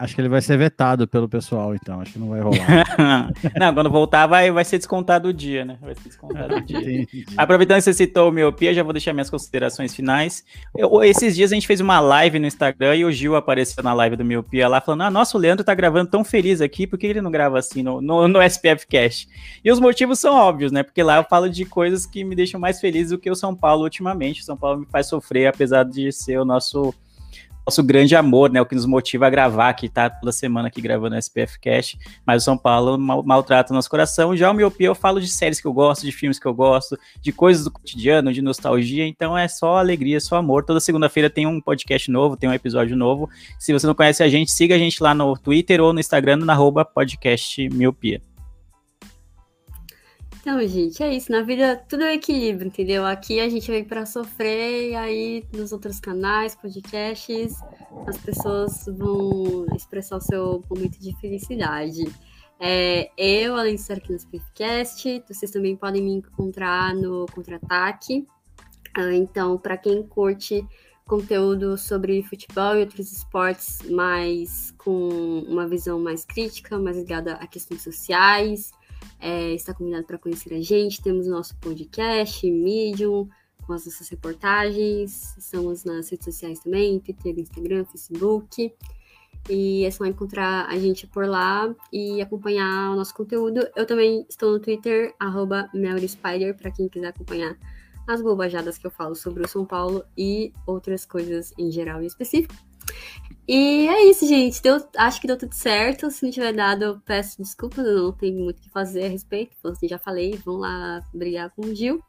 Acho 0.00 0.14
que 0.14 0.20
ele 0.20 0.28
vai 0.28 0.40
ser 0.40 0.56
vetado 0.56 1.08
pelo 1.08 1.28
pessoal, 1.28 1.74
então. 1.74 2.00
Acho 2.00 2.12
que 2.12 2.18
não 2.20 2.28
vai 2.28 2.40
rolar. 2.40 3.32
não, 3.58 3.74
quando 3.74 3.90
voltar 3.90 4.28
vai, 4.28 4.48
vai 4.48 4.64
ser 4.64 4.78
descontado 4.78 5.26
o 5.26 5.32
dia, 5.32 5.64
né? 5.64 5.76
Vai 5.80 5.92
ser 5.96 6.04
descontado 6.04 6.54
o 6.54 6.60
dia. 6.60 7.04
Aproveitando 7.36 7.78
que 7.78 7.82
você 7.82 7.92
citou 7.92 8.28
o 8.28 8.32
miopia, 8.32 8.72
já 8.72 8.84
vou 8.84 8.92
deixar 8.92 9.12
minhas 9.12 9.28
considerações 9.28 9.92
finais. 9.92 10.44
Eu, 10.76 11.02
esses 11.02 11.34
dias 11.34 11.50
a 11.50 11.54
gente 11.56 11.66
fez 11.66 11.80
uma 11.80 11.98
live 11.98 12.38
no 12.38 12.46
Instagram 12.46 12.94
e 12.94 13.04
o 13.04 13.10
Gil 13.10 13.34
apareceu 13.34 13.82
na 13.82 13.92
live 13.92 14.14
do 14.14 14.24
miopia 14.24 14.68
lá 14.68 14.80
falando: 14.80 15.02
Ah, 15.02 15.10
nossa, 15.10 15.36
o 15.36 15.40
Leandro 15.40 15.64
tá 15.64 15.74
gravando 15.74 16.08
tão 16.08 16.22
feliz 16.22 16.60
aqui, 16.60 16.86
por 16.86 16.96
que 16.96 17.04
ele 17.04 17.20
não 17.20 17.32
grava 17.32 17.58
assim 17.58 17.82
no, 17.82 18.00
no, 18.00 18.28
no 18.28 18.40
SPF 18.40 18.86
Cash? 18.86 19.26
E 19.64 19.72
os 19.72 19.80
motivos 19.80 20.20
são 20.20 20.32
óbvios, 20.32 20.70
né? 20.70 20.84
Porque 20.84 21.02
lá 21.02 21.16
eu 21.16 21.24
falo 21.24 21.50
de 21.50 21.64
coisas 21.64 22.06
que 22.06 22.22
me 22.22 22.36
deixam 22.36 22.60
mais 22.60 22.78
feliz 22.78 23.08
do 23.10 23.18
que 23.18 23.28
o 23.28 23.34
São 23.34 23.52
Paulo 23.52 23.82
ultimamente. 23.82 24.42
O 24.42 24.44
São 24.44 24.56
Paulo 24.56 24.78
me 24.78 24.86
faz 24.86 25.08
sofrer, 25.08 25.48
apesar 25.48 25.84
de 25.84 26.12
ser 26.12 26.38
o 26.38 26.44
nosso 26.44 26.94
nosso 27.68 27.82
grande 27.82 28.16
amor, 28.16 28.50
né? 28.50 28.60
O 28.62 28.66
que 28.66 28.74
nos 28.74 28.86
motiva 28.86 29.26
a 29.26 29.30
gravar, 29.30 29.74
que 29.74 29.90
tá 29.90 30.08
toda 30.08 30.32
semana 30.32 30.68
aqui 30.68 30.80
gravando 30.80 31.14
o 31.14 31.18
SPF 31.18 31.60
Cash, 31.60 31.96
mas 32.24 32.42
o 32.42 32.44
São 32.44 32.56
Paulo 32.56 32.96
mal, 32.96 33.22
maltrata 33.22 33.72
o 33.72 33.76
nosso 33.76 33.90
coração. 33.90 34.34
Já 34.34 34.50
o 34.50 34.54
Miopia 34.54 34.86
eu 34.86 34.94
falo 34.94 35.20
de 35.20 35.28
séries 35.28 35.60
que 35.60 35.66
eu 35.66 35.72
gosto, 35.72 36.06
de 36.06 36.10
filmes 36.10 36.38
que 36.38 36.46
eu 36.46 36.54
gosto, 36.54 36.98
de 37.20 37.30
coisas 37.30 37.64
do 37.64 37.70
cotidiano, 37.70 38.32
de 38.32 38.40
nostalgia, 38.40 39.06
então 39.06 39.36
é 39.36 39.46
só 39.46 39.76
alegria, 39.76 40.18
só 40.18 40.36
amor. 40.36 40.64
Toda 40.64 40.80
segunda-feira 40.80 41.28
tem 41.28 41.46
um 41.46 41.60
podcast 41.60 42.10
novo, 42.10 42.38
tem 42.38 42.48
um 42.48 42.54
episódio 42.54 42.96
novo. 42.96 43.28
Se 43.58 43.72
você 43.72 43.86
não 43.86 43.94
conhece 43.94 44.22
a 44.22 44.28
gente, 44.28 44.50
siga 44.50 44.74
a 44.74 44.78
gente 44.78 45.02
lá 45.02 45.14
no 45.14 45.36
Twitter 45.36 45.80
ou 45.82 45.92
no 45.92 46.00
Instagram, 46.00 46.38
na 46.38 46.54
arroba 46.54 46.86
podcast 46.86 47.68
Miopia. 47.68 48.22
Então, 50.48 50.66
gente, 50.66 51.02
é 51.02 51.14
isso. 51.14 51.30
Na 51.30 51.42
vida 51.42 51.76
tudo 51.86 52.04
é 52.04 52.14
equilíbrio, 52.14 52.68
entendeu? 52.68 53.04
Aqui 53.04 53.38
a 53.38 53.50
gente 53.50 53.70
vem 53.70 53.84
para 53.84 54.06
sofrer, 54.06 54.92
e 54.92 54.94
aí 54.94 55.44
nos 55.52 55.72
outros 55.72 56.00
canais, 56.00 56.56
podcasts, 56.56 57.60
as 58.06 58.16
pessoas 58.16 58.86
vão 58.86 59.66
expressar 59.76 60.16
o 60.16 60.20
seu 60.22 60.64
momento 60.70 60.98
de 60.98 61.14
felicidade. 61.20 62.02
É, 62.58 63.10
eu, 63.18 63.56
além 63.56 63.74
de 63.74 63.82
estar 63.82 63.98
aqui 63.98 64.10
no 64.10 64.18
Spiffcast, 64.18 65.22
vocês 65.28 65.50
também 65.50 65.76
podem 65.76 66.02
me 66.02 66.12
encontrar 66.12 66.94
no 66.94 67.26
Contra-Ataque. 67.26 68.26
Ah, 68.96 69.12
então, 69.12 69.58
para 69.58 69.76
quem 69.76 70.02
curte 70.02 70.66
conteúdo 71.06 71.76
sobre 71.76 72.22
futebol 72.22 72.74
e 72.74 72.80
outros 72.80 73.12
esportes, 73.12 73.80
mas 73.90 74.74
com 74.78 75.40
uma 75.46 75.68
visão 75.68 76.00
mais 76.00 76.24
crítica, 76.24 76.78
mais 76.78 76.96
ligada 76.96 77.34
a 77.34 77.46
questões 77.46 77.82
sociais, 77.82 78.72
é, 79.20 79.52
está 79.52 79.74
convidado 79.74 80.04
para 80.04 80.18
conhecer 80.18 80.54
a 80.54 80.60
gente. 80.60 81.02
Temos 81.02 81.26
nosso 81.26 81.56
podcast, 81.56 82.50
Medium, 82.50 83.28
com 83.66 83.72
as 83.72 83.84
nossas 83.84 84.08
reportagens. 84.08 85.36
Estamos 85.36 85.84
nas 85.84 86.08
redes 86.10 86.24
sociais 86.24 86.60
também, 86.60 87.00
Twitter, 87.00 87.38
Instagram, 87.38 87.84
Facebook. 87.84 88.72
E 89.48 89.84
é 89.84 89.90
só 89.90 90.04
encontrar 90.04 90.66
a 90.66 90.78
gente 90.78 91.06
por 91.06 91.26
lá 91.26 91.74
e 91.92 92.20
acompanhar 92.20 92.92
o 92.92 92.96
nosso 92.96 93.14
conteúdo. 93.14 93.66
Eu 93.74 93.86
também 93.86 94.26
estou 94.28 94.52
no 94.52 94.60
Twitter, 94.60 95.14
arroba 95.18 95.70
Spider, 96.06 96.56
para 96.56 96.70
quem 96.70 96.88
quiser 96.88 97.08
acompanhar 97.08 97.56
as 98.06 98.22
bobajadas 98.22 98.78
que 98.78 98.86
eu 98.86 98.90
falo 98.90 99.14
sobre 99.14 99.44
o 99.44 99.48
São 99.48 99.64
Paulo 99.64 100.04
e 100.16 100.52
outras 100.66 101.04
coisas 101.04 101.52
em 101.58 101.70
geral 101.70 102.02
e 102.02 102.06
específico. 102.06 102.67
E 103.48 103.88
é 103.88 104.04
isso, 104.10 104.26
gente. 104.26 104.62
Deu, 104.62 104.76
acho 104.96 105.20
que 105.20 105.26
deu 105.26 105.38
tudo 105.38 105.54
certo. 105.54 106.10
Se 106.10 106.22
não 106.22 106.30
tiver 106.30 106.52
dado, 106.52 106.84
eu 106.84 107.00
peço 107.00 107.40
desculpas. 107.40 107.84
Não 107.84 108.12
tenho 108.12 108.38
muito 108.44 108.58
o 108.58 108.62
que 108.62 108.68
fazer 108.68 109.06
a 109.06 109.08
respeito. 109.08 109.56
Assim, 109.66 109.88
já 109.88 109.98
falei, 109.98 110.38
vão 110.44 110.58
lá 110.58 111.02
brigar 111.14 111.50
com 111.50 111.62
o 111.62 111.74
Gil. 111.74 112.02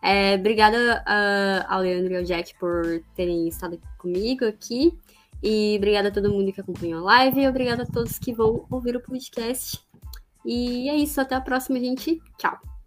É, 0.00 0.36
obrigada 0.36 1.02
uh, 1.02 1.66
ao 1.68 1.80
Leandro 1.80 2.12
e 2.12 2.16
ao 2.16 2.22
Jack 2.22 2.54
por 2.60 3.02
terem 3.16 3.48
estado 3.48 3.80
comigo 3.98 4.44
aqui. 4.44 4.96
E 5.42 5.76
obrigada 5.76 6.08
a 6.08 6.12
todo 6.12 6.30
mundo 6.30 6.52
que 6.52 6.60
acompanhou 6.60 7.00
a 7.00 7.04
live. 7.04 7.40
E 7.40 7.48
obrigada 7.48 7.82
a 7.82 7.86
todos 7.86 8.18
que 8.18 8.32
vão 8.32 8.64
ouvir 8.70 8.94
o 8.94 9.02
podcast. 9.02 9.80
E 10.46 10.88
é 10.88 10.94
isso. 10.94 11.20
Até 11.20 11.34
a 11.34 11.40
próxima, 11.40 11.80
gente. 11.80 12.20
Tchau. 12.38 12.77